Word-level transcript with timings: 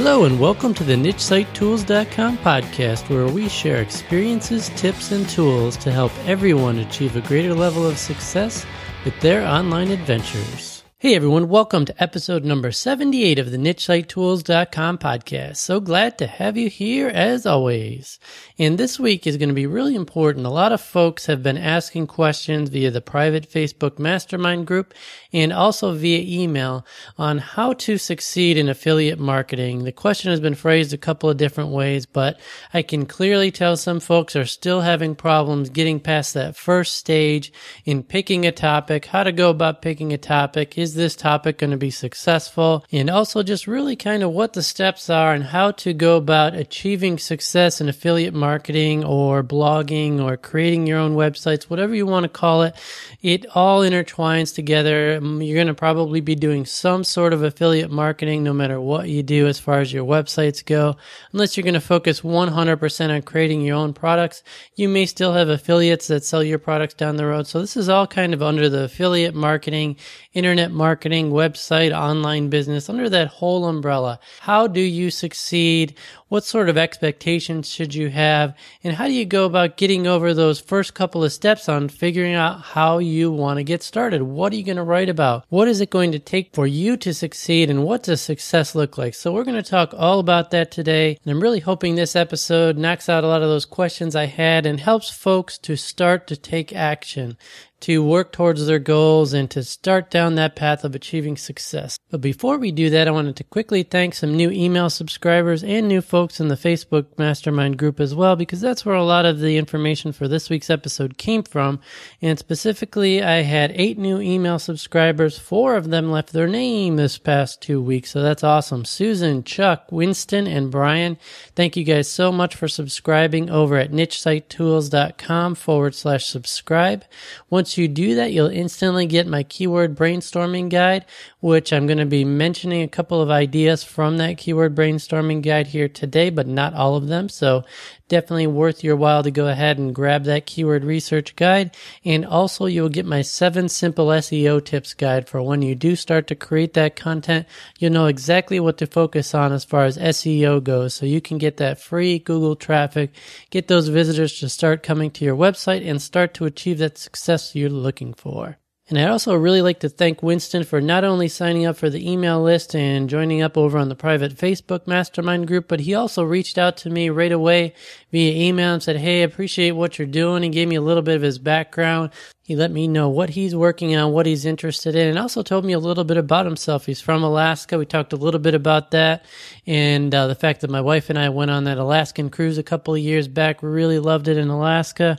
Hello, 0.00 0.22
and 0.22 0.38
welcome 0.38 0.72
to 0.74 0.84
the 0.84 0.94
NicheSiteTools.com 0.94 2.38
podcast, 2.38 3.10
where 3.10 3.26
we 3.26 3.48
share 3.48 3.82
experiences, 3.82 4.68
tips, 4.76 5.10
and 5.10 5.28
tools 5.28 5.76
to 5.78 5.90
help 5.90 6.12
everyone 6.24 6.78
achieve 6.78 7.16
a 7.16 7.20
greater 7.20 7.52
level 7.52 7.84
of 7.84 7.98
success 7.98 8.64
with 9.04 9.18
their 9.18 9.44
online 9.44 9.90
adventures. 9.90 10.77
Hey 11.00 11.14
everyone, 11.14 11.48
welcome 11.48 11.84
to 11.84 12.02
episode 12.02 12.44
number 12.44 12.72
78 12.72 13.38
of 13.38 13.52
the 13.52 13.56
NicheSiteTools.com 13.56 14.98
podcast. 14.98 15.58
So 15.58 15.78
glad 15.78 16.18
to 16.18 16.26
have 16.26 16.56
you 16.56 16.68
here 16.68 17.06
as 17.06 17.46
always. 17.46 18.18
And 18.58 18.76
this 18.76 18.98
week 18.98 19.24
is 19.24 19.36
going 19.36 19.48
to 19.48 19.54
be 19.54 19.68
really 19.68 19.94
important. 19.94 20.44
A 20.44 20.50
lot 20.50 20.72
of 20.72 20.80
folks 20.80 21.26
have 21.26 21.40
been 21.40 21.56
asking 21.56 22.08
questions 22.08 22.68
via 22.70 22.90
the 22.90 23.00
private 23.00 23.48
Facebook 23.48 24.00
mastermind 24.00 24.66
group 24.66 24.92
and 25.32 25.52
also 25.52 25.94
via 25.94 26.18
email 26.18 26.84
on 27.16 27.38
how 27.38 27.74
to 27.74 27.96
succeed 27.96 28.56
in 28.56 28.68
affiliate 28.68 29.20
marketing. 29.20 29.84
The 29.84 29.92
question 29.92 30.32
has 30.32 30.40
been 30.40 30.56
phrased 30.56 30.92
a 30.92 30.98
couple 30.98 31.30
of 31.30 31.36
different 31.36 31.70
ways, 31.70 32.06
but 32.06 32.40
I 32.74 32.82
can 32.82 33.06
clearly 33.06 33.52
tell 33.52 33.76
some 33.76 34.00
folks 34.00 34.34
are 34.34 34.46
still 34.46 34.80
having 34.80 35.14
problems 35.14 35.70
getting 35.70 36.00
past 36.00 36.34
that 36.34 36.56
first 36.56 36.96
stage 36.96 37.52
in 37.84 38.02
picking 38.02 38.44
a 38.44 38.50
topic, 38.50 39.04
how 39.04 39.22
to 39.22 39.30
go 39.30 39.50
about 39.50 39.80
picking 39.80 40.12
a 40.12 40.18
topic. 40.18 40.76
Is 40.76 40.87
this 40.94 41.16
topic 41.16 41.58
going 41.58 41.70
to 41.70 41.76
be 41.76 41.90
successful? 41.90 42.84
And 42.92 43.08
also 43.08 43.42
just 43.42 43.66
really 43.66 43.96
kind 43.96 44.22
of 44.22 44.32
what 44.32 44.52
the 44.52 44.62
steps 44.62 45.08
are 45.08 45.32
and 45.32 45.44
how 45.44 45.70
to 45.72 45.92
go 45.92 46.16
about 46.16 46.54
achieving 46.54 47.18
success 47.18 47.80
in 47.80 47.88
affiliate 47.88 48.34
marketing 48.34 48.58
marketing 48.58 49.04
or 49.04 49.42
blogging 49.42 50.20
or 50.20 50.36
creating 50.36 50.86
your 50.86 50.98
own 50.98 51.14
websites, 51.14 51.64
whatever 51.64 51.94
you 51.94 52.06
want 52.06 52.24
to 52.24 52.28
call 52.28 52.62
it, 52.62 52.74
it 53.22 53.46
all 53.54 53.82
intertwines 53.82 54.54
together. 54.54 55.20
Mm, 55.20 55.46
you're 55.46 55.54
going 55.54 55.68
to 55.68 55.74
probably 55.74 56.20
be 56.20 56.34
doing 56.34 56.66
some 56.66 57.04
sort 57.04 57.32
of 57.32 57.42
affiliate 57.42 57.90
marketing 57.90 58.42
no 58.42 58.52
matter 58.52 58.80
what 58.80 59.08
you 59.08 59.22
do 59.22 59.46
as 59.46 59.58
far 59.58 59.80
as 59.80 59.92
your 59.92 60.04
websites 60.04 60.64
go. 60.64 60.96
Unless 61.32 61.56
you're 61.56 61.64
going 61.64 61.74
to 61.74 61.80
focus 61.80 62.20
100% 62.22 63.14
on 63.14 63.22
creating 63.22 63.62
your 63.62 63.76
own 63.76 63.92
products, 63.92 64.42
you 64.74 64.88
may 64.88 65.06
still 65.06 65.32
have 65.32 65.48
affiliates 65.48 66.08
that 66.08 66.24
sell 66.24 66.42
your 66.42 66.58
products 66.58 66.94
down 66.94 67.16
the 67.16 67.26
road. 67.26 67.46
So 67.46 67.60
this 67.60 67.76
is 67.76 67.88
all 67.88 68.06
kind 68.06 68.34
of 68.34 68.42
under 68.42 68.68
the 68.68 68.84
affiliate 68.84 69.34
marketing, 69.34 69.96
internet 70.34 70.72
marketing, 70.78 71.30
website, 71.32 71.92
online 71.92 72.48
business, 72.48 72.88
under 72.88 73.10
that 73.10 73.28
whole 73.28 73.66
umbrella. 73.66 74.18
How 74.40 74.66
do 74.66 74.80
you 74.80 75.10
succeed? 75.10 75.98
What 76.28 76.44
sort 76.44 76.68
of 76.68 76.76
expectations 76.76 77.70
should 77.70 77.94
you 77.94 78.10
have? 78.10 78.54
And 78.84 78.94
how 78.94 79.06
do 79.06 79.14
you 79.14 79.24
go 79.24 79.46
about 79.46 79.78
getting 79.78 80.06
over 80.06 80.34
those 80.34 80.60
first 80.60 80.92
couple 80.92 81.24
of 81.24 81.32
steps 81.32 81.70
on 81.70 81.88
figuring 81.88 82.34
out 82.34 82.60
how 82.60 82.98
you 82.98 83.32
want 83.32 83.56
to 83.56 83.64
get 83.64 83.82
started? 83.82 84.22
What 84.22 84.52
are 84.52 84.56
you 84.56 84.62
going 84.62 84.76
to 84.76 84.82
write 84.82 85.08
about? 85.08 85.46
What 85.48 85.68
is 85.68 85.80
it 85.80 85.88
going 85.88 86.12
to 86.12 86.18
take 86.18 86.54
for 86.54 86.66
you 86.66 86.98
to 86.98 87.14
succeed? 87.14 87.70
And 87.70 87.82
what 87.82 88.02
does 88.02 88.20
success 88.20 88.74
look 88.74 88.98
like? 88.98 89.14
So 89.14 89.32
we're 89.32 89.44
going 89.44 89.62
to 89.62 89.70
talk 89.70 89.94
all 89.96 90.18
about 90.18 90.50
that 90.50 90.70
today. 90.70 91.16
And 91.24 91.32
I'm 91.32 91.42
really 91.42 91.60
hoping 91.60 91.94
this 91.94 92.14
episode 92.14 92.76
knocks 92.76 93.08
out 93.08 93.24
a 93.24 93.28
lot 93.28 93.42
of 93.42 93.48
those 93.48 93.64
questions 93.64 94.14
I 94.14 94.26
had 94.26 94.66
and 94.66 94.80
helps 94.80 95.08
folks 95.08 95.56
to 95.58 95.76
start 95.76 96.26
to 96.26 96.36
take 96.36 96.74
action 96.74 97.38
to 97.80 98.02
work 98.02 98.32
towards 98.32 98.66
their 98.66 98.78
goals 98.78 99.32
and 99.32 99.50
to 99.50 99.62
start 99.62 100.10
down 100.10 100.34
that 100.34 100.56
path 100.56 100.84
of 100.84 100.94
achieving 100.94 101.36
success. 101.36 101.98
But 102.10 102.20
before 102.20 102.58
we 102.58 102.72
do 102.72 102.90
that, 102.90 103.06
I 103.06 103.12
wanted 103.12 103.36
to 103.36 103.44
quickly 103.44 103.82
thank 103.82 104.14
some 104.14 104.36
new 104.36 104.50
email 104.50 104.90
subscribers 104.90 105.62
and 105.62 105.86
new 105.86 106.00
folks 106.00 106.17
in 106.26 106.48
the 106.48 106.56
Facebook 106.56 107.06
mastermind 107.16 107.78
group 107.78 108.00
as 108.00 108.14
well, 108.14 108.34
because 108.34 108.60
that's 108.60 108.84
where 108.84 108.96
a 108.96 109.04
lot 109.04 109.24
of 109.24 109.38
the 109.38 109.56
information 109.56 110.12
for 110.12 110.26
this 110.26 110.50
week's 110.50 110.70
episode 110.70 111.16
came 111.18 111.42
from. 111.42 111.80
And 112.20 112.38
specifically, 112.38 113.22
I 113.22 113.42
had 113.42 113.72
eight 113.74 113.98
new 113.98 114.20
email 114.20 114.58
subscribers. 114.58 115.38
Four 115.38 115.76
of 115.76 115.90
them 115.90 116.10
left 116.10 116.32
their 116.32 116.48
name 116.48 116.96
this 116.96 117.18
past 117.18 117.62
two 117.62 117.80
weeks. 117.80 118.10
So 118.10 118.22
that's 118.22 118.42
awesome. 118.42 118.84
Susan, 118.84 119.44
Chuck, 119.44 119.92
Winston, 119.92 120.46
and 120.46 120.70
Brian. 120.70 121.18
Thank 121.54 121.76
you 121.76 121.84
guys 121.84 122.08
so 122.08 122.32
much 122.32 122.54
for 122.54 122.66
subscribing 122.66 123.50
over 123.50 123.76
at 123.76 123.92
nichesitetools.com 123.92 125.54
forward 125.54 125.94
slash 125.94 126.26
subscribe. 126.26 127.04
Once 127.50 127.76
you 127.76 127.86
do 127.86 128.14
that, 128.14 128.32
you'll 128.32 128.48
instantly 128.48 129.06
get 129.06 129.26
my 129.26 129.42
keyword 129.42 129.94
brainstorming 129.94 130.68
guide, 130.70 131.04
which 131.40 131.72
I'm 131.72 131.86
going 131.86 131.98
to 131.98 132.06
be 132.06 132.24
mentioning 132.24 132.82
a 132.82 132.88
couple 132.88 133.20
of 133.20 133.30
ideas 133.30 133.84
from 133.84 134.16
that 134.16 134.38
keyword 134.38 134.74
brainstorming 134.74 135.42
guide 135.42 135.68
here 135.68 135.88
today, 135.88 136.07
but 136.10 136.46
not 136.46 136.74
all 136.74 136.96
of 136.96 137.08
them. 137.08 137.28
So 137.28 137.64
definitely 138.08 138.46
worth 138.46 138.82
your 138.82 138.96
while 138.96 139.22
to 139.22 139.30
go 139.30 139.48
ahead 139.48 139.78
and 139.78 139.94
grab 139.94 140.24
that 140.24 140.46
keyword 140.46 140.84
research 140.84 141.36
guide. 141.36 141.76
And 142.04 142.24
also 142.24 142.66
you'll 142.66 142.88
get 142.88 143.06
my 143.06 143.22
seven 143.22 143.68
simple 143.68 144.06
SEO 144.06 144.64
tips 144.64 144.94
guide 144.94 145.28
for 145.28 145.42
when 145.42 145.62
you 145.62 145.74
do 145.74 145.96
start 145.96 146.26
to 146.28 146.34
create 146.34 146.74
that 146.74 146.96
content. 146.96 147.46
You'll 147.78 147.92
know 147.92 148.06
exactly 148.06 148.58
what 148.60 148.78
to 148.78 148.86
focus 148.86 149.34
on 149.34 149.52
as 149.52 149.64
far 149.64 149.84
as 149.84 149.98
SEO 149.98 150.62
goes. 150.62 150.94
So 150.94 151.06
you 151.06 151.20
can 151.20 151.38
get 151.38 151.58
that 151.58 151.80
free 151.80 152.18
Google 152.18 152.56
traffic, 152.56 153.12
get 153.50 153.68
those 153.68 153.88
visitors 153.88 154.38
to 154.40 154.48
start 154.48 154.82
coming 154.82 155.10
to 155.12 155.24
your 155.24 155.36
website 155.36 155.88
and 155.88 156.00
start 156.00 156.34
to 156.34 156.46
achieve 156.46 156.78
that 156.78 156.98
success 156.98 157.54
you're 157.54 157.70
looking 157.70 158.14
for. 158.14 158.58
And 158.88 158.98
I'd 158.98 159.10
also 159.10 159.34
really 159.34 159.60
like 159.60 159.80
to 159.80 159.90
thank 159.90 160.22
Winston 160.22 160.64
for 160.64 160.80
not 160.80 161.04
only 161.04 161.28
signing 161.28 161.66
up 161.66 161.76
for 161.76 161.90
the 161.90 162.10
email 162.10 162.42
list 162.42 162.74
and 162.74 163.10
joining 163.10 163.42
up 163.42 163.58
over 163.58 163.76
on 163.76 163.90
the 163.90 163.94
private 163.94 164.34
Facebook 164.34 164.86
mastermind 164.86 165.46
group, 165.46 165.68
but 165.68 165.80
he 165.80 165.94
also 165.94 166.22
reached 166.22 166.56
out 166.56 166.78
to 166.78 166.90
me 166.90 167.10
right 167.10 167.32
away 167.32 167.74
via 168.10 168.48
email 168.48 168.72
and 168.72 168.82
said, 168.82 168.96
Hey, 168.96 169.22
appreciate 169.22 169.72
what 169.72 169.98
you're 169.98 170.08
doing. 170.08 170.42
He 170.42 170.48
gave 170.48 170.68
me 170.68 170.76
a 170.76 170.80
little 170.80 171.02
bit 171.02 171.16
of 171.16 171.22
his 171.22 171.38
background. 171.38 172.10
He 172.48 172.56
let 172.56 172.70
me 172.70 172.88
know 172.88 173.10
what 173.10 173.28
he's 173.28 173.54
working 173.54 173.94
on, 173.94 174.14
what 174.14 174.24
he's 174.24 174.46
interested 174.46 174.94
in, 174.94 175.06
and 175.06 175.18
also 175.18 175.42
told 175.42 175.66
me 175.66 175.74
a 175.74 175.78
little 175.78 176.02
bit 176.02 176.16
about 176.16 176.46
himself. 176.46 176.86
He's 176.86 176.98
from 176.98 177.22
Alaska. 177.22 177.76
We 177.76 177.84
talked 177.84 178.14
a 178.14 178.16
little 178.16 178.40
bit 178.40 178.54
about 178.54 178.90
that 178.92 179.26
and 179.66 180.14
uh, 180.14 180.28
the 180.28 180.34
fact 180.34 180.62
that 180.62 180.70
my 180.70 180.80
wife 180.80 181.10
and 181.10 181.18
I 181.18 181.28
went 181.28 181.50
on 181.50 181.64
that 181.64 181.76
Alaskan 181.76 182.30
cruise 182.30 182.56
a 182.56 182.62
couple 182.62 182.94
of 182.94 183.00
years 183.00 183.28
back. 183.28 183.62
We 183.62 183.68
really 183.68 183.98
loved 183.98 184.28
it 184.28 184.38
in 184.38 184.48
Alaska 184.48 185.18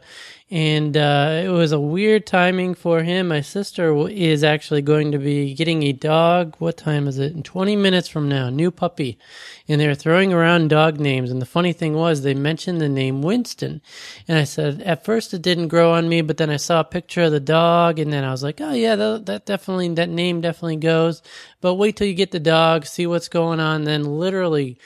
and 0.51 0.97
uh, 0.97 1.43
it 1.45 1.49
was 1.49 1.71
a 1.71 1.79
weird 1.79 2.25
timing 2.25 2.73
for 2.73 3.03
him. 3.03 3.27
My 3.27 3.41
sister 3.41 4.07
is 4.09 4.43
actually 4.43 4.81
going 4.81 5.11
to 5.11 5.19
be 5.19 5.53
getting 5.53 5.83
a 5.83 5.93
dog. 5.93 6.55
What 6.57 6.75
time 6.75 7.07
is 7.07 7.19
it? 7.19 7.33
In 7.33 7.43
20 7.43 7.75
minutes 7.75 8.07
from 8.07 8.27
now, 8.27 8.49
new 8.49 8.71
puppy. 8.71 9.19
And 9.67 9.79
they 9.79 9.87
were 9.87 9.93
throwing 9.93 10.33
around 10.33 10.69
dog 10.69 10.99
names. 10.99 11.29
And 11.29 11.39
the 11.39 11.45
funny 11.45 11.71
thing 11.71 11.93
was, 11.93 12.23
they 12.23 12.33
mentioned 12.33 12.81
the 12.81 12.89
name 12.89 13.21
Winston. 13.21 13.81
And 14.27 14.39
I 14.39 14.43
said, 14.43 14.81
at 14.81 15.05
first 15.05 15.35
it 15.35 15.43
didn't 15.43 15.67
grow 15.67 15.93
on 15.93 16.09
me, 16.09 16.21
but 16.21 16.37
then 16.37 16.49
I 16.49 16.57
saw 16.57 16.79
a 16.79 16.83
picture 16.85 17.18
of 17.23 17.31
the 17.31 17.39
dog, 17.39 17.99
and 17.99 18.11
then 18.11 18.23
I 18.23 18.31
was 18.31 18.43
like, 18.43 18.61
oh 18.61 18.73
yeah, 18.73 18.95
that, 18.95 19.25
that 19.25 19.45
definitely, 19.45 19.89
that 19.95 20.09
name 20.09 20.41
definitely 20.41 20.77
goes. 20.77 21.21
But 21.61 21.75
wait 21.75 21.95
till 21.95 22.07
you 22.07 22.13
get 22.13 22.31
the 22.31 22.39
dog, 22.39 22.85
see 22.85 23.07
what's 23.07 23.29
going 23.29 23.59
on. 23.59 23.83
Then 23.83 24.03
literally 24.03 24.77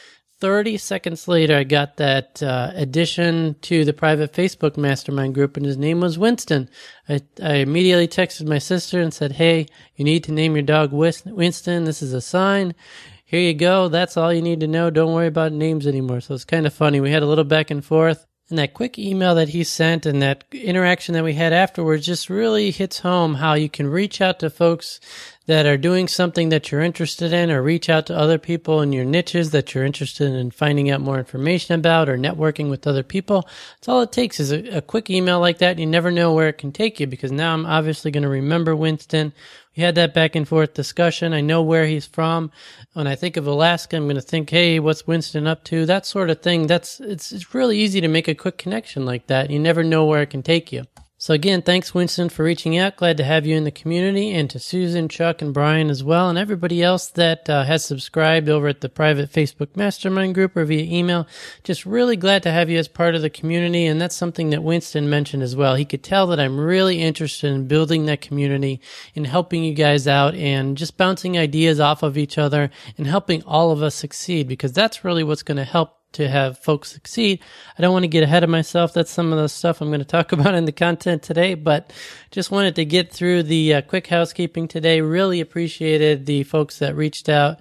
30 0.44 0.78
seconds 0.78 1.28
later, 1.30 1.56
I 1.56 1.64
got 1.64 1.96
that 1.98 2.44
uh, 2.44 2.72
addition 2.76 3.56
to 3.62 3.86
the 3.86 3.94
private 3.94 4.34
Facebook 4.34 4.76
mastermind 4.76 5.36
group, 5.36 5.56
and 5.56 5.66
his 5.66 5.78
name 5.78 6.02
was 6.02 6.20
Winston. 6.20 6.70
I, 7.08 7.22
I 7.42 7.54
immediately 7.56 8.10
texted 8.10 8.48
my 8.48 8.58
sister 8.58 9.00
and 9.00 9.14
said, 9.14 9.32
Hey, 9.32 9.68
you 9.96 10.04
need 10.04 10.26
to 10.26 10.34
name 10.34 10.56
your 10.56 10.64
dog 10.64 10.92
Winston. 10.92 11.86
This 11.86 12.02
is 12.02 12.14
a 12.14 12.20
sign. 12.20 12.76
Here 13.24 13.40
you 13.40 13.54
go. 13.54 13.88
That's 13.88 14.18
all 14.18 14.34
you 14.34 14.42
need 14.42 14.60
to 14.60 14.68
know. 14.68 14.90
Don't 14.90 15.14
worry 15.14 15.28
about 15.28 15.54
names 15.54 15.88
anymore. 15.88 16.20
So 16.20 16.34
it's 16.34 16.46
kind 16.46 16.68
of 16.68 16.74
funny. 16.74 17.00
We 17.00 17.12
had 17.12 17.24
a 17.24 17.26
little 17.26 17.46
back 17.46 17.72
and 17.72 17.84
forth. 17.84 18.28
And 18.54 18.60
that 18.60 18.76
quick 18.76 19.00
email 19.00 19.34
that 19.34 19.50
he 19.50 19.64
sent 19.64 20.06
and 20.06 20.22
that 20.22 20.44
interaction 20.52 21.16
that 21.16 21.24
we 21.24 21.34
had 21.34 21.54
afterwards 21.54 22.06
just 22.06 22.30
really 22.30 22.70
hits 22.70 23.00
home 23.00 23.34
how 23.34 23.56
you 23.56 23.68
can 23.68 23.88
reach 23.88 24.22
out 24.22 24.38
to 24.42 24.52
folks 24.52 25.00
that 25.46 25.66
are 25.66 25.78
doing 25.78 26.08
something 26.08 26.50
that 26.50 26.72
you're 26.72 26.82
interested 26.82 27.34
in 27.34 27.52
or 27.52 27.62
reach 27.62 27.90
out 27.90 28.06
to 28.06 28.18
other 28.18 28.38
people 28.38 28.82
in 28.82 28.94
your 28.94 29.04
niches 29.04 29.52
that 29.52 29.74
you're 29.74 29.84
interested 29.84 30.32
in 30.32 30.52
finding 30.52 30.90
out 30.90 31.02
more 31.02 31.18
information 31.18 31.76
about 31.76 32.08
or 32.08 32.18
networking 32.18 32.70
with 32.70 32.88
other 32.88 33.04
people. 33.04 33.48
That's 33.76 33.90
all 33.90 34.02
it 34.02 34.12
takes 34.12 34.40
is 34.40 34.52
a, 34.52 34.78
a 34.78 34.82
quick 34.82 35.10
email 35.10 35.42
like 35.42 35.58
that. 35.58 35.80
You 35.80 35.86
never 35.86 36.12
know 36.12 36.34
where 36.34 36.48
it 36.48 36.58
can 36.58 36.72
take 36.72 37.00
you 37.00 37.08
because 37.08 37.32
now 37.32 37.54
I'm 37.54 37.66
obviously 37.66 38.10
going 38.10 38.24
to 38.24 38.30
remember 38.30 38.74
Winston. 38.74 39.34
We 39.76 39.84
had 39.84 39.96
that 39.96 40.14
back 40.14 40.36
and 40.36 40.48
forth 40.48 40.76
discussion. 40.76 41.34
I 41.34 41.42
know 41.42 41.62
where 41.62 41.88
he's 41.88 42.06
from. 42.06 42.52
When 42.94 43.08
I 43.08 43.16
think 43.16 43.36
of 43.36 43.46
Alaska, 43.46 43.98
I'm 43.98 44.04
going 44.04 44.16
to 44.16 44.22
think, 44.22 44.50
hey, 44.50 44.80
what's 44.80 45.08
Winston 45.08 45.48
up 45.48 45.64
to? 45.66 45.86
That 45.86 46.06
sort 46.06 46.30
of 46.30 46.42
thing. 46.42 46.68
That's, 46.68 47.02
it's, 47.02 47.32
it's 47.32 47.54
really 47.54 47.80
easy 47.80 48.00
to 48.00 48.08
make 48.08 48.28
a 48.30 48.36
quick 48.36 48.58
connection 48.58 49.06
like 49.06 49.28
that. 49.28 49.50
You 49.50 49.60
never 49.60 49.84
know 49.84 50.06
where 50.06 50.22
it 50.22 50.30
can 50.30 50.44
take 50.44 50.72
you. 50.72 50.86
So 51.24 51.34
again, 51.34 51.62
thanks 51.62 51.94
Winston 51.94 52.28
for 52.28 52.44
reaching 52.44 52.78
out. 52.78 52.98
Glad 52.98 53.16
to 53.16 53.24
have 53.24 53.46
you 53.46 53.56
in 53.56 53.64
the 53.64 53.72
community 53.72 54.32
and 54.32 54.50
to 54.50 54.60
Susan, 54.60 55.08
Chuck, 55.08 55.42
and 55.42 55.54
Brian 55.54 55.90
as 55.90 56.04
well, 56.04 56.28
and 56.28 56.38
everybody 56.38 56.84
else 56.84 57.08
that 57.08 57.50
uh, 57.50 57.64
has 57.64 57.86
subscribed 57.86 58.50
over 58.50 58.68
at 58.68 58.82
the 58.82 58.90
private 58.90 59.32
Facebook 59.32 59.74
mastermind 59.78 60.36
group 60.36 60.58
or 60.58 60.66
via 60.66 60.84
email. 60.84 61.26
Just 61.64 61.86
really 61.86 62.18
glad 62.18 62.44
to 62.44 62.52
have 62.52 62.70
you 62.70 62.78
as 62.78 62.90
part 62.90 63.16
of 63.16 63.22
the 63.22 63.30
community. 63.30 63.86
And 63.86 64.02
that's 64.02 64.18
something 64.18 64.50
that 64.50 64.64
Winston 64.64 65.10
mentioned 65.10 65.44
as 65.44 65.56
well. 65.56 65.76
He 65.76 65.86
could 65.86 66.04
tell 66.04 66.28
that 66.28 66.42
I'm 66.42 66.60
really 66.60 67.02
interested 67.02 67.54
in 67.54 67.70
building 67.70 68.06
that 68.08 68.20
community 68.20 68.82
and 69.16 69.26
helping 69.26 69.64
you 69.64 69.74
guys 69.74 70.10
out 70.10 70.36
and 70.36 70.76
just 70.76 70.98
bouncing 70.98 71.38
ideas 71.38 71.80
off 71.80 72.04
of 72.04 72.18
each 72.18 72.38
other 72.38 72.70
and 72.98 73.08
helping 73.08 73.44
all 73.44 73.72
of 73.72 73.82
us 73.82 73.96
succeed 73.96 74.50
because 74.50 74.74
that's 74.74 75.06
really 75.06 75.24
what's 75.24 75.42
going 75.42 75.56
to 75.56 75.64
help 75.64 76.03
to 76.14 76.28
have 76.28 76.58
folks 76.58 76.92
succeed. 76.92 77.40
I 77.78 77.82
don't 77.82 77.94
want 77.94 78.04
to 78.04 78.08
get 78.08 78.24
ahead 78.24 78.44
of 78.44 78.50
myself. 78.50 78.94
That's 78.94 79.12
some 79.12 79.32
of 79.32 79.40
the 79.40 79.50
stuff 79.50 79.82
I'm 79.82 79.90
going 79.90 80.00
to 80.00 80.06
talk 80.06 80.32
about 80.34 80.56
in 80.56 80.66
the 80.66 80.72
content 80.72 81.24
today, 81.24 81.56
but 81.56 81.92
just 82.32 82.52
wanted 82.52 82.76
to 82.76 82.86
get 82.86 83.12
through 83.12 83.44
the 83.44 83.76
uh, 83.76 83.82
quick 83.82 84.08
housekeeping 84.08 84.68
today. 84.68 85.02
Really 85.02 85.42
appreciated 85.42 86.26
the 86.26 86.44
folks 86.44 86.80
that 86.80 86.96
reached 86.96 87.30
out 87.30 87.60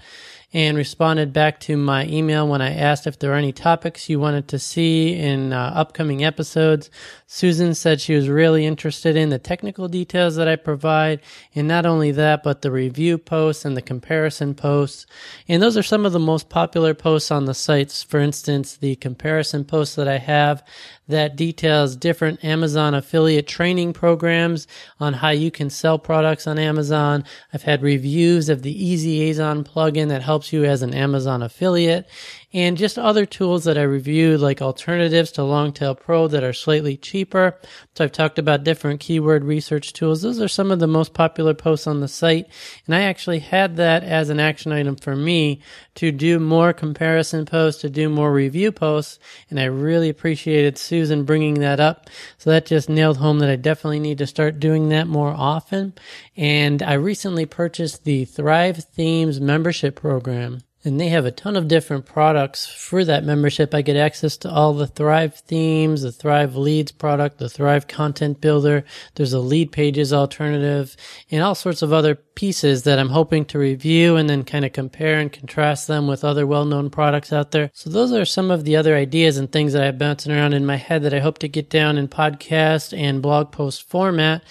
and 0.55 0.77
responded 0.77 1.33
back 1.33 1.61
to 1.61 1.77
my 1.77 2.07
email 2.07 2.47
when 2.47 2.61
I 2.61 2.75
asked 2.75 3.07
if 3.07 3.19
there 3.19 3.31
were 3.31 3.37
any 3.37 3.53
topics 3.53 4.11
you 4.11 4.21
wanted 4.21 4.49
to 4.49 4.59
see 4.59 5.15
in 5.15 5.53
uh, 5.53 5.73
upcoming 5.75 6.25
episodes. 6.25 6.91
Susan 7.35 7.75
said 7.75 7.99
she 7.99 8.15
was 8.15 8.29
really 8.29 8.67
interested 8.67 9.17
in 9.17 9.31
the 9.31 9.39
technical 9.39 9.89
details 9.89 10.37
that 10.37 10.47
I 10.47 10.55
provide, 10.55 11.19
and 11.55 11.67
not 11.67 11.87
only 11.87 12.11
that, 12.11 12.43
but 12.43 12.61
the 12.61 12.71
review 12.71 13.17
posts 13.17 13.65
and 13.65 13.75
the 13.75 13.81
comparison 13.81 14.55
posts. 14.55 15.07
And 15.49 15.63
those 15.63 15.79
are 15.79 15.83
some 15.83 16.05
of 16.05 16.13
the 16.13 16.19
most 16.19 16.51
popular 16.51 16.93
posts 16.93 17.31
on 17.31 17.47
the 17.47 17.55
sites. 17.55 18.03
For 18.03 18.21
instance, 18.21 18.77
the 18.77 18.97
comparison 18.97 19.65
posts 19.65 19.95
that 19.95 20.09
I 20.09 20.19
have 20.19 20.63
that 21.09 21.35
details 21.35 21.97
different 21.97 22.45
Amazon 22.45 22.95
affiliate 22.95 23.47
training 23.47 23.95
programs 23.95 24.67
on 25.01 25.15
how 25.15 25.31
you 25.31 25.51
can 25.51 25.71
sell 25.71 25.99
products 25.99 26.47
on 26.47 26.59
Amazon. 26.59 27.25
I've 27.53 27.63
had 27.63 27.83
reviews 27.83 28.51
of 28.51 28.61
the 28.61 28.75
EasyAzon 28.75 29.65
plugin 29.65 30.09
that 30.09 30.23
helps 30.23 30.53
you 30.53 30.65
as 30.65 30.83
an 30.83 30.93
Amazon 30.93 31.43
affiliate 31.43 32.09
and 32.53 32.77
just 32.77 32.99
other 32.99 33.25
tools 33.25 33.65
that 33.65 33.79
I 33.79 33.83
reviewed, 33.83 34.41
like 34.41 34.61
alternatives 34.61 35.33
to 35.33 35.43
Longtail 35.43 35.95
Pro 35.95 36.29
that 36.29 36.45
are 36.45 36.53
slightly 36.53 36.97
cheaper. 36.97 37.59
So 37.95 38.05
I've 38.05 38.13
talked 38.13 38.39
about 38.39 38.65
different 38.65 39.01
keyword 39.01 39.45
research 39.45 39.93
tools. 39.93 40.23
Those 40.23 40.41
are 40.41 40.49
some 40.49 40.71
of 40.71 40.79
the 40.79 40.87
most 40.87 41.15
popular 41.15 41.55
posts 41.55 41.87
on 41.87 42.01
the 42.01 42.09
site. 42.09 42.49
And 42.87 42.95
I 42.95 43.03
actually 43.03 43.39
had 43.39 43.77
that 43.77 44.05
as 44.05 44.29
an 44.29 44.39
action 44.39 44.73
item 44.73 44.97
for 44.97 45.17
me 45.17 45.63
to 45.95 46.13
do 46.13 46.39
more 46.39 46.73
comparison 46.73 47.47
posts, 47.47 47.81
to 47.83 47.91
do 47.91 48.09
more 48.09 48.33
review 48.33 48.71
posts. 48.71 49.19
And 49.49 49.59
I 49.59 49.65
really 49.65 50.09
appreciated 50.11 50.77
Susan 50.77 51.25
bringing 51.25 51.55
that 51.61 51.81
up. 51.81 52.11
So 52.37 52.51
that 52.51 52.67
just 52.67 52.89
nailed 52.89 53.17
home 53.17 53.39
that 53.39 53.51
I 53.51 53.57
definitely 53.57 54.01
need 54.01 54.19
to 54.19 54.27
start 54.27 54.61
doing 54.61 54.91
that 54.91 55.07
more 55.07 55.33
often. 55.33 55.95
And 56.37 56.83
I 56.83 56.95
recently 56.95 57.47
purchased 57.47 58.05
the 58.05 58.25
Thrive 58.25 58.85
Themes 58.85 59.41
membership 59.41 59.97
program. 59.97 60.63
And 60.85 61.01
they 61.01 61.11
have 61.11 61.25
a 61.25 61.31
ton 61.31 61.55
of 61.55 61.69
different 61.69 62.07
products 62.07 62.67
for 62.67 63.05
that 63.05 63.25
membership. 63.25 63.73
I 63.73 63.83
get 63.83 63.97
access 63.97 64.37
to 64.39 64.51
all 64.51 64.75
the 64.75 64.89
Thrive 64.89 65.37
themes, 65.37 66.03
the 66.03 66.11
Thrive 66.11 66.57
Leads 66.57 66.91
product, 66.91 67.39
the 67.39 67.49
Thrive 67.49 67.87
Content 67.87 68.41
Builder. 68.41 68.85
There's 69.15 69.33
a 69.33 69.39
Lead 69.39 69.71
Pages 69.71 70.13
alternative 70.13 70.97
and 71.31 71.41
all 71.41 71.55
sorts 71.55 71.83
of 71.83 71.93
other 71.93 72.17
pieces 72.17 72.83
that 72.83 72.99
I'm 72.99 73.11
hoping 73.11 73.45
to 73.47 73.61
review 73.61 74.17
and 74.17 74.29
then 74.29 74.43
kind 74.43 74.65
of 74.65 74.73
compare 74.73 75.21
and 75.21 75.33
contrast 75.33 75.87
them 75.87 76.09
with 76.09 76.25
other 76.25 76.49
well-known 76.49 76.91
products 76.91 77.33
out 77.33 77.53
there. 77.53 77.71
So 77.75 77.89
those 77.89 78.13
are 78.13 78.25
some 78.25 78.51
of 78.51 78.65
the 78.65 78.75
other 78.75 78.97
ideas 78.97 79.37
and 79.37 79.53
things 79.53 79.75
that 79.75 79.83
I 79.83 79.87
have 79.87 79.99
bouncing 79.99 80.33
around 80.33 80.53
in 80.53 80.67
my 80.67 80.77
head 80.77 81.03
that 81.03 81.15
I 81.15 81.21
hope 81.21 81.39
to 81.39 81.49
get 81.49 81.71
down 81.71 81.97
in 81.97 82.09
podcast 82.09 82.97
and 82.97 83.23
blog 83.23 83.53
post 83.53 83.89
format 83.89 84.43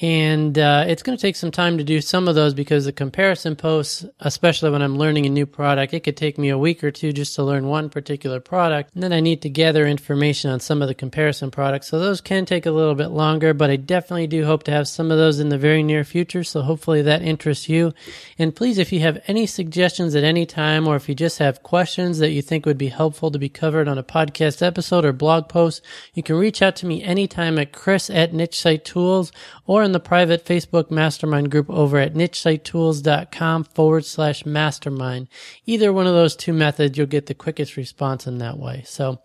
and 0.00 0.56
uh, 0.56 0.84
it's 0.86 1.02
going 1.02 1.18
to 1.18 1.20
take 1.20 1.34
some 1.34 1.50
time 1.50 1.78
to 1.78 1.84
do 1.84 2.00
some 2.00 2.28
of 2.28 2.36
those 2.36 2.54
because 2.54 2.84
the 2.84 2.92
comparison 2.92 3.56
posts, 3.56 4.04
especially 4.20 4.70
when 4.70 4.80
I'm 4.80 4.96
learning 4.96 5.26
a 5.26 5.30
new 5.30 5.44
product, 5.44 5.92
it 5.92 6.00
could 6.00 6.16
take 6.16 6.38
me 6.38 6.50
a 6.50 6.58
week 6.58 6.84
or 6.84 6.92
two 6.92 7.12
just 7.12 7.34
to 7.34 7.42
learn 7.42 7.66
one 7.66 7.90
particular 7.90 8.38
product. 8.38 8.94
And 8.94 9.02
then 9.02 9.12
I 9.12 9.18
need 9.18 9.42
to 9.42 9.48
gather 9.48 9.86
information 9.86 10.52
on 10.52 10.60
some 10.60 10.82
of 10.82 10.88
the 10.88 10.94
comparison 10.94 11.50
products. 11.50 11.88
So 11.88 11.98
those 11.98 12.20
can 12.20 12.46
take 12.46 12.64
a 12.64 12.70
little 12.70 12.94
bit 12.94 13.08
longer, 13.08 13.52
but 13.52 13.70
I 13.70 13.76
definitely 13.76 14.28
do 14.28 14.44
hope 14.44 14.62
to 14.64 14.70
have 14.70 14.86
some 14.86 15.10
of 15.10 15.18
those 15.18 15.40
in 15.40 15.48
the 15.48 15.58
very 15.58 15.82
near 15.82 16.04
future. 16.04 16.44
So 16.44 16.62
hopefully 16.62 17.02
that 17.02 17.22
interests 17.22 17.68
you. 17.68 17.92
And 18.38 18.54
please, 18.54 18.78
if 18.78 18.92
you 18.92 19.00
have 19.00 19.20
any 19.26 19.46
suggestions 19.46 20.14
at 20.14 20.22
any 20.22 20.46
time, 20.46 20.86
or 20.86 20.94
if 20.94 21.08
you 21.08 21.16
just 21.16 21.40
have 21.40 21.64
questions 21.64 22.18
that 22.18 22.30
you 22.30 22.42
think 22.42 22.66
would 22.66 22.78
be 22.78 22.88
helpful 22.88 23.32
to 23.32 23.38
be 23.38 23.48
covered 23.48 23.88
on 23.88 23.98
a 23.98 24.04
podcast 24.04 24.64
episode 24.64 25.04
or 25.04 25.12
blog 25.12 25.48
post, 25.48 25.84
you 26.14 26.22
can 26.22 26.36
reach 26.36 26.62
out 26.62 26.76
to 26.76 26.86
me 26.86 27.02
anytime 27.02 27.58
at 27.58 27.72
chris 27.72 28.08
at 28.10 28.32
niche 28.32 28.64
tools 28.84 29.32
or 29.66 29.87
in 29.88 29.92
the 29.92 30.00
private 30.00 30.44
Facebook 30.44 30.90
mastermind 30.90 31.50
group 31.50 31.70
over 31.70 31.96
at 31.96 32.12
nichesitetools.com 32.12 33.64
forward 33.64 34.04
slash 34.04 34.44
mastermind. 34.44 35.28
Either 35.64 35.94
one 35.94 36.06
of 36.06 36.12
those 36.12 36.36
two 36.36 36.52
methods, 36.52 36.98
you'll 36.98 37.06
get 37.06 37.24
the 37.24 37.34
quickest 37.34 37.76
response 37.78 38.26
in 38.26 38.36
that 38.36 38.58
way. 38.58 38.82
So 38.86 39.20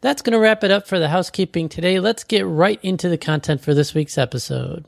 that's 0.00 0.22
going 0.22 0.32
to 0.32 0.38
wrap 0.38 0.64
it 0.64 0.70
up 0.70 0.86
for 0.86 0.98
the 0.98 1.10
housekeeping 1.10 1.68
today. 1.68 2.00
Let's 2.00 2.24
get 2.24 2.46
right 2.46 2.80
into 2.82 3.10
the 3.10 3.18
content 3.18 3.60
for 3.60 3.74
this 3.74 3.92
week's 3.92 4.16
episode. 4.16 4.86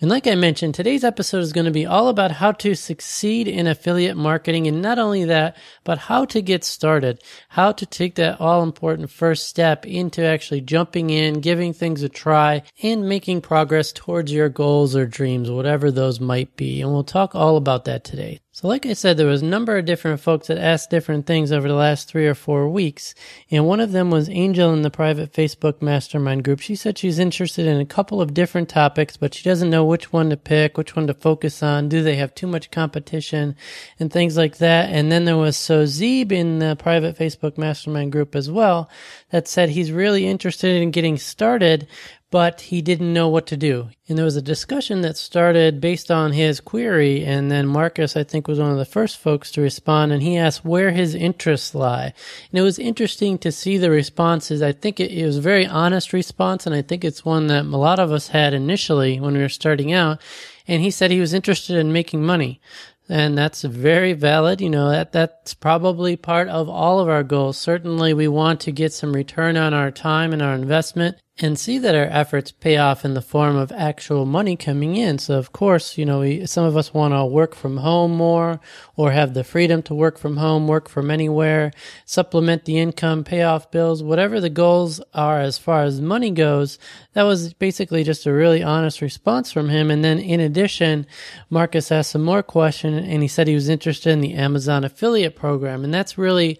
And 0.00 0.08
like 0.08 0.28
I 0.28 0.36
mentioned, 0.36 0.76
today's 0.76 1.02
episode 1.02 1.42
is 1.42 1.52
going 1.52 1.64
to 1.64 1.72
be 1.72 1.84
all 1.84 2.06
about 2.06 2.30
how 2.30 2.52
to 2.52 2.76
succeed 2.76 3.48
in 3.48 3.66
affiliate 3.66 4.16
marketing. 4.16 4.68
And 4.68 4.80
not 4.80 4.96
only 4.96 5.24
that, 5.24 5.56
but 5.82 5.98
how 5.98 6.24
to 6.26 6.40
get 6.40 6.62
started, 6.62 7.20
how 7.48 7.72
to 7.72 7.84
take 7.84 8.14
that 8.14 8.40
all 8.40 8.62
important 8.62 9.10
first 9.10 9.48
step 9.48 9.84
into 9.84 10.22
actually 10.24 10.60
jumping 10.60 11.10
in, 11.10 11.40
giving 11.40 11.72
things 11.72 12.04
a 12.04 12.08
try 12.08 12.62
and 12.80 13.08
making 13.08 13.40
progress 13.40 13.90
towards 13.90 14.30
your 14.30 14.48
goals 14.48 14.94
or 14.94 15.04
dreams, 15.04 15.50
whatever 15.50 15.90
those 15.90 16.20
might 16.20 16.54
be. 16.54 16.80
And 16.80 16.92
we'll 16.92 17.02
talk 17.02 17.34
all 17.34 17.56
about 17.56 17.84
that 17.86 18.04
today. 18.04 18.38
So, 18.60 18.66
like 18.66 18.86
I 18.86 18.94
said, 18.94 19.16
there 19.16 19.28
was 19.28 19.42
a 19.42 19.46
number 19.46 19.78
of 19.78 19.84
different 19.84 20.18
folks 20.18 20.48
that 20.48 20.58
asked 20.58 20.90
different 20.90 21.26
things 21.26 21.52
over 21.52 21.68
the 21.68 21.74
last 21.74 22.08
three 22.08 22.26
or 22.26 22.34
four 22.34 22.68
weeks. 22.68 23.14
And 23.52 23.68
one 23.68 23.78
of 23.78 23.92
them 23.92 24.10
was 24.10 24.28
Angel 24.28 24.72
in 24.72 24.82
the 24.82 24.90
private 24.90 25.32
Facebook 25.32 25.80
mastermind 25.80 26.42
group. 26.42 26.58
She 26.58 26.74
said 26.74 26.98
she's 26.98 27.20
interested 27.20 27.66
in 27.68 27.78
a 27.78 27.86
couple 27.86 28.20
of 28.20 28.34
different 28.34 28.68
topics, 28.68 29.16
but 29.16 29.32
she 29.32 29.48
doesn't 29.48 29.70
know 29.70 29.84
which 29.84 30.12
one 30.12 30.30
to 30.30 30.36
pick, 30.36 30.76
which 30.76 30.96
one 30.96 31.06
to 31.06 31.14
focus 31.14 31.62
on. 31.62 31.88
Do 31.88 32.02
they 32.02 32.16
have 32.16 32.34
too 32.34 32.48
much 32.48 32.72
competition 32.72 33.54
and 34.00 34.12
things 34.12 34.36
like 34.36 34.58
that? 34.58 34.90
And 34.90 35.12
then 35.12 35.24
there 35.24 35.36
was 35.36 35.56
Sozib 35.56 36.32
in 36.32 36.58
the 36.58 36.74
private 36.74 37.16
Facebook 37.16 37.58
mastermind 37.58 38.10
group 38.10 38.34
as 38.34 38.50
well 38.50 38.90
that 39.30 39.46
said 39.46 39.68
he's 39.68 39.92
really 39.92 40.26
interested 40.26 40.82
in 40.82 40.90
getting 40.90 41.16
started, 41.16 41.86
but 42.30 42.60
he 42.60 42.82
didn't 42.82 43.12
know 43.12 43.28
what 43.28 43.46
to 43.46 43.56
do. 43.56 43.88
And 44.08 44.18
there 44.18 44.24
was 44.24 44.36
a 44.36 44.42
discussion 44.42 45.00
that 45.00 45.16
started 45.16 45.80
based 45.80 46.10
on 46.10 46.32
his 46.32 46.60
query, 46.60 47.24
and 47.24 47.50
then 47.50 47.66
Marcus, 47.66 48.16
I 48.16 48.24
think, 48.24 48.46
was 48.46 48.58
one 48.58 48.70
of 48.70 48.76
the 48.76 48.84
first 48.84 49.16
folks 49.16 49.50
to 49.52 49.62
respond, 49.62 50.12
and 50.12 50.22
he 50.22 50.36
asked 50.36 50.64
where 50.64 50.90
his 50.90 51.14
interests 51.14 51.74
lie. 51.74 52.12
And 52.50 52.58
it 52.58 52.62
was 52.62 52.78
interesting 52.78 53.38
to 53.38 53.52
see 53.52 53.78
the 53.78 53.90
responses. 53.90 54.62
I 54.62 54.72
think 54.72 55.00
it, 55.00 55.10
it 55.10 55.24
was 55.24 55.38
a 55.38 55.42
very 55.42 55.66
honest 55.66 56.12
response, 56.12 56.66
and 56.66 56.74
I 56.74 56.82
think 56.82 57.04
it's 57.04 57.24
one 57.24 57.46
that 57.46 57.64
a 57.64 57.76
lot 57.76 57.98
of 57.98 58.12
us 58.12 58.28
had 58.28 58.52
initially 58.52 59.20
when 59.20 59.34
we 59.34 59.40
were 59.40 59.48
starting 59.48 59.92
out. 59.92 60.20
And 60.66 60.82
he 60.82 60.90
said 60.90 61.10
he 61.10 61.20
was 61.20 61.32
interested 61.32 61.76
in 61.76 61.92
making 61.92 62.24
money 62.24 62.60
and 63.08 63.38
that's 63.38 63.62
very 63.62 64.12
valid. 64.12 64.60
You 64.60 64.68
know, 64.68 64.90
that, 64.90 65.12
that's 65.12 65.54
probably 65.54 66.14
part 66.16 66.48
of 66.48 66.68
all 66.68 67.00
of 67.00 67.08
our 67.08 67.22
goals. 67.22 67.56
Certainly 67.56 68.12
we 68.12 68.28
want 68.28 68.60
to 68.60 68.72
get 68.72 68.92
some 68.92 69.14
return 69.14 69.56
on 69.56 69.72
our 69.72 69.90
time 69.90 70.32
and 70.32 70.42
our 70.42 70.54
investment 70.54 71.16
and 71.40 71.58
see 71.58 71.78
that 71.78 71.94
our 71.94 72.04
efforts 72.04 72.50
pay 72.50 72.76
off 72.76 73.04
in 73.04 73.14
the 73.14 73.22
form 73.22 73.54
of 73.54 73.70
actual 73.72 74.24
money 74.24 74.56
coming 74.56 74.96
in. 74.96 75.18
So 75.18 75.38
of 75.38 75.52
course, 75.52 75.96
you 75.96 76.04
know, 76.04 76.20
we, 76.20 76.46
some 76.46 76.64
of 76.64 76.76
us 76.76 76.92
want 76.92 77.14
to 77.14 77.24
work 77.24 77.54
from 77.54 77.76
home 77.78 78.12
more 78.12 78.60
or 78.96 79.12
have 79.12 79.34
the 79.34 79.44
freedom 79.44 79.82
to 79.82 79.94
work 79.94 80.18
from 80.18 80.38
home, 80.38 80.66
work 80.66 80.88
from 80.88 81.10
anywhere, 81.10 81.70
supplement 82.04 82.64
the 82.64 82.78
income, 82.78 83.22
pay 83.22 83.42
off 83.42 83.70
bills, 83.70 84.02
whatever 84.02 84.40
the 84.40 84.50
goals 84.50 85.00
are 85.14 85.40
as 85.40 85.58
far 85.58 85.82
as 85.82 86.00
money 86.00 86.30
goes. 86.30 86.78
That 87.12 87.22
was 87.22 87.54
basically 87.54 88.02
just 88.02 88.26
a 88.26 88.32
really 88.32 88.62
honest 88.62 89.00
response 89.00 89.52
from 89.52 89.68
him. 89.68 89.90
And 89.90 90.04
then 90.04 90.18
in 90.18 90.40
addition, 90.40 91.06
Marcus 91.50 91.92
asked 91.92 92.10
some 92.10 92.24
more 92.24 92.42
question 92.42 92.94
and 92.94 93.22
he 93.22 93.28
said 93.28 93.46
he 93.46 93.54
was 93.54 93.68
interested 93.68 94.10
in 94.10 94.20
the 94.20 94.34
Amazon 94.34 94.82
affiliate 94.82 95.36
program. 95.36 95.84
And 95.84 95.94
that's 95.94 96.18
really 96.18 96.58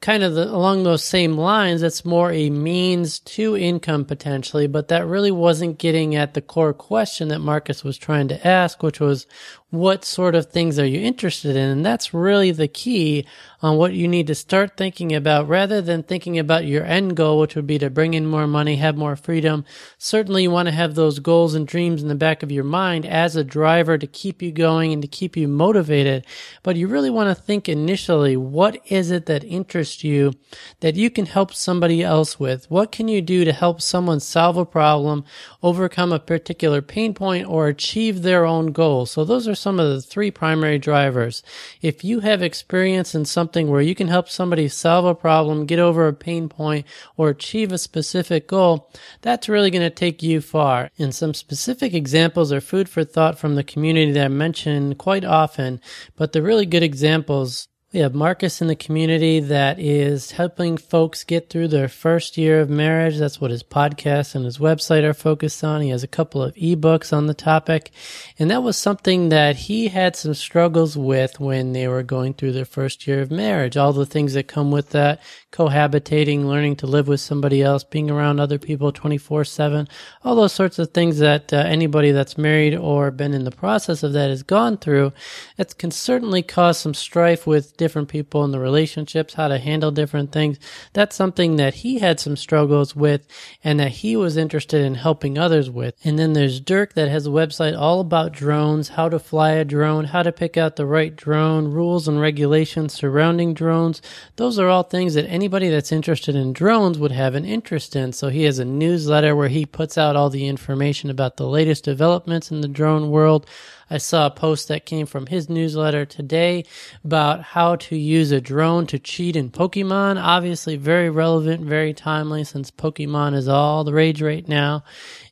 kind 0.00 0.22
of 0.22 0.34
the, 0.34 0.48
along 0.48 0.82
those 0.82 1.04
same 1.04 1.36
lines, 1.36 1.82
it's 1.82 2.04
more 2.04 2.32
a 2.32 2.48
means 2.50 3.18
to 3.20 3.56
income 3.56 4.04
potentially, 4.04 4.66
but 4.66 4.88
that 4.88 5.06
really 5.06 5.30
wasn't 5.30 5.78
getting 5.78 6.14
at 6.14 6.34
the 6.34 6.40
core 6.40 6.72
question 6.72 7.28
that 7.28 7.40
Marcus 7.40 7.84
was 7.84 7.98
trying 7.98 8.28
to 8.28 8.46
ask, 8.46 8.82
which 8.82 9.00
was 9.00 9.26
what 9.70 10.04
sort 10.04 10.34
of 10.34 10.46
things 10.46 10.78
are 10.78 10.86
you 10.86 11.00
interested 11.00 11.54
in? 11.54 11.70
And 11.70 11.86
that's 11.86 12.12
really 12.12 12.50
the 12.50 12.66
key 12.66 13.24
on 13.62 13.76
what 13.76 13.92
you 13.92 14.08
need 14.08 14.26
to 14.26 14.34
start 14.34 14.76
thinking 14.76 15.14
about 15.14 15.46
rather 15.46 15.80
than 15.80 16.02
thinking 16.02 16.38
about 16.38 16.64
your 16.64 16.84
end 16.84 17.16
goal, 17.16 17.38
which 17.38 17.54
would 17.54 17.66
be 17.66 17.78
to 17.78 17.90
bring 17.90 18.14
in 18.14 18.26
more 18.26 18.46
money, 18.46 18.76
have 18.76 18.96
more 18.96 19.14
freedom. 19.16 19.64
Certainly 19.98 20.44
you 20.44 20.50
want 20.50 20.66
to 20.66 20.74
have 20.74 20.94
those 20.94 21.18
goals 21.18 21.54
and 21.54 21.68
dreams 21.68 22.02
in 22.02 22.08
the 22.08 22.14
back 22.14 22.42
of 22.42 22.50
your 22.50 22.64
mind 22.64 23.06
as 23.06 23.36
a 23.36 23.44
driver 23.44 23.96
to 23.98 24.06
keep 24.06 24.42
you 24.42 24.50
going 24.50 24.92
and 24.92 25.02
to 25.02 25.08
keep 25.08 25.36
you 25.36 25.46
motivated. 25.46 26.26
But 26.62 26.76
you 26.76 26.88
really 26.88 27.10
want 27.10 27.28
to 27.28 27.40
think 27.40 27.68
initially, 27.68 28.36
what 28.36 28.80
is 28.86 29.10
it 29.10 29.26
that 29.26 29.44
interests 29.44 30.02
you 30.02 30.32
that 30.80 30.96
you 30.96 31.10
can 31.10 31.26
help 31.26 31.54
somebody 31.54 32.02
else 32.02 32.40
with? 32.40 32.68
What 32.70 32.90
can 32.90 33.08
you 33.08 33.20
do 33.20 33.44
to 33.44 33.52
help 33.52 33.80
someone 33.80 34.20
solve 34.20 34.56
a 34.56 34.64
problem, 34.64 35.24
overcome 35.62 36.12
a 36.12 36.18
particular 36.18 36.82
pain 36.82 37.14
point, 37.14 37.46
or 37.46 37.68
achieve 37.68 38.22
their 38.22 38.44
own 38.46 38.72
goal? 38.72 39.06
So 39.06 39.24
those 39.24 39.46
are 39.46 39.54
some 39.60 39.78
of 39.78 39.88
the 39.88 40.00
three 40.00 40.30
primary 40.30 40.78
drivers. 40.78 41.42
If 41.82 42.02
you 42.02 42.20
have 42.20 42.42
experience 42.42 43.14
in 43.14 43.24
something 43.24 43.68
where 43.68 43.80
you 43.80 43.94
can 43.94 44.08
help 44.08 44.28
somebody 44.28 44.68
solve 44.68 45.04
a 45.04 45.14
problem, 45.14 45.66
get 45.66 45.78
over 45.78 46.08
a 46.08 46.12
pain 46.12 46.48
point, 46.48 46.86
or 47.16 47.28
achieve 47.28 47.72
a 47.72 47.78
specific 47.78 48.48
goal, 48.48 48.90
that's 49.20 49.48
really 49.48 49.70
going 49.70 49.82
to 49.82 49.90
take 49.90 50.22
you 50.22 50.40
far. 50.40 50.90
And 50.98 51.14
some 51.14 51.34
specific 51.34 51.94
examples 51.94 52.52
are 52.52 52.60
food 52.60 52.88
for 52.88 53.04
thought 53.04 53.38
from 53.38 53.54
the 53.54 53.64
community 53.64 54.12
that 54.12 54.24
I 54.24 54.28
mention 54.28 54.94
quite 54.94 55.24
often, 55.24 55.80
but 56.16 56.32
the 56.32 56.42
really 56.42 56.66
good 56.66 56.82
examples 56.82 57.68
We 57.92 57.98
have 57.98 58.14
Marcus 58.14 58.62
in 58.62 58.68
the 58.68 58.76
community 58.76 59.40
that 59.40 59.80
is 59.80 60.30
helping 60.30 60.76
folks 60.76 61.24
get 61.24 61.50
through 61.50 61.66
their 61.66 61.88
first 61.88 62.38
year 62.38 62.60
of 62.60 62.70
marriage. 62.70 63.18
That's 63.18 63.40
what 63.40 63.50
his 63.50 63.64
podcast 63.64 64.36
and 64.36 64.44
his 64.44 64.58
website 64.58 65.02
are 65.02 65.12
focused 65.12 65.64
on. 65.64 65.80
He 65.80 65.88
has 65.88 66.04
a 66.04 66.06
couple 66.06 66.40
of 66.40 66.54
ebooks 66.54 67.12
on 67.12 67.26
the 67.26 67.34
topic. 67.34 67.90
And 68.38 68.48
that 68.48 68.62
was 68.62 68.76
something 68.76 69.30
that 69.30 69.56
he 69.56 69.88
had 69.88 70.14
some 70.14 70.34
struggles 70.34 70.96
with 70.96 71.40
when 71.40 71.72
they 71.72 71.88
were 71.88 72.04
going 72.04 72.34
through 72.34 72.52
their 72.52 72.64
first 72.64 73.08
year 73.08 73.22
of 73.22 73.32
marriage. 73.32 73.76
All 73.76 73.92
the 73.92 74.06
things 74.06 74.34
that 74.34 74.46
come 74.46 74.70
with 74.70 74.90
that, 74.90 75.20
cohabitating, 75.50 76.44
learning 76.44 76.76
to 76.76 76.86
live 76.86 77.08
with 77.08 77.20
somebody 77.20 77.60
else, 77.60 77.82
being 77.82 78.08
around 78.08 78.38
other 78.38 78.60
people 78.60 78.92
24 78.92 79.44
7, 79.44 79.88
all 80.22 80.36
those 80.36 80.52
sorts 80.52 80.78
of 80.78 80.92
things 80.92 81.18
that 81.18 81.52
uh, 81.52 81.56
anybody 81.56 82.12
that's 82.12 82.38
married 82.38 82.76
or 82.76 83.10
been 83.10 83.34
in 83.34 83.42
the 83.42 83.50
process 83.50 84.04
of 84.04 84.12
that 84.12 84.30
has 84.30 84.44
gone 84.44 84.76
through. 84.76 85.12
It 85.58 85.76
can 85.76 85.90
certainly 85.90 86.44
cause 86.44 86.78
some 86.78 86.94
strife 86.94 87.48
with 87.48 87.79
different 87.80 88.08
people 88.08 88.44
in 88.44 88.50
the 88.52 88.60
relationships, 88.60 89.34
how 89.34 89.48
to 89.48 89.58
handle 89.58 89.90
different 89.90 90.30
things. 90.30 90.58
That's 90.92 91.16
something 91.16 91.56
that 91.56 91.76
he 91.76 91.98
had 91.98 92.20
some 92.20 92.36
struggles 92.36 92.94
with 92.94 93.26
and 93.64 93.80
that 93.80 93.90
he 93.90 94.16
was 94.16 94.36
interested 94.36 94.82
in 94.82 94.96
helping 94.96 95.38
others 95.38 95.70
with. 95.70 95.94
And 96.04 96.18
then 96.18 96.34
there's 96.34 96.60
Dirk 96.60 96.92
that 96.92 97.08
has 97.08 97.26
a 97.26 97.30
website 97.30 97.76
all 97.76 98.00
about 98.00 98.32
drones, 98.32 98.90
how 98.90 99.08
to 99.08 99.18
fly 99.18 99.52
a 99.52 99.64
drone, 99.64 100.04
how 100.04 100.22
to 100.22 100.30
pick 100.30 100.58
out 100.58 100.76
the 100.76 100.84
right 100.84 101.16
drone, 101.16 101.68
rules 101.68 102.06
and 102.06 102.20
regulations 102.20 102.92
surrounding 102.92 103.54
drones. 103.54 104.02
Those 104.36 104.58
are 104.58 104.68
all 104.68 104.82
things 104.82 105.14
that 105.14 105.26
anybody 105.26 105.70
that's 105.70 105.90
interested 105.90 106.36
in 106.36 106.52
drones 106.52 106.98
would 106.98 107.12
have 107.12 107.34
an 107.34 107.46
interest 107.46 107.96
in. 107.96 108.12
So 108.12 108.28
he 108.28 108.42
has 108.42 108.58
a 108.58 108.64
newsletter 108.66 109.34
where 109.34 109.48
he 109.48 109.64
puts 109.64 109.96
out 109.96 110.16
all 110.16 110.28
the 110.28 110.46
information 110.46 111.08
about 111.08 111.38
the 111.38 111.48
latest 111.48 111.84
developments 111.84 112.50
in 112.50 112.60
the 112.60 112.68
drone 112.68 113.10
world. 113.10 113.46
I 113.90 113.98
saw 113.98 114.26
a 114.26 114.30
post 114.30 114.68
that 114.68 114.86
came 114.86 115.06
from 115.06 115.26
his 115.26 115.48
newsletter 115.48 116.06
today 116.06 116.64
about 117.04 117.42
how 117.42 117.76
to 117.76 117.96
use 117.96 118.30
a 118.30 118.40
drone 118.40 118.86
to 118.86 118.98
cheat 118.98 119.34
in 119.34 119.50
Pokemon. 119.50 120.22
Obviously, 120.22 120.76
very 120.76 121.10
relevant, 121.10 121.66
very 121.66 121.92
timely 121.92 122.44
since 122.44 122.70
Pokemon 122.70 123.34
is 123.34 123.48
all 123.48 123.82
the 123.82 123.92
rage 123.92 124.22
right 124.22 124.46
now. 124.46 124.84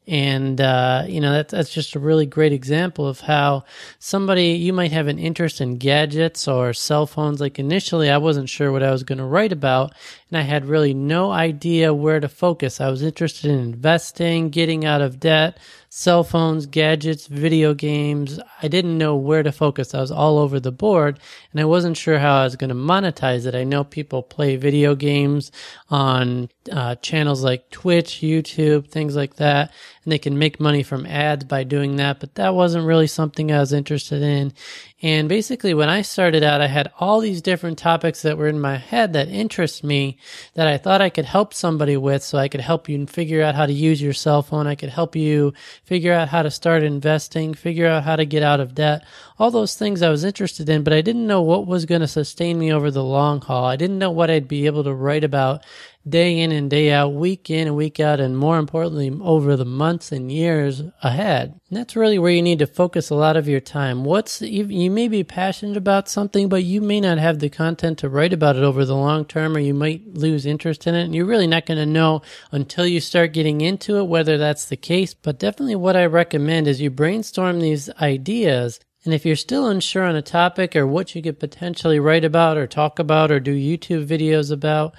And, 0.08 0.58
uh, 0.58 1.04
you 1.06 1.20
know, 1.20 1.32
that's, 1.32 1.52
that's 1.52 1.72
just 1.72 1.94
a 1.94 1.98
really 1.98 2.24
great 2.24 2.54
example 2.54 3.06
of 3.06 3.20
how 3.20 3.64
somebody, 3.98 4.52
you 4.52 4.72
might 4.72 4.90
have 4.90 5.06
an 5.06 5.18
interest 5.18 5.60
in 5.60 5.76
gadgets 5.76 6.48
or 6.48 6.72
cell 6.72 7.04
phones. 7.04 7.42
Like 7.42 7.58
initially, 7.58 8.10
I 8.10 8.16
wasn't 8.16 8.48
sure 8.48 8.72
what 8.72 8.82
I 8.82 8.90
was 8.90 9.02
going 9.02 9.18
to 9.18 9.24
write 9.24 9.52
about 9.52 9.92
and 10.30 10.38
I 10.38 10.42
had 10.42 10.64
really 10.64 10.94
no 10.94 11.30
idea 11.30 11.92
where 11.92 12.20
to 12.20 12.28
focus. 12.28 12.80
I 12.80 12.88
was 12.88 13.02
interested 13.02 13.50
in 13.50 13.60
investing, 13.60 14.48
getting 14.48 14.86
out 14.86 15.02
of 15.02 15.20
debt, 15.20 15.58
cell 15.98 16.22
phones, 16.22 16.64
gadgets, 16.66 17.26
video 17.26 17.74
games. 17.74 18.38
I 18.62 18.68
didn't 18.68 18.98
know 18.98 19.16
where 19.16 19.42
to 19.42 19.50
focus. 19.50 19.94
I 19.94 20.00
was 20.00 20.12
all 20.12 20.38
over 20.38 20.60
the 20.60 20.70
board 20.70 21.18
and 21.50 21.60
I 21.60 21.64
wasn't 21.64 21.96
sure 21.96 22.20
how 22.20 22.36
I 22.36 22.44
was 22.44 22.54
going 22.54 22.68
to 22.68 22.76
monetize 22.76 23.46
it. 23.46 23.56
I 23.56 23.64
know 23.64 23.82
people 23.82 24.22
play 24.22 24.54
video 24.54 24.94
games 24.94 25.50
on 25.90 26.50
uh, 26.70 26.94
channels 26.96 27.42
like 27.42 27.68
Twitch, 27.70 28.20
YouTube, 28.20 28.88
things 28.88 29.16
like 29.16 29.34
that, 29.36 29.72
they 30.08 30.18
can 30.18 30.38
make 30.38 30.60
money 30.60 30.82
from 30.82 31.06
ads 31.06 31.44
by 31.44 31.64
doing 31.64 31.96
that, 31.96 32.20
but 32.20 32.34
that 32.36 32.54
wasn't 32.54 32.86
really 32.86 33.06
something 33.06 33.50
I 33.50 33.60
was 33.60 33.72
interested 33.72 34.22
in. 34.22 34.52
And 35.00 35.28
basically, 35.28 35.74
when 35.74 35.88
I 35.88 36.02
started 36.02 36.42
out, 36.42 36.60
I 36.60 36.66
had 36.66 36.90
all 36.98 37.20
these 37.20 37.40
different 37.40 37.78
topics 37.78 38.22
that 38.22 38.36
were 38.36 38.48
in 38.48 38.60
my 38.60 38.78
head 38.78 39.12
that 39.12 39.28
interest 39.28 39.84
me 39.84 40.18
that 40.54 40.66
I 40.66 40.76
thought 40.76 41.00
I 41.00 41.08
could 41.08 41.24
help 41.24 41.54
somebody 41.54 41.96
with. 41.96 42.24
So 42.24 42.36
I 42.36 42.48
could 42.48 42.60
help 42.60 42.88
you 42.88 43.06
figure 43.06 43.42
out 43.42 43.54
how 43.54 43.66
to 43.66 43.72
use 43.72 44.02
your 44.02 44.12
cell 44.12 44.42
phone. 44.42 44.66
I 44.66 44.74
could 44.74 44.88
help 44.88 45.14
you 45.14 45.52
figure 45.84 46.12
out 46.12 46.28
how 46.28 46.42
to 46.42 46.50
start 46.50 46.82
investing, 46.82 47.54
figure 47.54 47.86
out 47.86 48.02
how 48.02 48.16
to 48.16 48.26
get 48.26 48.42
out 48.42 48.58
of 48.58 48.74
debt. 48.74 49.04
All 49.38 49.52
those 49.52 49.76
things 49.76 50.02
I 50.02 50.10
was 50.10 50.24
interested 50.24 50.68
in, 50.68 50.82
but 50.82 50.92
I 50.92 51.00
didn't 51.00 51.28
know 51.28 51.42
what 51.42 51.68
was 51.68 51.84
going 51.84 52.00
to 52.00 52.08
sustain 52.08 52.58
me 52.58 52.72
over 52.72 52.90
the 52.90 53.04
long 53.04 53.40
haul. 53.40 53.66
I 53.66 53.76
didn't 53.76 53.98
know 53.98 54.10
what 54.10 54.30
I'd 54.30 54.48
be 54.48 54.66
able 54.66 54.82
to 54.82 54.92
write 54.92 55.22
about 55.22 55.64
day 56.06 56.38
in 56.38 56.52
and 56.52 56.70
day 56.70 56.92
out, 56.92 57.14
week 57.14 57.50
in 57.50 57.66
and 57.66 57.76
week 57.76 58.00
out, 58.00 58.20
and 58.20 58.36
more 58.36 58.58
importantly, 58.58 59.10
over 59.22 59.56
the 59.56 59.64
months 59.64 60.12
and 60.12 60.30
years 60.30 60.82
ahead. 61.02 61.60
And 61.68 61.78
that's 61.78 61.96
really 61.96 62.18
where 62.18 62.32
you 62.32 62.42
need 62.42 62.58
to 62.60 62.66
focus 62.66 63.10
a 63.10 63.14
lot 63.14 63.36
of 63.36 63.48
your 63.48 63.60
time. 63.60 64.04
What's, 64.04 64.40
you 64.42 64.90
may 64.90 65.08
be 65.08 65.24
passionate 65.24 65.76
about 65.76 66.08
something, 66.08 66.48
but 66.48 66.64
you 66.64 66.80
may 66.80 67.00
not 67.00 67.18
have 67.18 67.38
the 67.38 67.48
content 67.48 67.98
to 67.98 68.08
write 68.08 68.32
about 68.32 68.56
it 68.56 68.62
over 68.62 68.84
the 68.84 68.96
long 68.96 69.24
term, 69.24 69.56
or 69.56 69.60
you 69.60 69.74
might 69.74 70.14
lose 70.14 70.46
interest 70.46 70.86
in 70.86 70.94
it. 70.94 71.04
And 71.04 71.14
you're 71.14 71.24
really 71.24 71.46
not 71.46 71.66
going 71.66 71.78
to 71.78 71.86
know 71.86 72.22
until 72.50 72.86
you 72.86 73.00
start 73.00 73.32
getting 73.32 73.60
into 73.60 73.98
it 73.98 74.04
whether 74.04 74.38
that's 74.38 74.66
the 74.66 74.76
case. 74.76 75.14
But 75.14 75.38
definitely 75.38 75.76
what 75.76 75.96
I 75.96 76.06
recommend 76.06 76.68
is 76.68 76.80
you 76.80 76.90
brainstorm 76.90 77.60
these 77.60 77.90
ideas 78.00 78.80
and 79.04 79.14
if 79.14 79.24
you're 79.24 79.36
still 79.36 79.68
unsure 79.68 80.04
on 80.04 80.16
a 80.16 80.22
topic 80.22 80.74
or 80.74 80.86
what 80.86 81.14
you 81.14 81.22
could 81.22 81.38
potentially 81.38 81.98
write 81.98 82.24
about 82.24 82.58
or 82.58 82.66
talk 82.66 82.98
about 82.98 83.30
or 83.30 83.40
do 83.40 83.54
YouTube 83.54 84.06
videos 84.06 84.50
about, 84.50 84.94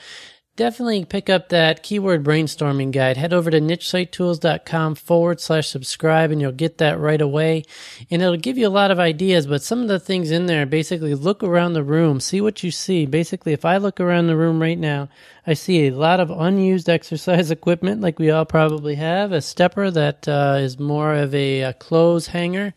definitely 0.60 1.06
pick 1.06 1.30
up 1.30 1.48
that 1.48 1.84
keyword 1.84 2.22
brainstorming 2.22 2.92
guide. 2.92 3.16
Head 3.16 3.32
over 3.32 3.50
to 3.50 3.62
nichesitetools.com 3.62 4.96
forward 4.96 5.40
slash 5.40 5.70
subscribe 5.70 6.32
and 6.32 6.42
you'll 6.42 6.52
get 6.52 6.80
that 6.80 7.00
right 7.00 7.22
away. 7.22 7.64
And 8.12 8.22
it'll 8.22 8.36
give 8.36 8.58
you 8.58 8.68
a 8.68 8.70
lot 8.70 8.92
of 8.92 9.00
ideas, 9.00 9.48
but 9.48 9.64
some 9.64 9.82
of 9.82 9.88
the 9.88 10.02
things 10.02 10.32
in 10.32 10.48
there, 10.48 10.66
basically 10.66 11.16
look 11.16 11.44
around 11.44 11.74
the 11.74 11.84
room, 11.84 12.20
see 12.20 12.42
what 12.42 12.62
you 12.62 12.72
see. 12.72 13.06
Basically, 13.06 13.54
if 13.54 13.64
I 13.64 13.78
look 13.78 14.02
around 14.02 14.28
the 14.28 14.36
room 14.36 14.62
right 14.62 14.78
now, 14.78 15.08
I 15.48 15.54
see 15.54 15.88
a 15.88 15.96
lot 15.96 16.20
of 16.20 16.30
unused 16.30 16.90
exercise 16.98 17.52
equipment 17.52 18.02
like 18.02 18.20
we 18.20 18.30
all 18.30 18.46
probably 18.46 18.96
have. 18.96 19.32
A 19.32 19.42
stepper 19.42 19.90
that 19.92 20.28
uh, 20.28 20.58
is 20.60 20.78
more 20.78 21.14
of 21.14 21.34
a, 21.34 21.62
a 21.62 21.74
clothes 21.74 22.28
hanger 22.28 22.74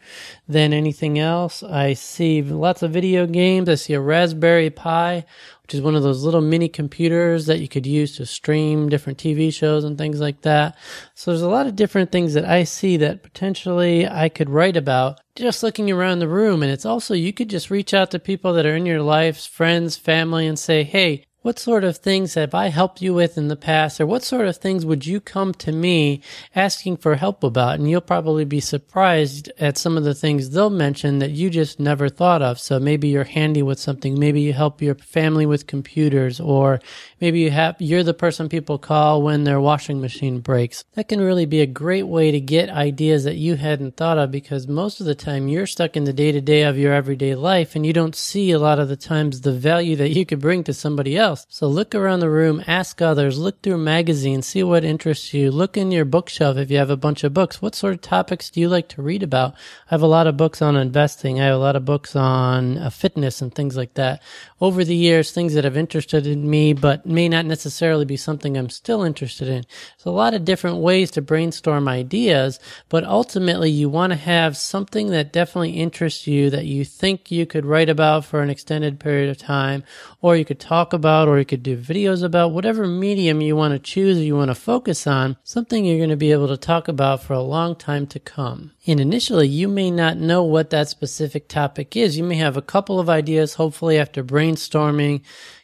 than 0.48 0.72
anything 0.72 1.18
else. 1.18 1.64
I 1.64 1.94
see 1.94 2.42
lots 2.42 2.84
of 2.84 2.92
video 2.92 3.26
games. 3.26 3.68
I 3.68 3.74
see 3.74 3.94
a 3.94 4.00
Raspberry 4.00 4.70
Pi 4.70 5.24
which 5.72 5.78
is 5.78 5.82
one 5.82 5.94
of 5.94 6.02
those 6.02 6.22
little 6.22 6.42
mini 6.42 6.68
computers 6.68 7.46
that 7.46 7.60
you 7.60 7.66
could 7.66 7.86
use 7.86 8.14
to 8.14 8.26
stream 8.26 8.90
different 8.90 9.16
TV 9.16 9.50
shows 9.50 9.84
and 9.84 9.96
things 9.96 10.20
like 10.20 10.42
that. 10.42 10.76
So 11.14 11.30
there's 11.30 11.40
a 11.40 11.48
lot 11.48 11.66
of 11.66 11.76
different 11.76 12.12
things 12.12 12.34
that 12.34 12.44
I 12.44 12.64
see 12.64 12.98
that 12.98 13.22
potentially 13.22 14.06
I 14.06 14.28
could 14.28 14.50
write 14.50 14.76
about 14.76 15.22
just 15.34 15.62
looking 15.62 15.90
around 15.90 16.18
the 16.18 16.28
room. 16.28 16.62
And 16.62 16.70
it's 16.70 16.84
also, 16.84 17.14
you 17.14 17.32
could 17.32 17.48
just 17.48 17.70
reach 17.70 17.94
out 17.94 18.10
to 18.10 18.18
people 18.18 18.52
that 18.52 18.66
are 18.66 18.76
in 18.76 18.84
your 18.84 19.00
life, 19.00 19.46
friends, 19.46 19.96
family, 19.96 20.46
and 20.46 20.58
say, 20.58 20.82
Hey, 20.82 21.24
what 21.42 21.58
sort 21.58 21.84
of 21.84 21.98
things 21.98 22.34
have 22.34 22.54
I 22.54 22.68
helped 22.68 23.02
you 23.02 23.12
with 23.12 23.36
in 23.36 23.48
the 23.48 23.56
past, 23.56 24.00
or 24.00 24.06
what 24.06 24.22
sort 24.22 24.46
of 24.46 24.56
things 24.56 24.86
would 24.86 25.04
you 25.04 25.20
come 25.20 25.52
to 25.54 25.72
me 25.72 26.22
asking 26.54 26.96
for 26.98 27.16
help 27.16 27.42
about? 27.42 27.74
And 27.78 27.90
you'll 27.90 28.00
probably 28.00 28.44
be 28.44 28.60
surprised 28.60 29.50
at 29.58 29.76
some 29.76 29.96
of 29.96 30.04
the 30.04 30.14
things 30.14 30.50
they'll 30.50 30.70
mention 30.70 31.18
that 31.18 31.32
you 31.32 31.50
just 31.50 31.80
never 31.80 32.08
thought 32.08 32.42
of. 32.42 32.58
So 32.58 32.78
maybe 32.78 33.08
you're 33.08 33.24
handy 33.24 33.62
with 33.62 33.78
something. 33.80 34.18
Maybe 34.18 34.40
you 34.40 34.52
help 34.52 34.80
your 34.80 34.94
family 34.94 35.44
with 35.44 35.66
computers, 35.66 36.40
or 36.40 36.80
maybe 37.22 37.38
you 37.38 37.52
have, 37.52 37.76
you're 37.78 38.02
the 38.02 38.12
person 38.12 38.48
people 38.48 38.78
call 38.78 39.22
when 39.22 39.44
their 39.44 39.60
washing 39.60 40.00
machine 40.00 40.40
breaks. 40.40 40.84
That 40.94 41.06
can 41.06 41.20
really 41.20 41.46
be 41.46 41.60
a 41.60 41.66
great 41.66 42.02
way 42.02 42.32
to 42.32 42.40
get 42.40 42.68
ideas 42.68 43.22
that 43.22 43.36
you 43.36 43.54
hadn't 43.54 43.96
thought 43.96 44.18
of 44.18 44.32
because 44.32 44.66
most 44.66 44.98
of 44.98 45.06
the 45.06 45.14
time 45.14 45.46
you're 45.46 45.68
stuck 45.68 45.96
in 45.96 46.02
the 46.02 46.12
day 46.12 46.32
to 46.32 46.40
day 46.40 46.62
of 46.62 46.76
your 46.76 46.92
everyday 46.92 47.36
life 47.36 47.76
and 47.76 47.86
you 47.86 47.92
don't 47.92 48.16
see 48.16 48.50
a 48.50 48.58
lot 48.58 48.80
of 48.80 48.88
the 48.88 48.96
times 48.96 49.42
the 49.42 49.52
value 49.52 49.94
that 49.94 50.10
you 50.10 50.26
could 50.26 50.40
bring 50.40 50.64
to 50.64 50.74
somebody 50.74 51.16
else. 51.16 51.46
So 51.48 51.68
look 51.68 51.94
around 51.94 52.18
the 52.20 52.28
room, 52.28 52.64
ask 52.66 53.00
others, 53.00 53.38
look 53.38 53.62
through 53.62 53.78
magazines, 53.78 54.48
see 54.48 54.64
what 54.64 54.84
interests 54.84 55.32
you. 55.32 55.52
Look 55.52 55.76
in 55.76 55.92
your 55.92 56.04
bookshelf 56.04 56.56
if 56.56 56.72
you 56.72 56.78
have 56.78 56.90
a 56.90 56.96
bunch 56.96 57.22
of 57.22 57.32
books. 57.32 57.62
What 57.62 57.76
sort 57.76 57.94
of 57.94 58.00
topics 58.00 58.50
do 58.50 58.60
you 58.60 58.68
like 58.68 58.88
to 58.88 59.02
read 59.02 59.22
about? 59.22 59.52
I 59.52 59.90
have 59.94 60.02
a 60.02 60.08
lot 60.08 60.26
of 60.26 60.36
books 60.36 60.60
on 60.60 60.74
investing. 60.74 61.40
I 61.40 61.44
have 61.44 61.54
a 61.54 61.58
lot 61.58 61.76
of 61.76 61.84
books 61.84 62.16
on 62.16 62.78
uh, 62.78 62.90
fitness 62.90 63.40
and 63.40 63.54
things 63.54 63.76
like 63.76 63.94
that. 63.94 64.20
Over 64.60 64.84
the 64.84 64.96
years, 64.96 65.30
things 65.30 65.54
that 65.54 65.62
have 65.62 65.76
interested 65.76 66.26
in 66.26 66.50
me, 66.50 66.72
but 66.72 67.06
may 67.12 67.28
not 67.28 67.46
necessarily 67.46 68.04
be 68.04 68.16
something 68.16 68.56
I'm 68.56 68.70
still 68.70 69.02
interested 69.02 69.48
in. 69.48 69.64
So 69.98 70.10
a 70.10 70.12
lot 70.12 70.34
of 70.34 70.44
different 70.44 70.78
ways 70.78 71.10
to 71.12 71.22
brainstorm 71.22 71.86
ideas, 71.86 72.58
but 72.88 73.04
ultimately 73.04 73.70
you 73.70 73.88
want 73.88 74.12
to 74.12 74.18
have 74.18 74.56
something 74.56 75.10
that 75.10 75.32
definitely 75.32 75.72
interests 75.72 76.26
you 76.26 76.50
that 76.50 76.66
you 76.66 76.84
think 76.84 77.30
you 77.30 77.46
could 77.46 77.66
write 77.66 77.88
about 77.88 78.24
for 78.24 78.42
an 78.42 78.50
extended 78.50 78.98
period 78.98 79.30
of 79.30 79.38
time, 79.38 79.84
or 80.20 80.36
you 80.36 80.44
could 80.44 80.60
talk 80.60 80.92
about, 80.92 81.28
or 81.28 81.38
you 81.38 81.44
could 81.44 81.62
do 81.62 81.76
videos 81.76 82.22
about, 82.22 82.52
whatever 82.52 82.86
medium 82.86 83.40
you 83.40 83.54
want 83.54 83.72
to 83.72 83.78
choose 83.78 84.18
or 84.18 84.22
you 84.22 84.36
want 84.36 84.50
to 84.50 84.54
focus 84.54 85.06
on, 85.06 85.36
something 85.44 85.84
you're 85.84 85.98
going 85.98 86.10
to 86.10 86.16
be 86.16 86.32
able 86.32 86.48
to 86.48 86.56
talk 86.56 86.88
about 86.88 87.22
for 87.22 87.34
a 87.34 87.40
long 87.40 87.76
time 87.76 88.06
to 88.06 88.18
come. 88.18 88.72
And 88.86 88.98
initially, 88.98 89.46
you 89.46 89.68
may 89.68 89.90
not 89.90 90.16
know 90.16 90.42
what 90.42 90.70
that 90.70 90.88
specific 90.88 91.48
topic 91.48 91.96
is. 91.96 92.16
You 92.16 92.24
may 92.24 92.36
have 92.36 92.56
a 92.56 92.62
couple 92.62 92.98
of 92.98 93.08
ideas, 93.08 93.54
hopefully 93.54 93.98
after 93.98 94.24
brainstorming, 94.24 95.22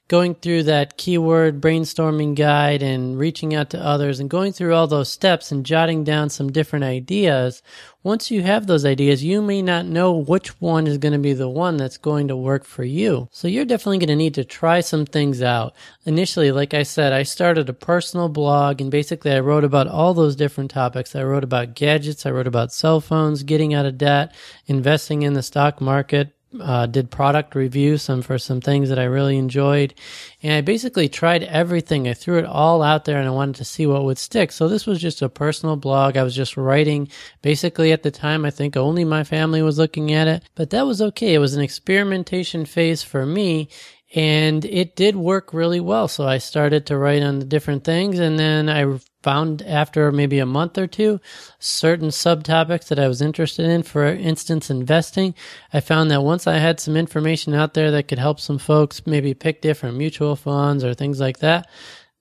going 0.09 0.35
through 0.35 0.63
that 0.63 0.97
keyword 0.97 1.61
brainstorming 1.61 2.35
guide 2.35 2.83
and 2.83 3.19
reaching 3.19 3.55
out 3.55 3.69
to 3.71 3.85
others 3.85 4.19
and 4.19 4.31
going 4.31 4.53
through 4.53 4.75
all 4.75 4.87
those 4.87 5.11
steps 5.11 5.53
and 5.53 5.67
jotting 5.67 6.03
down 6.03 6.31
some 6.31 6.51
different 6.51 6.85
ideas, 6.85 7.63
once 8.03 8.31
you 8.31 8.43
have 8.43 8.67
those 8.67 8.87
ideas, 8.87 9.23
you 9.23 9.43
may 9.43 9.61
not 9.61 9.85
know 9.85 10.13
which 10.13 10.59
one 10.63 10.87
is 10.87 10.97
going 10.97 11.13
to 11.13 11.19
be 11.19 11.35
the 11.35 11.49
one 11.49 11.77
that's 11.77 11.99
going 11.99 12.27
to 12.27 12.37
work 12.37 12.65
for 12.65 12.85
you. 12.85 13.29
So 13.33 13.49
you're 13.49 13.67
definitely 13.67 13.99
going 13.99 14.09
to 14.09 14.17
need 14.17 14.35
to 14.35 14.45
try 14.45 14.81
some 14.81 15.05
things 15.05 15.43
out. 15.43 15.75
Initially, 16.07 16.53
like 16.53 16.73
I 16.73 16.85
said, 16.85 17.13
I 17.13 17.23
started 17.23 17.69
a 17.69 17.75
personal 17.75 18.31
blog 18.31 18.81
and 18.81 18.91
basically 18.91 19.33
I 19.33 19.41
wrote 19.41 19.65
about 19.65 19.89
all 19.89 20.15
those 20.15 20.37
different 20.37 20.71
topics. 20.71 21.15
I 21.15 21.23
wrote 21.23 21.45
about 21.45 21.75
gadgets, 21.75 22.25
I 22.25 22.31
wrote 22.31 22.47
about 22.47 22.73
cell 22.73 23.03
phones, 23.03 23.43
getting 23.43 23.75
out 23.75 23.85
of 23.85 23.99
debt, 23.99 24.35
investing 24.67 25.21
in 25.21 25.35
the 25.35 25.43
stock 25.43 25.83
market, 25.83 26.35
uh, 26.61 26.87
did 26.87 27.11
product 27.11 27.55
reviews 27.55 28.03
some 28.03 28.23
for 28.23 28.39
some 28.39 28.61
things 28.61 28.89
that 28.89 28.99
I 28.99 29.05
really 29.05 29.37
enjoyed, 29.37 29.95
and 30.43 30.55
I 30.55 30.61
basically 30.61 31.09
tried 31.09 31.43
everything. 31.45 32.09
I 32.09 32.15
threw 32.15 32.39
it 32.39 32.47
all 32.47 32.83
out 32.83 33.05
there, 33.05 33.19
and 33.19 33.29
I 33.29 33.33
wanted 33.33 33.57
to 33.57 33.65
see 33.65 33.87
what 33.87 34.05
would 34.05 34.19
stick. 34.19 34.53
So 34.53 34.69
this 34.69 34.87
was 34.87 35.01
just 35.01 35.23
a 35.23 35.29
personal 35.29 35.77
blog. 35.77 36.17
I 36.17 36.23
was 36.23 36.35
just 36.35 36.57
writing. 36.57 37.09
Basically, 37.43 37.93
at 37.93 38.03
the 38.03 38.11
time, 38.11 38.45
I 38.45 38.51
think 38.51 38.77
only 38.77 39.05
my 39.05 39.25
family 39.25 39.63
was 39.63 39.79
looking 39.79 40.13
at 40.13 40.29
it, 40.29 40.43
but 40.55 40.71
that 40.71 40.87
was 40.87 41.03
okay. 41.03 41.35
It 41.35 41.39
was 41.39 41.55
an 41.55 41.63
experimentation 41.63 42.65
phase 42.65 43.03
for 43.03 43.27
me, 43.27 43.69
and 44.15 44.65
it 44.65 44.97
did 44.97 45.17
work 45.17 45.53
really 45.53 45.81
well. 45.81 46.09
So 46.09 46.27
I 46.27 46.39
started 46.39 46.87
to 46.87 46.97
write 46.97 47.23
on 47.23 47.41
the 47.41 47.45
different 47.45 47.85
things, 47.85 48.19
and 48.19 48.39
then 48.39 48.69
I 48.69 48.99
found 49.23 49.63
after 49.63 50.13
maybe 50.13 50.39
a 50.39 50.47
month 50.47 50.79
or 50.79 50.87
two 50.87 51.21
certain 51.59 52.09
subtopics 52.09 52.89
that 52.89 52.99
I 52.99 53.09
was 53.09 53.21
interested 53.21 53.67
in. 53.67 53.83
For 53.83 54.07
instance, 54.07 54.71
investing. 54.71 55.35
I 55.73 55.81
found 55.81 56.11
that 56.11 56.23
once 56.23 56.47
I 56.47 56.59
had 56.59 56.81
some 56.81 56.97
information 56.97 57.55
out 57.55 57.75
there 57.75 57.91
that 57.91 58.09
could 58.09 58.19
help 58.19 58.41
some 58.41 58.59
folks 58.59 59.07
maybe 59.07 59.35
pick 59.35 59.61
different 59.61 59.97
mutual 59.97 60.37
funds 60.37 60.85
or 60.85 60.95
things 60.95 61.21
like 61.21 61.39
that, 61.39 61.69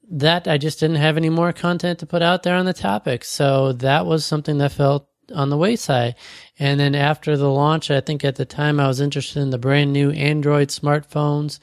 that 0.10 0.48
I 0.48 0.58
just 0.58 0.80
didn't 0.80 0.98
have 0.98 1.18
any 1.18 1.30
more 1.30 1.54
content 1.54 2.00
to 2.00 2.06
put 2.06 2.22
out 2.22 2.44
there 2.44 2.56
on 2.56 2.66
the 2.66 2.74
topic. 2.74 3.24
So 3.24 3.74
that 3.74 4.06
was 4.06 4.26
something 4.26 4.58
that 4.60 4.72
felt 4.72 5.08
on 5.36 5.50
the 5.50 5.58
wayside. 5.58 6.16
And 6.60 6.80
then 6.80 6.96
after 6.96 7.36
the 7.38 7.50
launch, 7.50 7.92
I 7.92 8.02
think 8.02 8.24
at 8.24 8.36
the 8.36 8.46
time 8.46 8.80
I 8.80 8.88
was 8.88 9.02
interested 9.02 9.42
in 9.42 9.50
the 9.50 9.58
brand 9.58 9.94
new 9.94 10.12
Android 10.12 10.70
smartphones. 10.70 11.60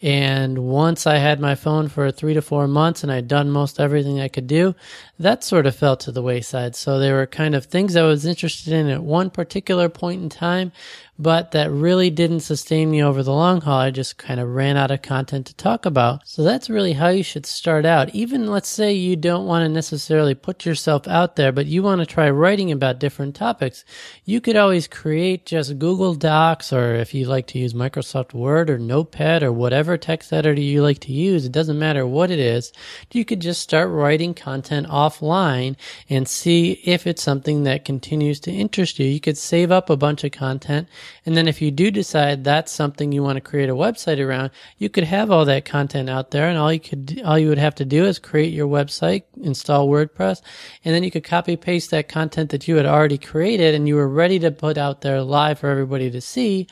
And 0.00 0.58
once 0.58 1.08
I 1.08 1.16
had 1.16 1.40
my 1.40 1.56
phone 1.56 1.88
for 1.88 2.12
three 2.12 2.34
to 2.34 2.42
four 2.42 2.68
months 2.68 3.02
and 3.02 3.10
I'd 3.10 3.26
done 3.26 3.50
most 3.50 3.80
everything 3.80 4.20
I 4.20 4.28
could 4.28 4.46
do, 4.46 4.76
that 5.18 5.42
sort 5.42 5.66
of 5.66 5.74
fell 5.74 5.96
to 5.98 6.12
the 6.12 6.22
wayside. 6.22 6.76
So 6.76 6.98
they 6.98 7.12
were 7.12 7.26
kind 7.26 7.56
of 7.56 7.64
things 7.64 7.96
I 7.96 8.02
was 8.02 8.24
interested 8.24 8.72
in 8.72 8.88
at 8.88 9.02
one 9.02 9.30
particular 9.30 9.88
point 9.88 10.22
in 10.22 10.28
time, 10.28 10.70
but 11.18 11.50
that 11.50 11.72
really 11.72 12.10
didn't 12.10 12.40
sustain 12.40 12.92
me 12.92 13.02
over 13.02 13.24
the 13.24 13.32
long 13.32 13.60
haul. 13.60 13.80
I 13.80 13.90
just 13.90 14.18
kind 14.18 14.38
of 14.38 14.48
ran 14.48 14.76
out 14.76 14.92
of 14.92 15.02
content 15.02 15.46
to 15.46 15.54
talk 15.56 15.84
about. 15.84 16.28
So 16.28 16.44
that's 16.44 16.70
really 16.70 16.92
how 16.92 17.08
you 17.08 17.24
should 17.24 17.44
start 17.44 17.84
out. 17.84 18.14
Even 18.14 18.46
let's 18.46 18.68
say 18.68 18.92
you 18.92 19.16
don't 19.16 19.46
want 19.46 19.64
to 19.64 19.68
necessarily 19.68 20.36
put 20.36 20.64
yourself 20.64 21.08
out 21.08 21.34
there, 21.34 21.50
but 21.50 21.66
you 21.66 21.82
want 21.82 22.00
to 22.00 22.06
try 22.06 22.30
writing 22.30 22.70
about 22.70 23.00
different 23.00 23.34
topics. 23.34 23.84
You 24.24 24.40
could 24.40 24.54
always 24.54 24.86
create 24.86 25.44
just 25.44 25.80
Google 25.80 26.14
Docs 26.14 26.72
or 26.72 26.94
if 26.94 27.12
you 27.14 27.24
like 27.24 27.48
to 27.48 27.58
use 27.58 27.74
Microsoft 27.74 28.32
Word 28.32 28.70
or 28.70 28.78
Notepad 28.78 29.42
or 29.42 29.50
whatever 29.50 29.87
text 29.96 30.32
editor 30.32 30.60
you 30.60 30.82
like 30.82 31.00
to 31.00 31.12
use. 31.12 31.44
It 31.44 31.52
doesn't 31.52 31.78
matter 31.78 32.06
what 32.06 32.30
it 32.30 32.38
is. 32.38 32.72
You 33.12 33.24
could 33.24 33.40
just 33.40 33.62
start 33.62 33.90
writing 33.90 34.34
content 34.34 34.88
offline 34.88 35.76
and 36.08 36.28
see 36.28 36.72
if 36.84 37.06
it's 37.06 37.22
something 37.22 37.64
that 37.64 37.84
continues 37.84 38.40
to 38.40 38.52
interest 38.52 38.98
you. 38.98 39.06
You 39.06 39.20
could 39.20 39.38
save 39.38 39.72
up 39.72 39.88
a 39.88 39.96
bunch 39.96 40.24
of 40.24 40.32
content 40.32 40.88
and 41.28 41.36
then 41.36 41.46
if 41.46 41.60
you 41.60 41.70
do 41.70 41.90
decide 41.90 42.44
that's 42.44 42.72
something 42.72 43.12
you 43.12 43.22
want 43.22 43.36
to 43.36 43.42
create 43.42 43.68
a 43.68 43.74
website 43.74 44.18
around, 44.18 44.50
you 44.78 44.88
could 44.88 45.04
have 45.04 45.30
all 45.30 45.44
that 45.44 45.64
content 45.64 46.08
out 46.08 46.30
there 46.30 46.48
and 46.48 46.58
all 46.58 46.72
you 46.72 46.80
could, 46.80 47.20
all 47.24 47.38
you 47.38 47.48
would 47.48 47.58
have 47.58 47.74
to 47.76 47.84
do 47.84 48.04
is 48.06 48.18
create 48.18 48.52
your 48.52 48.66
website, 48.66 49.24
install 49.40 49.88
WordPress, 49.88 50.40
and 50.84 50.94
then 50.94 51.04
you 51.04 51.10
could 51.10 51.24
copy 51.24 51.56
paste 51.56 51.90
that 51.90 52.08
content 52.08 52.50
that 52.50 52.66
you 52.66 52.76
had 52.76 52.86
already 52.86 53.18
created 53.18 53.74
and 53.74 53.86
you 53.86 53.96
were 53.96 54.08
ready 54.08 54.38
to 54.38 54.50
put 54.50 54.78
out 54.78 55.02
there 55.02 55.22
live 55.22 55.58
for 55.58 55.68
everybody 55.68 56.10
to 56.10 56.20
see. 56.20 56.66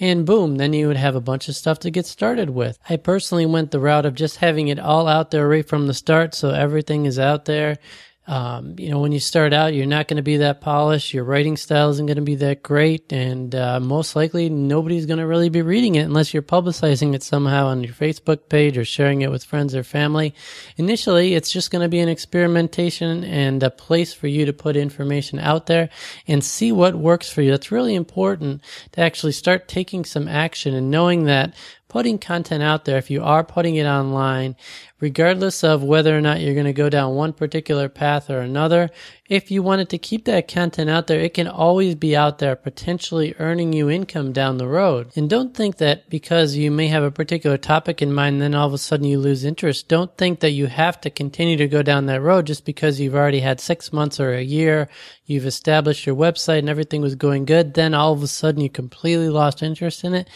And 0.00 0.24
boom, 0.24 0.56
then 0.56 0.72
you 0.72 0.88
would 0.88 0.96
have 0.96 1.14
a 1.14 1.20
bunch 1.20 1.48
of 1.48 1.56
stuff 1.56 1.78
to 1.80 1.90
get 1.90 2.06
started 2.06 2.50
with. 2.50 2.57
I 2.88 2.96
personally 2.96 3.46
went 3.46 3.70
the 3.70 3.80
route 3.80 4.06
of 4.06 4.14
just 4.14 4.36
having 4.36 4.68
it 4.68 4.78
all 4.78 5.08
out 5.08 5.30
there 5.30 5.48
right 5.48 5.66
from 5.66 5.86
the 5.86 5.94
start. 5.94 6.34
So 6.34 6.50
everything 6.50 7.06
is 7.06 7.18
out 7.18 7.44
there. 7.44 7.78
Um, 8.28 8.74
you 8.76 8.90
know, 8.90 8.98
when 8.98 9.12
you 9.12 9.20
start 9.20 9.54
out, 9.54 9.72
you're 9.72 9.86
not 9.86 10.06
going 10.06 10.18
to 10.18 10.22
be 10.22 10.36
that 10.36 10.60
polished. 10.60 11.14
Your 11.14 11.24
writing 11.24 11.56
style 11.56 11.88
isn't 11.88 12.04
going 12.04 12.16
to 12.16 12.22
be 12.22 12.34
that 12.34 12.62
great. 12.62 13.10
And 13.10 13.54
uh, 13.54 13.80
most 13.80 14.14
likely, 14.14 14.50
nobody's 14.50 15.06
going 15.06 15.18
to 15.18 15.26
really 15.26 15.48
be 15.48 15.62
reading 15.62 15.94
it 15.94 16.02
unless 16.02 16.34
you're 16.34 16.42
publicizing 16.42 17.14
it 17.14 17.22
somehow 17.22 17.68
on 17.68 17.82
your 17.82 17.94
Facebook 17.94 18.50
page 18.50 18.76
or 18.76 18.84
sharing 18.84 19.22
it 19.22 19.30
with 19.30 19.44
friends 19.44 19.74
or 19.74 19.82
family. 19.82 20.34
Initially, 20.76 21.36
it's 21.36 21.50
just 21.50 21.70
going 21.70 21.80
to 21.80 21.88
be 21.88 22.00
an 22.00 22.10
experimentation 22.10 23.24
and 23.24 23.62
a 23.62 23.70
place 23.70 24.12
for 24.12 24.26
you 24.26 24.44
to 24.44 24.52
put 24.52 24.76
information 24.76 25.38
out 25.38 25.64
there 25.64 25.88
and 26.26 26.44
see 26.44 26.70
what 26.70 26.94
works 26.94 27.32
for 27.32 27.40
you. 27.40 27.50
That's 27.50 27.72
really 27.72 27.94
important 27.94 28.60
to 28.92 29.00
actually 29.00 29.32
start 29.32 29.68
taking 29.68 30.04
some 30.04 30.28
action 30.28 30.74
and 30.74 30.90
knowing 30.90 31.24
that 31.24 31.54
putting 31.88 32.18
content 32.18 32.62
out 32.62 32.84
there, 32.84 32.98
if 32.98 33.10
you 33.10 33.22
are 33.24 33.42
putting 33.42 33.76
it 33.76 33.86
online, 33.86 34.54
regardless 35.00 35.64
of 35.64 35.82
whether 35.82 36.16
or 36.16 36.20
not 36.20 36.40
you're 36.40 36.54
going 36.54 36.66
to 36.66 36.72
go 36.72 36.90
down 36.90 37.14
one 37.14 37.32
particular 37.32 37.88
path 37.88 38.28
or 38.28 38.40
another, 38.40 38.90
if 39.28 39.50
you 39.50 39.62
wanted 39.62 39.88
to 39.88 39.98
keep 39.98 40.24
that 40.26 40.48
content 40.48 40.90
out 40.90 41.06
there, 41.06 41.20
it 41.20 41.34
can 41.34 41.46
always 41.46 41.94
be 41.94 42.14
out 42.14 42.38
there, 42.38 42.56
potentially 42.56 43.34
earning 43.38 43.72
you 43.72 43.88
income 43.88 44.32
down 44.32 44.58
the 44.58 44.66
road. 44.66 45.10
And 45.16 45.30
don't 45.30 45.54
think 45.54 45.76
that 45.76 46.10
because 46.10 46.56
you 46.56 46.70
may 46.70 46.88
have 46.88 47.02
a 47.02 47.10
particular 47.10 47.56
topic 47.56 48.02
in 48.02 48.12
mind, 48.12 48.42
then 48.42 48.54
all 48.54 48.66
of 48.66 48.74
a 48.74 48.78
sudden 48.78 49.06
you 49.06 49.18
lose 49.18 49.44
interest. 49.44 49.88
Don't 49.88 50.14
think 50.18 50.40
that 50.40 50.50
you 50.50 50.66
have 50.66 51.00
to 51.02 51.10
continue 51.10 51.56
to 51.56 51.68
go 51.68 51.82
down 51.82 52.06
that 52.06 52.20
road 52.20 52.46
just 52.46 52.64
because 52.64 53.00
you've 53.00 53.14
already 53.14 53.40
had 53.40 53.60
six 53.60 53.92
months 53.92 54.20
or 54.20 54.34
a 54.34 54.42
year, 54.42 54.88
you've 55.24 55.46
established 55.46 56.06
your 56.06 56.16
website 56.16 56.58
and 56.58 56.68
everything 56.68 57.00
was 57.00 57.14
going 57.14 57.44
good. 57.44 57.74
Then 57.74 57.94
all 57.94 58.12
of 58.12 58.22
a 58.22 58.26
sudden 58.26 58.60
you 58.60 58.70
completely 58.70 59.28
lost 59.28 59.62
interest 59.62 60.04
in 60.04 60.14
it 60.14 60.28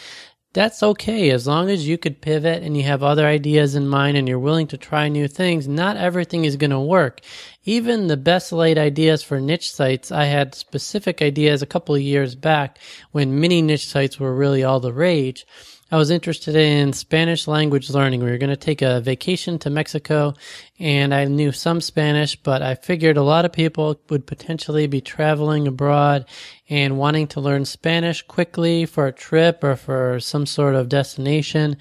that's 0.53 0.83
okay 0.83 1.31
as 1.31 1.47
long 1.47 1.69
as 1.69 1.87
you 1.87 1.97
could 1.97 2.21
pivot 2.21 2.61
and 2.61 2.77
you 2.77 2.83
have 2.83 3.01
other 3.01 3.25
ideas 3.25 3.75
in 3.75 3.87
mind 3.87 4.17
and 4.17 4.29
you're 4.29 4.39
willing 4.39 4.67
to 4.67 4.77
try 4.77 5.09
new 5.09 5.27
things. 5.27 5.67
Not 5.67 5.97
everything 5.97 6.45
is 6.45 6.55
going 6.55 6.71
to 6.71 6.79
work. 6.79 7.21
Even 7.65 8.07
the 8.07 8.17
best 8.17 8.51
laid 8.51 8.77
ideas 8.77 9.23
for 9.23 9.39
niche 9.39 9.71
sites, 9.71 10.11
I 10.11 10.25
had 10.25 10.53
specific 10.53 11.21
ideas 11.21 11.61
a 11.61 11.65
couple 11.65 11.95
of 11.95 12.01
years 12.01 12.35
back 12.35 12.77
when 13.11 13.39
mini 13.39 13.61
niche 13.61 13.87
sites 13.87 14.19
were 14.19 14.35
really 14.35 14.63
all 14.63 14.81
the 14.81 14.91
rage. 14.91 15.45
I 15.93 15.97
was 15.97 16.09
interested 16.09 16.55
in 16.55 16.91
Spanish 16.91 17.47
language 17.47 17.89
learning. 17.89 18.23
We 18.23 18.31
were 18.31 18.39
going 18.39 18.49
to 18.49 18.55
take 18.55 18.81
a 18.81 18.99
vacation 18.99 19.59
to 19.59 19.69
Mexico 19.69 20.33
and 20.79 21.13
I 21.13 21.25
knew 21.25 21.51
some 21.51 21.81
Spanish, 21.81 22.35
but 22.35 22.63
I 22.63 22.73
figured 22.73 23.15
a 23.15 23.21
lot 23.21 23.45
of 23.45 23.53
people 23.53 24.01
would 24.09 24.25
potentially 24.25 24.87
be 24.87 25.01
traveling 25.01 25.67
abroad 25.67 26.25
and 26.67 26.97
wanting 26.97 27.27
to 27.27 27.39
learn 27.41 27.65
Spanish 27.65 28.23
quickly 28.23 28.87
for 28.87 29.05
a 29.05 29.11
trip 29.11 29.63
or 29.63 29.75
for 29.75 30.19
some 30.19 30.47
sort 30.47 30.73
of 30.73 30.89
destination. 30.89 31.77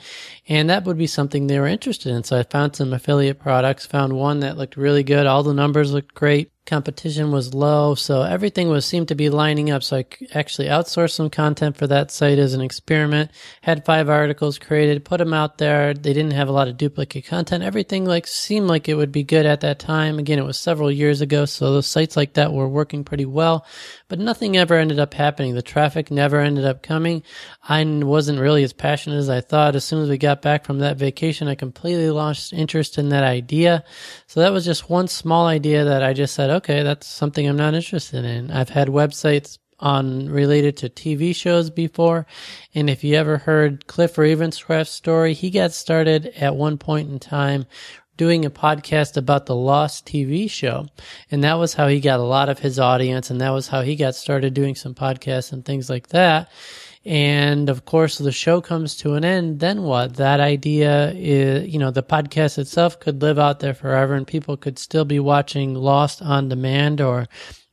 And 0.46 0.68
that 0.68 0.84
would 0.84 0.98
be 0.98 1.06
something 1.06 1.46
they 1.46 1.58
were 1.58 1.66
interested 1.66 2.12
in. 2.12 2.22
So 2.22 2.38
I 2.38 2.42
found 2.42 2.76
some 2.76 2.92
affiliate 2.92 3.38
products, 3.38 3.86
found 3.86 4.12
one 4.12 4.40
that 4.40 4.58
looked 4.58 4.76
really 4.76 5.04
good. 5.04 5.26
All 5.26 5.42
the 5.42 5.54
numbers 5.54 5.71
looked 5.92 6.14
great 6.14 6.51
competition 6.64 7.32
was 7.32 7.54
low, 7.54 7.94
so 7.94 8.22
everything 8.22 8.68
was 8.68 8.86
seemed 8.86 9.08
to 9.08 9.14
be 9.14 9.30
lining 9.30 9.70
up. 9.70 9.82
So 9.82 9.98
I 9.98 10.06
actually 10.34 10.68
outsourced 10.68 11.12
some 11.12 11.30
content 11.30 11.76
for 11.76 11.86
that 11.88 12.10
site 12.10 12.38
as 12.38 12.54
an 12.54 12.60
experiment. 12.60 13.30
Had 13.62 13.84
five 13.84 14.08
articles 14.08 14.58
created, 14.58 15.04
put 15.04 15.18
them 15.18 15.34
out 15.34 15.58
there. 15.58 15.94
They 15.94 16.12
didn't 16.12 16.32
have 16.32 16.48
a 16.48 16.52
lot 16.52 16.68
of 16.68 16.76
duplicate 16.76 17.26
content. 17.26 17.64
Everything 17.64 18.04
like 18.04 18.26
seemed 18.26 18.68
like 18.68 18.88
it 18.88 18.94
would 18.94 19.12
be 19.12 19.24
good 19.24 19.46
at 19.46 19.60
that 19.62 19.78
time. 19.78 20.18
Again, 20.18 20.38
it 20.38 20.44
was 20.44 20.58
several 20.58 20.90
years 20.90 21.20
ago, 21.20 21.44
so 21.44 21.72
those 21.72 21.86
sites 21.86 22.16
like 22.16 22.34
that 22.34 22.52
were 22.52 22.68
working 22.68 23.04
pretty 23.04 23.26
well 23.26 23.66
but 24.12 24.18
nothing 24.18 24.58
ever 24.58 24.74
ended 24.74 24.98
up 24.98 25.14
happening. 25.14 25.54
The 25.54 25.62
traffic 25.62 26.10
never 26.10 26.38
ended 26.38 26.66
up 26.66 26.82
coming. 26.82 27.22
I 27.66 27.82
wasn't 27.82 28.40
really 28.40 28.62
as 28.62 28.74
passionate 28.74 29.16
as 29.16 29.30
I 29.30 29.40
thought. 29.40 29.74
As 29.74 29.86
soon 29.86 30.02
as 30.02 30.10
we 30.10 30.18
got 30.18 30.42
back 30.42 30.66
from 30.66 30.80
that 30.80 30.98
vacation, 30.98 31.48
I 31.48 31.54
completely 31.54 32.10
lost 32.10 32.52
interest 32.52 32.98
in 32.98 33.08
that 33.08 33.24
idea. 33.24 33.84
So 34.26 34.40
that 34.40 34.52
was 34.52 34.66
just 34.66 34.90
one 34.90 35.08
small 35.08 35.46
idea 35.46 35.86
that 35.86 36.02
I 36.02 36.12
just 36.12 36.34
said, 36.34 36.50
okay, 36.52 36.82
that's 36.82 37.06
something 37.06 37.46
I'm 37.46 37.56
not 37.56 37.74
interested 37.74 38.24
in. 38.24 38.50
I've 38.50 38.68
had 38.68 38.88
websites 38.88 39.58
on 39.78 40.28
related 40.28 40.76
to 40.78 40.88
TV 40.88 41.34
shows 41.34 41.68
before. 41.68 42.26
And 42.74 42.88
if 42.88 43.02
you 43.02 43.16
ever 43.16 43.38
heard 43.38 43.86
Cliff 43.86 44.14
Ravenscraft's 44.16 44.90
story, 44.90 45.34
he 45.34 45.50
got 45.50 45.72
started 45.72 46.26
at 46.36 46.54
one 46.54 46.78
point 46.78 47.10
in 47.10 47.18
time 47.18 47.66
doing 48.16 48.44
a 48.44 48.50
podcast 48.50 49.16
about 49.16 49.46
the 49.46 49.56
Lost 49.56 50.06
TV 50.06 50.48
show. 50.48 50.86
And 51.30 51.42
that 51.42 51.54
was 51.54 51.74
how 51.74 51.88
he 51.88 51.98
got 51.98 52.20
a 52.20 52.24
lot 52.24 52.48
of 52.48 52.60
his 52.60 52.78
audience. 52.78 53.30
And 53.30 53.40
that 53.40 53.50
was 53.50 53.68
how 53.68 53.82
he 53.82 53.96
got 53.96 54.14
started 54.14 54.54
doing 54.54 54.76
some 54.76 54.94
podcasts 54.94 55.52
and 55.52 55.64
things 55.64 55.90
like 55.90 56.08
that. 56.08 56.48
And 57.04 57.68
of 57.68 57.84
course, 57.84 58.18
the 58.18 58.32
show 58.32 58.60
comes 58.60 58.96
to 58.98 59.14
an 59.14 59.24
end. 59.24 59.60
Then 59.60 59.82
what? 59.82 60.16
That 60.16 60.40
idea 60.40 61.12
is, 61.12 61.68
you 61.68 61.78
know, 61.78 61.90
the 61.90 62.02
podcast 62.02 62.58
itself 62.58 63.00
could 63.00 63.22
live 63.22 63.38
out 63.38 63.60
there 63.60 63.74
forever 63.74 64.14
and 64.14 64.26
people 64.26 64.56
could 64.56 64.78
still 64.78 65.04
be 65.04 65.18
watching 65.18 65.74
Lost 65.74 66.22
on 66.22 66.48
demand 66.48 67.00
or 67.00 67.26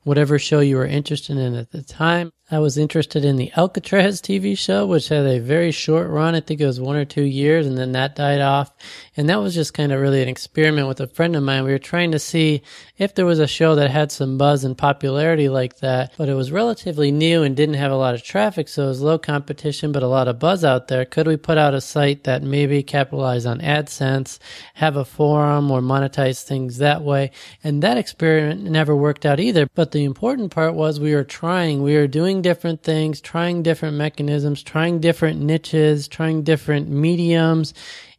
whatever 0.03 0.39
show 0.39 0.59
you 0.59 0.77
were 0.77 0.85
interested 0.85 1.37
in 1.37 1.55
at 1.55 1.71
the 1.71 1.83
time. 1.83 2.31
I 2.49 2.57
was 2.57 2.79
interested 2.79 3.23
in 3.23 3.35
the 3.35 3.51
Alcatraz 3.55 4.21
TV 4.21 4.57
show, 4.57 4.87
which 4.87 5.09
had 5.09 5.25
a 5.25 5.39
very 5.39 5.71
short 5.71 6.09
run. 6.09 6.33
I 6.33 6.39
think 6.39 6.59
it 6.59 6.65
was 6.65 6.81
one 6.81 6.95
or 6.95 7.05
two 7.05 7.23
years, 7.23 7.67
and 7.67 7.77
then 7.77 7.91
that 7.91 8.15
died 8.15 8.41
off. 8.41 8.71
And 9.15 9.29
that 9.29 9.39
was 9.39 9.53
just 9.53 9.75
kind 9.75 9.91
of 9.91 10.01
really 10.01 10.23
an 10.23 10.29
experiment 10.29 10.87
with 10.87 10.99
a 10.99 11.07
friend 11.07 11.35
of 11.35 11.43
mine. 11.43 11.63
We 11.63 11.71
were 11.71 11.77
trying 11.77 12.11
to 12.13 12.19
see 12.19 12.63
if 12.99 13.15
there 13.15 13.25
was 13.25 13.39
a 13.39 13.47
show 13.47 13.75
that 13.75 13.89
had 13.89 14.11
some 14.11 14.37
buzz 14.37 14.65
and 14.65 14.77
popularity 14.77 15.47
like 15.47 15.77
that, 15.77 16.11
but 16.17 16.27
it 16.27 16.33
was 16.33 16.51
relatively 16.51 17.11
new 17.11 17.41
and 17.43 17.55
didn't 17.55 17.75
have 17.75 17.93
a 17.93 17.95
lot 17.95 18.13
of 18.13 18.21
traffic, 18.21 18.67
so 18.67 18.83
it 18.83 18.87
was 18.87 19.01
low 19.01 19.17
competition, 19.17 19.93
but 19.93 20.03
a 20.03 20.07
lot 20.07 20.27
of 20.27 20.37
buzz 20.37 20.65
out 20.65 20.89
there. 20.89 21.05
Could 21.05 21.25
we 21.25 21.37
put 21.37 21.57
out 21.57 21.73
a 21.73 21.79
site 21.79 22.25
that 22.25 22.43
maybe 22.43 22.83
capitalize 22.83 23.45
on 23.45 23.61
AdSense, 23.61 24.37
have 24.75 24.97
a 24.97 25.05
forum, 25.05 25.71
or 25.71 25.79
monetize 25.79 26.43
things 26.43 26.77
that 26.79 27.01
way? 27.01 27.31
And 27.63 27.81
that 27.81 27.97
experiment 27.97 28.63
never 28.63 28.93
worked 28.93 29.25
out 29.25 29.39
either. 29.39 29.67
But 29.73 29.91
the 29.91 30.03
important 30.03 30.51
part 30.51 30.75
was 30.75 30.99
we 30.99 31.15
were 31.15 31.23
trying, 31.23 31.81
we 31.81 31.95
were 31.95 32.07
doing 32.07 32.41
different 32.41 32.83
things, 32.83 33.21
trying 33.21 33.63
different 33.63 33.95
mechanisms, 33.95 34.61
trying 34.61 34.99
different 34.99 35.39
niches, 35.39 36.09
trying 36.09 36.43
different 36.43 36.89
mediums, 36.89 37.73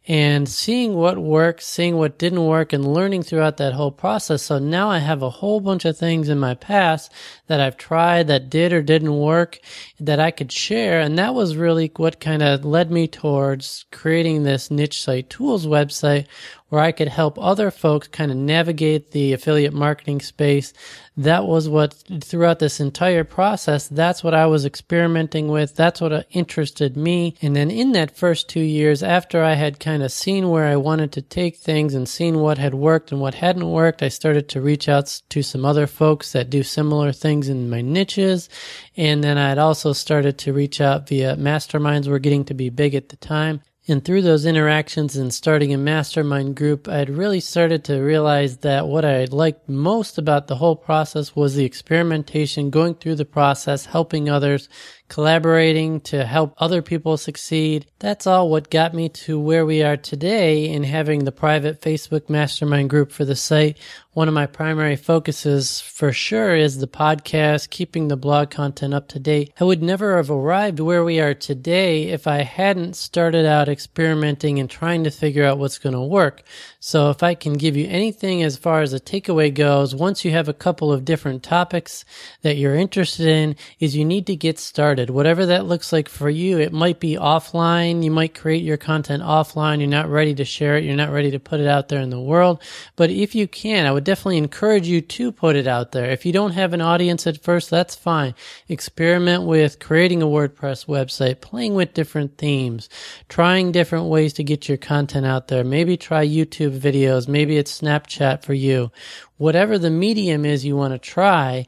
and 0.07 0.49
seeing 0.49 0.95
what 0.95 1.19
worked, 1.19 1.61
seeing 1.61 1.95
what 1.95 2.17
didn't 2.17 2.45
work, 2.45 2.73
and 2.73 2.93
learning 2.93 3.21
throughout 3.21 3.57
that 3.57 3.73
whole 3.73 3.91
process. 3.91 4.41
So 4.41 4.57
now 4.57 4.89
I 4.89 4.97
have 4.97 5.21
a 5.21 5.29
whole 5.29 5.59
bunch 5.59 5.85
of 5.85 5.97
things 5.97 6.27
in 6.27 6.39
my 6.39 6.55
past 6.55 7.11
that 7.47 7.59
I've 7.59 7.77
tried 7.77 8.27
that 8.27 8.49
did 8.49 8.73
or 8.73 8.81
didn't 8.81 9.15
work 9.15 9.59
that 9.99 10.19
I 10.19 10.31
could 10.31 10.51
share. 10.51 10.99
And 10.99 11.19
that 11.19 11.35
was 11.35 11.55
really 11.55 11.91
what 11.95 12.19
kind 12.19 12.41
of 12.41 12.65
led 12.65 12.89
me 12.89 13.07
towards 13.07 13.85
creating 13.91 14.43
this 14.43 14.71
niche 14.71 15.03
site 15.03 15.29
tools 15.29 15.67
website 15.67 16.25
where 16.71 16.81
I 16.81 16.93
could 16.93 17.09
help 17.09 17.37
other 17.37 17.69
folks 17.69 18.07
kind 18.07 18.31
of 18.31 18.37
navigate 18.37 19.11
the 19.11 19.33
affiliate 19.33 19.73
marketing 19.73 20.21
space. 20.21 20.71
That 21.17 21.45
was 21.45 21.67
what 21.67 22.01
throughout 22.23 22.59
this 22.59 22.79
entire 22.79 23.25
process, 23.25 23.89
that's 23.89 24.23
what 24.23 24.33
I 24.33 24.45
was 24.45 24.65
experimenting 24.65 25.49
with. 25.49 25.75
That's 25.75 25.99
what 25.99 26.13
uh, 26.13 26.23
interested 26.31 26.95
me. 26.95 27.35
And 27.41 27.57
then 27.57 27.69
in 27.69 27.91
that 27.91 28.15
first 28.15 28.47
two 28.47 28.61
years, 28.61 29.03
after 29.03 29.43
I 29.43 29.55
had 29.55 29.81
kind 29.81 30.01
of 30.01 30.13
seen 30.13 30.49
where 30.49 30.65
I 30.65 30.77
wanted 30.77 31.11
to 31.11 31.21
take 31.21 31.57
things 31.57 31.93
and 31.93 32.07
seen 32.07 32.39
what 32.39 32.57
had 32.57 32.73
worked 32.73 33.11
and 33.11 33.19
what 33.19 33.33
hadn't 33.33 33.69
worked, 33.69 34.01
I 34.01 34.07
started 34.07 34.47
to 34.49 34.61
reach 34.61 34.87
out 34.87 35.21
to 35.27 35.43
some 35.43 35.65
other 35.65 35.87
folks 35.87 36.31
that 36.31 36.49
do 36.49 36.63
similar 36.63 37.11
things 37.11 37.49
in 37.49 37.69
my 37.69 37.81
niches. 37.81 38.47
And 38.95 39.21
then 39.21 39.37
I'd 39.37 39.57
also 39.57 39.91
started 39.91 40.37
to 40.37 40.53
reach 40.53 40.79
out 40.79 41.09
via 41.09 41.35
masterminds 41.35 42.07
were 42.07 42.19
getting 42.19 42.45
to 42.45 42.53
be 42.53 42.69
big 42.69 42.95
at 42.95 43.09
the 43.09 43.17
time. 43.17 43.59
And 43.87 44.05
through 44.05 44.21
those 44.21 44.45
interactions 44.45 45.15
and 45.15 45.33
starting 45.33 45.73
a 45.73 45.77
mastermind 45.77 46.55
group, 46.55 46.87
I 46.87 46.97
had 46.97 47.09
really 47.09 47.39
started 47.39 47.83
to 47.85 47.99
realize 47.99 48.57
that 48.57 48.87
what 48.87 49.03
I 49.03 49.25
liked 49.25 49.67
most 49.67 50.19
about 50.19 50.45
the 50.45 50.57
whole 50.57 50.75
process 50.75 51.35
was 51.35 51.55
the 51.55 51.65
experimentation, 51.65 52.69
going 52.69 52.93
through 52.93 53.15
the 53.15 53.25
process, 53.25 53.85
helping 53.85 54.29
others, 54.29 54.69
collaborating 55.11 55.99
to 55.99 56.25
help 56.25 56.55
other 56.57 56.81
people 56.81 57.17
succeed. 57.17 57.85
That's 57.99 58.25
all 58.25 58.49
what 58.49 58.69
got 58.69 58.93
me 58.93 59.09
to 59.09 59.37
where 59.37 59.65
we 59.65 59.83
are 59.83 59.97
today 59.97 60.69
in 60.69 60.83
having 60.83 61.25
the 61.25 61.33
private 61.33 61.81
Facebook 61.81 62.29
mastermind 62.29 62.89
group 62.89 63.11
for 63.11 63.25
the 63.25 63.35
site. 63.35 63.77
One 64.13 64.29
of 64.29 64.33
my 64.33 64.45
primary 64.45 64.95
focuses 64.95 65.81
for 65.81 66.13
sure 66.13 66.55
is 66.55 66.77
the 66.77 66.87
podcast, 66.87 67.69
keeping 67.69 68.07
the 68.07 68.15
blog 68.15 68.51
content 68.51 68.93
up 68.93 69.09
to 69.09 69.19
date. 69.19 69.51
I 69.59 69.65
would 69.65 69.83
never 69.83 70.15
have 70.15 70.31
arrived 70.31 70.79
where 70.79 71.03
we 71.03 71.19
are 71.19 71.33
today 71.33 72.03
if 72.03 72.25
I 72.25 72.43
hadn't 72.43 72.95
started 72.95 73.45
out 73.45 73.67
experimenting 73.67 74.59
and 74.59 74.69
trying 74.69 75.03
to 75.03 75.11
figure 75.11 75.43
out 75.43 75.57
what's 75.57 75.77
going 75.77 75.95
to 75.95 76.01
work. 76.01 76.43
So 76.83 77.11
if 77.11 77.21
I 77.21 77.35
can 77.35 77.53
give 77.53 77.77
you 77.77 77.85
anything 77.87 78.41
as 78.41 78.57
far 78.57 78.81
as 78.81 78.91
a 78.91 78.99
takeaway 78.99 79.53
goes, 79.53 79.93
once 79.93 80.25
you 80.25 80.31
have 80.31 80.49
a 80.49 80.53
couple 80.53 80.91
of 80.91 81.05
different 81.05 81.43
topics 81.43 82.03
that 82.41 82.57
you're 82.57 82.73
interested 82.73 83.27
in, 83.27 83.55
is 83.79 83.95
you 83.95 84.03
need 84.03 84.25
to 84.25 84.35
get 84.35 84.57
started. 84.57 85.11
Whatever 85.11 85.45
that 85.45 85.67
looks 85.67 85.93
like 85.93 86.09
for 86.09 86.27
you, 86.27 86.57
it 86.57 86.73
might 86.73 86.99
be 86.99 87.17
offline. 87.17 88.03
You 88.03 88.09
might 88.09 88.33
create 88.33 88.63
your 88.63 88.77
content 88.77 89.21
offline. 89.21 89.77
You're 89.77 89.89
not 89.89 90.09
ready 90.09 90.33
to 90.33 90.43
share 90.43 90.75
it. 90.75 90.83
You're 90.83 90.95
not 90.95 91.11
ready 91.11 91.29
to 91.29 91.39
put 91.39 91.59
it 91.59 91.67
out 91.67 91.87
there 91.87 92.01
in 92.01 92.09
the 92.09 92.19
world. 92.19 92.59
But 92.95 93.11
if 93.11 93.35
you 93.35 93.47
can, 93.47 93.85
I 93.85 93.91
would 93.91 94.03
definitely 94.03 94.39
encourage 94.39 94.87
you 94.87 95.01
to 95.01 95.31
put 95.31 95.55
it 95.55 95.67
out 95.67 95.91
there. 95.91 96.09
If 96.09 96.25
you 96.25 96.33
don't 96.33 96.53
have 96.53 96.73
an 96.73 96.81
audience 96.81 97.27
at 97.27 97.43
first, 97.43 97.69
that's 97.69 97.93
fine. 97.93 98.33
Experiment 98.67 99.43
with 99.43 99.77
creating 99.77 100.23
a 100.23 100.25
WordPress 100.25 100.87
website, 100.87 101.41
playing 101.41 101.75
with 101.75 101.93
different 101.93 102.39
themes, 102.39 102.89
trying 103.29 103.71
different 103.71 104.05
ways 104.05 104.33
to 104.33 104.43
get 104.43 104.67
your 104.67 104.79
content 104.79 105.27
out 105.27 105.47
there. 105.47 105.63
Maybe 105.63 105.95
try 105.95 106.23
YouTube 106.71 106.79
videos. 106.79 107.27
Maybe 107.27 107.57
it's 107.57 107.81
Snapchat 107.81 108.43
for 108.43 108.53
you. 108.53 108.91
Whatever 109.37 109.77
the 109.77 109.89
medium 109.89 110.45
is 110.45 110.65
you 110.65 110.75
want 110.75 110.93
to 110.93 110.99
try, 110.99 111.67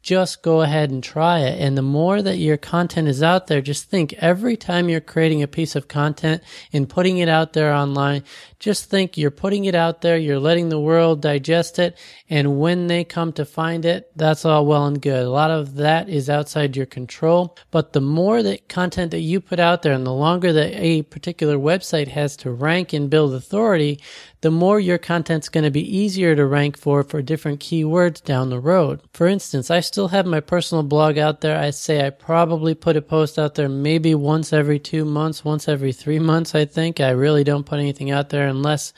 just 0.00 0.42
go 0.42 0.62
ahead 0.62 0.90
and 0.90 1.02
try 1.02 1.40
it. 1.40 1.60
And 1.60 1.76
the 1.76 1.82
more 1.82 2.22
that 2.22 2.38
your 2.38 2.56
content 2.56 3.08
is 3.08 3.22
out 3.22 3.46
there, 3.46 3.60
just 3.60 3.90
think 3.90 4.14
every 4.14 4.56
time 4.56 4.88
you're 4.88 5.00
creating 5.00 5.42
a 5.42 5.48
piece 5.48 5.76
of 5.76 5.88
content 5.88 6.42
and 6.72 6.88
putting 6.88 7.18
it 7.18 7.28
out 7.28 7.52
there 7.52 7.74
online, 7.74 8.22
just 8.58 8.88
think 8.88 9.18
you're 9.18 9.30
putting 9.30 9.66
it 9.66 9.74
out 9.74 10.00
there, 10.00 10.16
you're 10.16 10.38
letting 10.38 10.68
the 10.68 10.80
world 10.80 11.20
digest 11.20 11.78
it, 11.78 11.98
and 12.30 12.58
when 12.58 12.86
they 12.86 13.04
come 13.04 13.32
to 13.34 13.44
find 13.44 13.84
it, 13.84 14.10
that's 14.16 14.44
all 14.44 14.64
well 14.64 14.86
and 14.86 15.02
good. 15.02 15.26
A 15.26 15.30
lot 15.30 15.50
of 15.50 15.74
that 15.74 16.08
is 16.08 16.30
outside 16.30 16.76
your 16.76 16.86
control, 16.86 17.56
but 17.70 17.92
the 17.92 18.00
more 18.00 18.42
that 18.42 18.68
content 18.68 19.10
that 19.10 19.20
you 19.20 19.40
put 19.40 19.60
out 19.60 19.82
there 19.82 19.92
and 19.92 20.06
the 20.06 20.12
longer 20.12 20.52
that 20.52 20.72
a 20.74 21.02
particular 21.02 21.56
website 21.56 22.08
has 22.08 22.36
to 22.38 22.50
rank 22.50 22.92
and 22.92 23.10
build 23.10 23.34
authority, 23.34 24.00
the 24.40 24.50
more 24.50 24.78
your 24.78 24.98
content's 24.98 25.48
going 25.48 25.64
to 25.64 25.70
be 25.70 25.96
easier 25.96 26.36
to 26.36 26.46
rank 26.46 26.78
for 26.78 27.02
for 27.02 27.22
different 27.22 27.60
keywords 27.60 28.22
down 28.22 28.50
the 28.50 28.60
road. 28.60 29.00
For 29.12 29.26
instance, 29.26 29.70
I 29.70 29.80
still 29.80 30.08
have 30.08 30.26
my 30.26 30.40
personal 30.40 30.82
blog 30.84 31.18
out 31.18 31.40
there. 31.40 31.58
I 31.58 31.70
say 31.70 32.06
I 32.06 32.10
probably 32.10 32.74
put 32.74 32.96
a 32.96 33.02
post 33.02 33.38
out 33.38 33.54
there 33.56 33.68
maybe 33.68 34.14
once 34.14 34.52
every 34.52 34.78
two 34.78 35.04
months, 35.04 35.44
once 35.44 35.68
every 35.68 35.92
three 35.92 36.18
months, 36.18 36.54
I 36.54 36.64
think. 36.64 37.00
I 37.00 37.10
really 37.10 37.44
don't 37.44 37.66
put 37.66 37.80
anything 37.80 38.10
out 38.10 38.30
there 38.30 38.46
unless 38.46 38.92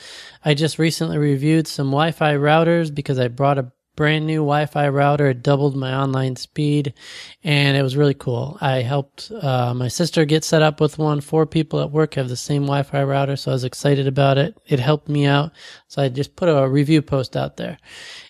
I 0.44 0.55
just 0.55 0.79
recently 0.79 1.18
reviewed 1.18 1.66
some 1.66 1.88
Wi-Fi 1.88 2.35
routers 2.35 2.94
because 2.94 3.18
I 3.18 3.29
brought 3.29 3.59
a 3.59 3.72
brand 3.96 4.26
new 4.26 4.38
Wi-Fi 4.38 4.88
router. 4.88 5.29
It 5.29 5.42
doubled 5.42 5.76
my 5.76 5.94
online 5.94 6.37
speed, 6.37 6.94
and 7.44 7.76
it 7.76 7.83
was 7.83 7.96
really 7.96 8.14
cool. 8.14 8.57
I 8.61 8.83
helped 8.83 9.31
uh, 9.31 9.74
my 9.74 9.88
sister 9.88 10.24
get 10.24 10.44
set 10.44 10.62
up 10.62 10.81
with 10.81 10.98
one. 10.98 11.20
Four 11.20 11.46
people 11.46 11.81
at 11.81 11.90
work 11.90 12.14
have 12.14 12.29
the 12.29 12.37
same 12.37 12.62
Wi-Fi 12.62 13.03
router, 13.03 13.37
so 13.37 13.50
I 13.50 13.55
was 13.55 13.64
excited 13.64 14.07
about 14.07 14.38
it. 14.38 14.57
It 14.66 14.81
helped 14.81 15.09
me 15.09 15.26
out, 15.26 15.53
so 15.88 16.03
I 16.03 16.09
just 16.09 16.37
put 16.37 16.48
a 16.48 16.68
review 16.68 17.03
post 17.03 17.37
out 17.37 17.57
there. 17.57 17.79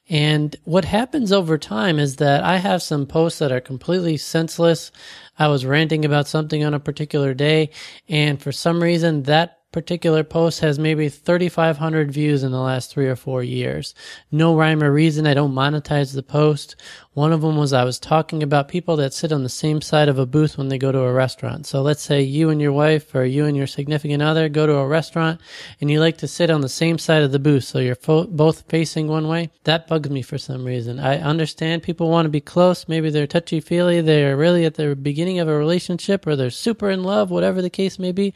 And 0.09 0.57
what 0.65 0.85
happens 0.85 1.31
over 1.31 1.57
time 1.57 2.01
is 2.01 2.17
that 2.17 2.43
I 2.43 2.57
have 2.57 2.83
some 2.83 3.07
posts 3.07 3.39
that 3.39 3.53
are 3.53 3.61
completely 3.61 4.17
senseless. 4.17 4.91
I 5.39 5.47
was 5.47 5.65
ranting 5.65 6.05
about 6.05 6.27
something 6.27 6.65
on 6.65 6.75
a 6.75 6.81
particular 6.81 7.33
day, 7.33 7.71
and 8.09 8.43
for 8.43 8.51
some 8.51 8.83
reason 8.83 9.23
that 9.25 9.60
particular 9.73 10.25
post 10.25 10.61
has 10.61 10.79
maybe 10.79 11.09
3,500 11.09 12.11
views 12.11 12.43
in 12.43 12.51
the 12.51 12.61
last 12.61 12.91
three 12.91 13.07
or 13.07 13.17
four 13.17 13.43
years. 13.43 13.95
No 14.31 14.57
rhyme 14.57 14.83
or 14.83 14.93
reason. 14.93 15.27
I 15.27 15.35
don't 15.35 15.55
monetize 15.55 16.13
the 16.15 16.23
post. 16.23 16.75
One 17.13 17.33
of 17.33 17.41
them 17.41 17.57
was 17.57 17.73
I 17.73 17.85
was 17.85 17.99
talking 17.99 18.43
about 18.43 18.69
people 18.69 18.97
that 18.97 19.13
sit 19.13 19.33
on 19.33 19.43
the 19.43 19.49
same 19.49 19.81
side 19.81 20.09
of 20.09 20.19
a 20.19 20.27
booth 20.27 20.59
when 20.59 20.69
they 20.69 20.79
go 20.79 20.91
to 20.91 21.01
a 21.01 21.13
restaurant. 21.13 21.67
So 21.67 21.83
let's 21.83 22.03
say 22.03 22.23
you 22.23 22.51
and 22.51 22.61
your 22.61 22.73
wife 22.73 23.15
or 23.15 23.25
you 23.25 23.45
and 23.45 23.57
your 23.57 23.67
significant 23.67 24.23
other 24.23 24.49
go 24.49 24.67
to 24.67 24.75
a 24.75 24.87
restaurant 24.87 25.41
and 25.81 25.91
you 25.91 26.01
like 26.01 26.19
to 26.19 26.29
sit 26.29 26.51
on 26.51 26.61
the 26.61 26.69
same 26.69 26.99
side 26.99 27.23
of 27.23 27.33
the 27.33 27.39
booth. 27.39 27.65
So 27.65 27.79
you're 27.79 27.95
fo- 27.95 28.27
both 28.27 28.65
facing 28.69 29.07
one 29.07 29.29
way. 29.29 29.51
That 29.65 29.87
bugs 29.87 30.11
me 30.11 30.23
for 30.23 30.39
some 30.39 30.65
reason. 30.65 30.99
I 30.99 31.21
understand 31.21 31.83
people 31.83 32.11
want 32.11 32.27
to 32.27 32.31
be 32.31 32.41
close. 32.41 32.89
Maybe 32.89 33.11
they're 33.11 33.27
touchy 33.27 33.61
feely. 33.61 34.01
They're 34.01 34.37
really 34.37 34.65
at 34.65 34.75
the 34.75 34.97
beginning 34.97 35.39
of 35.39 35.49
a 35.49 35.57
relationship 35.57 36.27
or 36.27 36.35
they're 36.37 36.51
super 36.51 36.91
in 36.91 37.05
love, 37.05 37.31
whatever 37.31 37.63
the 37.63 37.71
case 37.71 37.99
may 37.99 38.13
be 38.13 38.35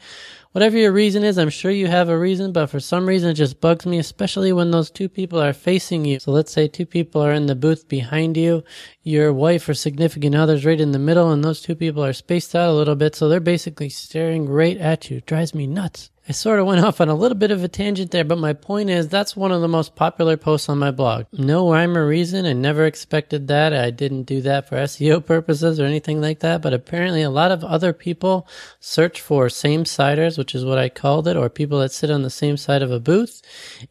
whatever 0.55 0.77
your 0.77 0.93
reason 0.93 1.25
is, 1.25 1.37
I'm 1.37 1.49
sure 1.49 1.69
you 1.69 1.87
have 1.87 2.07
a 2.07 2.17
reason, 2.17 2.53
but 2.53 2.67
for 2.67 2.79
some 2.79 3.05
reason 3.05 3.31
it 3.31 3.33
just 3.33 3.59
bugs 3.59 3.85
me, 3.85 3.99
especially 3.99 4.53
when 4.53 4.71
those 4.71 4.89
two 4.89 5.09
people 5.09 5.37
are 5.37 5.51
facing 5.51 6.05
you. 6.05 6.17
So 6.17 6.31
let's 6.31 6.53
say 6.53 6.69
two 6.69 6.85
people 6.85 7.21
are 7.21 7.33
in 7.33 7.47
the 7.47 7.55
booth 7.55 7.89
behind 7.89 8.37
you, 8.37 8.63
your 9.03 9.33
wife 9.33 9.67
or 9.67 9.73
significant 9.73 10.33
other's 10.33 10.65
right 10.65 10.79
in 10.79 10.93
the 10.93 10.97
middle, 10.97 11.29
and 11.29 11.43
those 11.43 11.61
two 11.61 11.75
people 11.75 12.05
are 12.05 12.13
spaced 12.13 12.55
out 12.55 12.69
a 12.69 12.71
little 12.71 12.95
bit, 12.95 13.15
so 13.15 13.27
they're 13.27 13.41
basically 13.41 13.89
staring 13.89 14.47
right 14.47 14.77
at 14.77 15.11
you. 15.11 15.17
It 15.17 15.25
drives 15.25 15.53
me 15.53 15.67
nuts. 15.67 16.09
I 16.27 16.31
sort 16.31 16.59
of 16.59 16.65
went 16.65 16.83
off 16.83 16.99
on 16.99 17.07
a 17.07 17.13
little 17.13 17.37
bit 17.37 17.51
of 17.51 17.63
a 17.63 17.67
tangent 17.67 18.09
there, 18.09 18.23
but 18.23 18.39
my 18.39 18.53
point 18.53 18.89
is 18.89 19.07
that's 19.07 19.35
one 19.35 19.51
of 19.51 19.61
the 19.61 19.67
most 19.67 19.95
popular 19.95 20.37
posts 20.37 20.67
on 20.67 20.79
my 20.79 20.89
blog. 20.89 21.27
No 21.31 21.71
rhyme 21.71 21.95
or 21.95 22.07
reason. 22.07 22.47
I 22.47 22.53
never 22.53 22.85
expected 22.85 23.47
that. 23.47 23.73
I 23.73 23.91
didn't 23.91 24.23
do 24.23 24.41
that 24.41 24.67
for 24.67 24.75
SEO 24.75 25.23
purposes 25.23 25.79
or 25.79 25.85
anything 25.85 26.21
like 26.21 26.39
that, 26.39 26.63
but 26.63 26.73
apparently 26.73 27.21
a 27.21 27.29
lot 27.29 27.51
of 27.51 27.63
other 27.63 27.93
people 27.93 28.47
search 28.79 29.21
for 29.21 29.49
same 29.49 29.85
siders, 29.85 30.35
which 30.35 30.55
is 30.55 30.65
what 30.65 30.79
I 30.79 30.89
called 30.89 31.27
it, 31.27 31.37
or 31.37 31.47
people 31.47 31.79
that 31.81 31.91
sit 31.91 32.09
on 32.09 32.23
the 32.23 32.31
same 32.31 32.57
side 32.57 32.81
of 32.81 32.91
a 32.91 32.99
booth. 32.99 33.43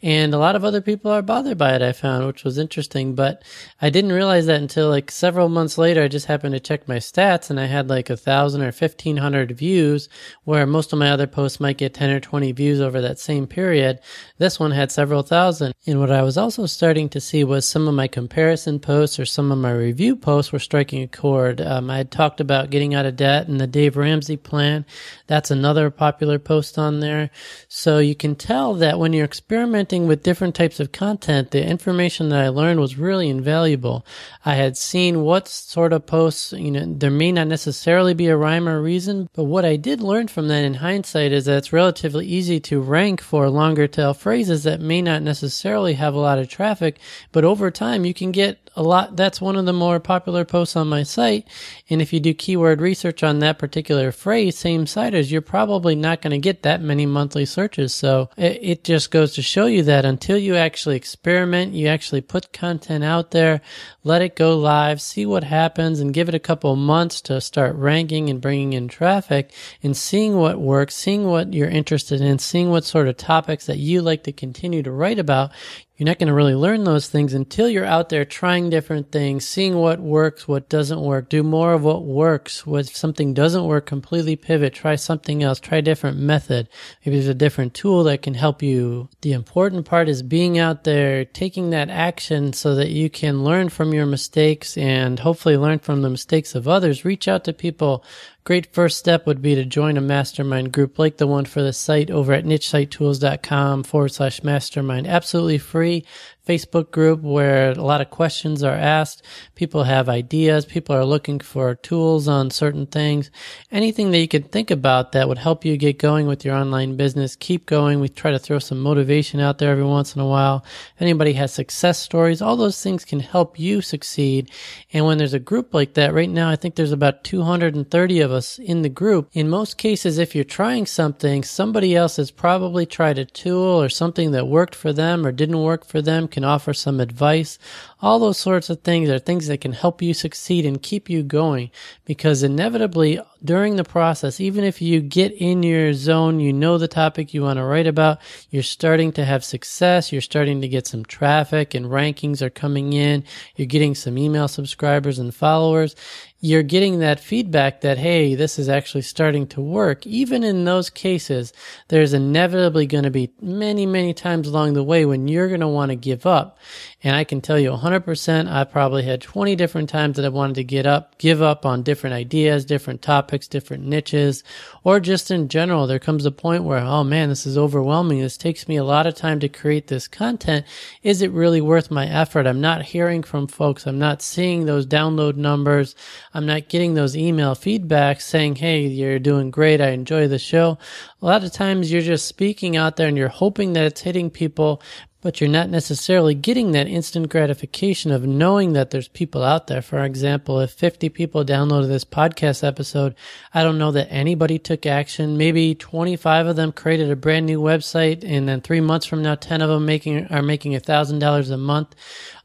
And 0.02 0.34
a 0.34 0.38
lot 0.38 0.56
of 0.56 0.64
other 0.64 0.80
people 0.80 1.12
are 1.12 1.22
bothered 1.22 1.56
by 1.56 1.76
it, 1.76 1.82
I 1.82 1.92
found, 1.92 2.26
which 2.26 2.42
was 2.42 2.58
interesting, 2.58 3.14
but 3.14 3.44
I 3.80 3.90
didn't 3.90 4.12
realize 4.12 4.46
that 4.46 4.60
until 4.60 4.88
like 4.88 5.12
several 5.12 5.48
months 5.48 5.78
later. 5.78 6.02
I 6.02 6.08
just 6.08 6.26
happened 6.26 6.54
to 6.54 6.60
check 6.60 6.88
my 6.88 6.96
stats 6.96 7.48
and 7.48 7.60
I 7.60 7.66
had 7.66 7.88
like 7.88 8.10
a 8.10 8.16
thousand 8.16 8.62
or 8.62 8.72
fifteen 8.72 9.18
hundred 9.18 9.52
views 9.56 10.08
where 10.42 10.66
most 10.66 10.92
of 10.92 10.98
my 10.98 11.10
other 11.10 11.28
posts 11.28 11.60
might 11.60 11.78
get 11.78 11.94
10 11.94 12.10
or 12.10 12.23
20 12.24 12.52
views 12.52 12.80
over 12.80 13.00
that 13.02 13.18
same 13.18 13.46
period. 13.46 14.00
This 14.38 14.58
one 14.58 14.70
had 14.70 14.90
several 14.90 15.22
thousand. 15.22 15.74
And 15.87 16.00
what 16.00 16.10
I 16.10 16.22
was 16.22 16.38
also 16.38 16.64
starting 16.66 17.10
to 17.10 17.20
see 17.20 17.44
was 17.44 17.68
some 17.68 17.87
of 17.87 17.94
my 17.94 18.08
comparison 18.08 18.80
posts 18.80 19.20
or 19.20 19.26
some 19.26 19.52
of 19.52 19.58
my 19.58 19.70
review 19.72 20.16
posts 20.16 20.50
were 20.50 20.58
striking 20.58 21.02
a 21.02 21.06
chord. 21.06 21.60
Um, 21.60 21.90
I 21.90 21.98
had 21.98 22.10
talked 22.10 22.40
about 22.40 22.70
getting 22.70 22.94
out 22.94 23.04
of 23.04 23.16
debt 23.16 23.46
and 23.46 23.60
the 23.60 23.66
Dave 23.66 23.96
Ramsey 23.96 24.38
plan. 24.38 24.87
That's 25.26 25.50
another 25.50 25.90
popular 25.90 26.38
post 26.38 26.78
on 26.78 27.00
there. 27.00 27.30
So 27.68 27.98
you 27.98 28.14
can 28.14 28.37
tell 28.37 28.74
that 28.74 28.98
when 28.98 29.12
you're 29.12 29.24
experimenting 29.24 30.06
with 30.06 30.22
different 30.22 30.54
types 30.54 30.80
of 30.80 30.92
content, 30.92 31.50
the 31.50 31.64
information 31.64 32.30
that 32.30 32.42
I 32.42 32.48
learned 32.48 32.80
was 32.80 32.96
really 32.96 33.28
invaluable. 33.28 34.06
I 34.44 34.54
had 34.54 34.76
seen 34.76 35.22
what 35.22 35.46
sort 35.48 35.92
of 35.92 36.06
posts, 36.06 36.52
you 36.52 36.70
know, 36.70 36.87
there 36.87 37.10
may 37.10 37.32
not 37.32 37.48
necessarily 37.48 38.14
be 38.14 38.28
a 38.28 38.37
rhyme 38.37 38.68
or 38.68 38.80
reason, 38.80 39.28
but 39.34 39.44
what 39.44 39.66
I 39.66 39.76
did 39.76 40.00
learn 40.00 40.28
from 40.28 40.48
that 40.48 40.64
in 40.64 40.74
hindsight 40.74 41.32
is 41.32 41.44
that 41.44 41.58
it's 41.58 41.72
relatively 41.72 42.13
relatively 42.14 42.37
easy 42.37 42.61
to 42.61 42.81
rank 42.81 43.20
for 43.20 43.50
longer 43.50 43.88
tail 43.88 44.14
phrases 44.14 44.62
that 44.62 44.81
may 44.81 45.03
not 45.03 45.22
necessarily 45.22 45.94
have 45.94 46.14
a 46.14 46.18
lot 46.18 46.38
of 46.38 46.48
traffic, 46.48 46.98
but 47.33 47.44
over 47.44 47.70
time 47.70 48.05
you 48.05 48.14
can 48.14 48.31
get 48.31 48.63
a 48.76 48.82
lot, 48.82 49.16
that's 49.16 49.40
one 49.40 49.56
of 49.56 49.66
the 49.66 49.72
more 49.72 50.00
popular 50.00 50.44
posts 50.44 50.76
on 50.76 50.88
my 50.88 51.02
site. 51.02 51.46
And 51.88 52.02
if 52.02 52.12
you 52.12 52.20
do 52.20 52.34
keyword 52.34 52.80
research 52.80 53.22
on 53.22 53.38
that 53.38 53.58
particular 53.58 54.10
phrase, 54.10 54.58
same 54.58 54.84
siters, 54.87 55.30
you're 55.30 55.40
probably 55.40 55.94
not 55.94 56.22
going 56.22 56.32
to 56.32 56.38
get 56.38 56.62
that 56.62 56.80
many 56.80 57.06
monthly 57.06 57.44
searches. 57.44 57.94
So 57.94 58.30
it, 58.37 58.58
it 58.62 58.84
just 58.84 59.10
goes 59.10 59.34
to 59.34 59.42
show 59.42 59.66
you 59.66 59.82
that 59.84 60.04
until 60.04 60.37
you 60.37 60.56
actually 60.56 60.96
experiment, 60.96 61.74
you 61.74 61.87
actually 61.87 62.20
put 62.20 62.52
content 62.52 63.04
out 63.04 63.30
there, 63.30 63.60
let 64.02 64.22
it 64.22 64.37
go 64.37 64.56
live, 64.58 65.00
see 65.00 65.24
what 65.24 65.44
happens 65.44 66.00
and 66.00 66.14
give 66.14 66.28
it 66.28 66.34
a 66.34 66.40
couple 66.40 66.74
months 66.76 67.20
to 67.22 67.40
start 67.40 67.76
ranking 67.76 68.28
and 68.28 68.40
bringing 68.40 68.72
in 68.72 68.88
traffic 68.88 69.52
and 69.82 69.96
seeing 69.96 70.37
what 70.37 70.60
works, 70.60 70.94
seeing 70.94 71.24
what 71.24 71.54
you're 71.54 71.68
interested 71.68 72.20
in, 72.20 72.38
seeing 72.38 72.70
what 72.70 72.84
sort 72.84 73.08
of 73.08 73.16
topics 73.16 73.66
that 73.66 73.78
you 73.78 74.02
like 74.02 74.24
to 74.24 74.32
continue 74.32 74.82
to 74.82 74.90
write 74.90 75.18
about, 75.18 75.52
you're 75.96 76.07
not 76.07 76.18
going 76.18 76.26
to 76.26 76.35
really 76.35 76.57
learn 76.57 76.83
those 76.83 77.09
things 77.09 77.35
until 77.35 77.68
you're 77.68 77.85
out 77.85 78.09
there 78.09 78.24
trying 78.24 78.68
different 78.68 79.12
things, 79.12 79.46
seeing 79.46 79.76
what 79.76 80.00
works, 80.00 80.48
what 80.48 80.68
doesn't 80.68 81.00
work. 81.00 81.28
Do 81.28 81.44
more 81.44 81.72
of 81.72 81.85
what 81.85 82.04
works. 82.04 82.66
What 82.66 82.88
if 82.88 82.96
something 82.96 83.33
doesn't 83.33 83.64
work, 83.64 83.87
completely 83.87 84.35
pivot, 84.35 84.74
try 84.74 84.96
something 84.96 85.44
else, 85.44 85.61
try 85.61 85.78
a 85.78 85.83
different 85.83 86.18
method. 86.18 86.68
Maybe 87.04 87.18
there's 87.18 87.28
a 87.28 87.35
different 87.35 87.74
tool 87.74 88.02
that 88.04 88.22
can 88.22 88.35
help 88.35 88.61
you. 88.61 89.09
The 89.20 89.35
important 89.35 89.87
part 89.87 90.09
is 90.09 90.24
being 90.24 90.59
out 90.59 90.83
there, 90.83 91.24
taking 91.24 91.70
that 91.70 91.90
action 91.90 92.52
so 92.52 92.74
that 92.74 92.90
you 92.90 93.09
can 93.09 93.44
learn 93.44 93.68
from 93.68 93.94
your 93.94 94.07
mistakes 94.07 94.76
and 94.76 95.20
hopefully 95.20 95.57
learn 95.57 95.78
from 95.78 96.02
the 96.02 96.11
mistakes 96.11 96.57
of 96.57 96.66
others. 96.66 97.04
Reach 97.04 97.28
out 97.28 97.44
to 97.44 97.52
people 97.52 98.04
Great 98.44 98.74
first 98.74 98.98
step 98.98 99.26
would 99.26 99.40
be 99.40 99.54
to 99.54 99.64
join 99.64 99.96
a 99.96 100.02
mastermind 100.02 100.70
group 100.70 100.98
like 100.98 101.16
the 101.16 101.26
one 101.26 101.46
for 101.46 101.62
the 101.62 101.72
site 101.72 102.11
over 102.11 102.30
at 102.35 102.44
nichesitetools.com 102.44 103.83
forward 103.85 104.11
slash 104.11 104.42
mastermind. 104.42 105.07
Absolutely 105.07 105.57
free. 105.57 106.04
Facebook 106.46 106.90
group 106.90 107.22
where 107.22 107.70
a 107.70 107.74
lot 107.74 108.02
of 108.02 108.11
questions 108.11 108.62
are 108.62 108.74
asked. 108.74 109.22
People 109.54 109.85
have 109.85 110.09
ideas. 110.09 110.66
People 110.66 110.94
are 110.94 111.04
looking 111.04 111.40
for 111.40 111.74
tools 111.74 112.28
on 112.28 112.50
certain 112.50 112.87
things. 112.87 113.30
Anything 113.72 114.11
that 114.11 114.18
you 114.18 114.28
can 114.28 114.42
think 114.42 114.70
about 114.70 115.12
that 115.12 115.26
would 115.26 115.38
help 115.38 115.64
you 115.64 115.76
get 115.78 115.98
going 115.98 116.26
with 116.26 116.44
your 116.44 116.54
online 116.54 116.96
business. 116.96 117.35
Keep 117.37 117.64
going. 117.64 117.98
We 117.98 118.11
try 118.11 118.30
to 118.30 118.38
throw 118.38 118.59
some 118.59 118.80
motivation 118.80 119.40
out 119.40 119.59
there 119.59 119.72
every 119.72 119.85
once 119.85 120.14
in 120.14 120.20
a 120.20 120.26
while. 120.26 120.64
Anybody 121.00 121.33
has 121.33 121.52
success 121.52 121.98
stories, 121.98 122.42
all 122.42 122.57
those 122.57 122.83
things 122.83 123.04
can 123.04 123.20
help 123.20 123.59
you 123.59 123.80
succeed. 123.80 124.50
And 124.92 125.07
when 125.07 125.16
there's 125.16 125.35
a 125.35 125.38
group 125.38 125.72
like 125.72 125.94
that, 125.94 126.12
right 126.12 126.28
now, 126.28 126.50
I 126.50 126.57
think 126.57 126.74
there's 126.74 126.92
about 126.92 127.24
230 127.24 128.20
of 128.20 128.33
us 128.34 128.58
in 128.58 128.82
the 128.82 128.88
group. 128.90 129.30
In 129.32 129.48
most 129.48 129.78
cases, 129.78 130.18
if 130.18 130.34
you're 130.34 130.44
trying 130.44 130.84
something, 130.84 131.42
somebody 131.42 131.96
else 131.96 132.16
has 132.16 132.30
probably 132.30 132.84
tried 132.84 133.16
a 133.16 133.24
tool 133.24 133.80
or 133.80 133.88
something 133.88 134.32
that 134.32 134.48
worked 134.48 134.74
for 134.74 134.92
them 134.92 135.24
or 135.24 135.32
didn't 135.32 135.62
work 135.62 135.86
for 135.86 136.02
them 136.02 136.28
can 136.28 136.44
offer 136.44 136.74
some 136.74 137.00
advice. 137.00 137.58
All 138.04 138.18
those 138.18 138.36
sorts 138.36 138.68
of 138.68 138.82
things 138.82 139.08
are 139.08 139.18
things 139.18 139.46
that 139.46 139.62
can 139.62 139.72
help 139.72 140.02
you 140.02 140.12
succeed 140.12 140.66
and 140.66 140.82
keep 140.82 141.08
you 141.08 141.22
going 141.22 141.70
because 142.04 142.42
inevitably 142.42 143.18
during 143.42 143.76
the 143.76 143.82
process, 143.82 144.40
even 144.40 144.62
if 144.62 144.82
you 144.82 145.00
get 145.00 145.32
in 145.32 145.62
your 145.62 145.94
zone, 145.94 146.38
you 146.38 146.52
know 146.52 146.76
the 146.76 146.86
topic 146.86 147.32
you 147.32 147.40
want 147.40 147.56
to 147.56 147.64
write 147.64 147.86
about, 147.86 148.18
you're 148.50 148.62
starting 148.62 149.10
to 149.12 149.24
have 149.24 149.42
success, 149.42 150.12
you're 150.12 150.20
starting 150.20 150.60
to 150.60 150.68
get 150.68 150.86
some 150.86 151.06
traffic 151.06 151.72
and 151.72 151.86
rankings 151.86 152.42
are 152.42 152.50
coming 152.50 152.92
in, 152.92 153.24
you're 153.56 153.64
getting 153.64 153.94
some 153.94 154.18
email 154.18 154.48
subscribers 154.48 155.18
and 155.18 155.34
followers 155.34 155.96
you're 156.44 156.62
getting 156.62 156.98
that 156.98 157.18
feedback 157.18 157.80
that, 157.80 157.96
hey, 157.96 158.34
this 158.34 158.58
is 158.58 158.68
actually 158.68 159.00
starting 159.00 159.46
to 159.46 159.62
work. 159.62 160.06
Even 160.06 160.44
in 160.44 160.66
those 160.66 160.90
cases, 160.90 161.54
there's 161.88 162.12
inevitably 162.12 162.84
going 162.84 163.04
to 163.04 163.10
be 163.10 163.32
many, 163.40 163.86
many 163.86 164.12
times 164.12 164.46
along 164.46 164.74
the 164.74 164.84
way 164.84 165.06
when 165.06 165.26
you're 165.26 165.48
going 165.48 165.60
to 165.60 165.66
want 165.66 165.88
to 165.88 165.96
give 165.96 166.26
up. 166.26 166.58
And 167.04 167.14
I 167.14 167.24
can 167.24 167.42
tell 167.42 167.58
you 167.58 167.70
100%, 167.70 168.50
I 168.50 168.64
probably 168.64 169.02
had 169.02 169.20
20 169.20 169.54
different 169.56 169.90
times 169.90 170.16
that 170.16 170.24
I 170.24 170.30
wanted 170.30 170.54
to 170.54 170.64
get 170.64 170.86
up, 170.86 171.18
give 171.18 171.42
up 171.42 171.66
on 171.66 171.82
different 171.82 172.14
ideas, 172.14 172.64
different 172.64 173.02
topics, 173.02 173.46
different 173.46 173.84
niches, 173.84 174.42
or 174.84 175.00
just 175.00 175.30
in 175.30 175.48
general. 175.48 175.86
There 175.86 175.98
comes 175.98 176.24
a 176.24 176.30
point 176.30 176.64
where, 176.64 176.78
oh 176.78 177.04
man, 177.04 177.28
this 177.28 177.44
is 177.44 177.58
overwhelming. 177.58 178.20
This 178.20 178.38
takes 178.38 178.66
me 178.66 178.76
a 178.76 178.84
lot 178.84 179.06
of 179.06 179.14
time 179.14 179.38
to 179.40 179.50
create 179.50 179.88
this 179.88 180.08
content. 180.08 180.64
Is 181.02 181.20
it 181.20 181.30
really 181.30 181.60
worth 181.60 181.90
my 181.90 182.06
effort? 182.06 182.46
I'm 182.46 182.62
not 182.62 182.80
hearing 182.80 183.22
from 183.22 183.48
folks. 183.48 183.86
I'm 183.86 183.98
not 183.98 184.22
seeing 184.22 184.64
those 184.64 184.86
download 184.86 185.36
numbers. 185.36 185.94
I'm 186.32 186.46
not 186.46 186.70
getting 186.70 186.94
those 186.94 187.18
email 187.18 187.54
feedbacks 187.54 188.22
saying, 188.22 188.56
Hey, 188.56 188.86
you're 188.86 189.18
doing 189.18 189.50
great. 189.50 189.82
I 189.82 189.90
enjoy 189.90 190.26
the 190.26 190.38
show. 190.38 190.78
A 191.20 191.26
lot 191.26 191.44
of 191.44 191.52
times 191.52 191.92
you're 191.92 192.00
just 192.00 192.26
speaking 192.26 192.78
out 192.78 192.96
there 192.96 193.08
and 193.08 193.16
you're 193.18 193.28
hoping 193.28 193.74
that 193.74 193.84
it's 193.84 194.00
hitting 194.00 194.30
people, 194.30 194.80
but 195.24 195.40
you're 195.40 195.48
not 195.48 195.70
necessarily 195.70 196.34
getting 196.34 196.72
that 196.72 196.87
instant 196.87 197.30
gratification 197.30 198.12
of 198.12 198.26
knowing 198.26 198.74
that 198.74 198.90
there's 198.90 199.08
people 199.08 199.42
out 199.42 199.68
there. 199.68 199.80
For 199.80 200.04
example, 200.04 200.60
if 200.60 200.70
50 200.72 201.08
people 201.08 201.46
downloaded 201.46 201.88
this 201.88 202.04
podcast 202.04 202.62
episode, 202.62 203.14
I 203.54 203.62
don't 203.62 203.78
know 203.78 203.90
that 203.92 204.12
anybody 204.12 204.58
took 204.58 204.84
action. 204.84 205.38
Maybe 205.38 205.74
25 205.74 206.48
of 206.48 206.56
them 206.56 206.72
created 206.72 207.10
a 207.10 207.16
brand 207.16 207.46
new 207.46 207.58
website 207.58 208.22
and 208.22 208.46
then 208.46 208.60
three 208.60 208.82
months 208.82 209.06
from 209.06 209.22
now, 209.22 209.34
10 209.34 209.62
of 209.62 209.70
them 209.70 209.87
making, 209.87 210.26
are 210.26 210.42
making 210.42 210.74
a 210.74 210.80
thousand 210.80 211.20
dollars 211.20 211.48
a 211.48 211.56
month. 211.56 211.94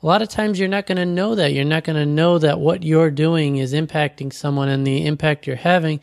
A 0.02 0.06
lot 0.06 0.22
of 0.22 0.30
times 0.30 0.58
you're 0.58 0.70
not 0.70 0.88
going 0.88 1.00
to 1.00 1.06
know 1.06 1.36
that. 1.36 1.52
You're 1.52 1.66
not 1.66 1.84
going 1.84 1.98
to 1.98 2.06
know 2.06 2.40
that 2.40 2.62
what 2.62 2.84
you're 2.84 3.12
doing 3.12 3.58
is 3.58 3.74
impacting 3.74 4.32
someone 4.32 4.70
and 4.70 4.88
the 4.88 5.06
impact 5.06 5.46
you're 5.46 5.58
having 5.58 6.00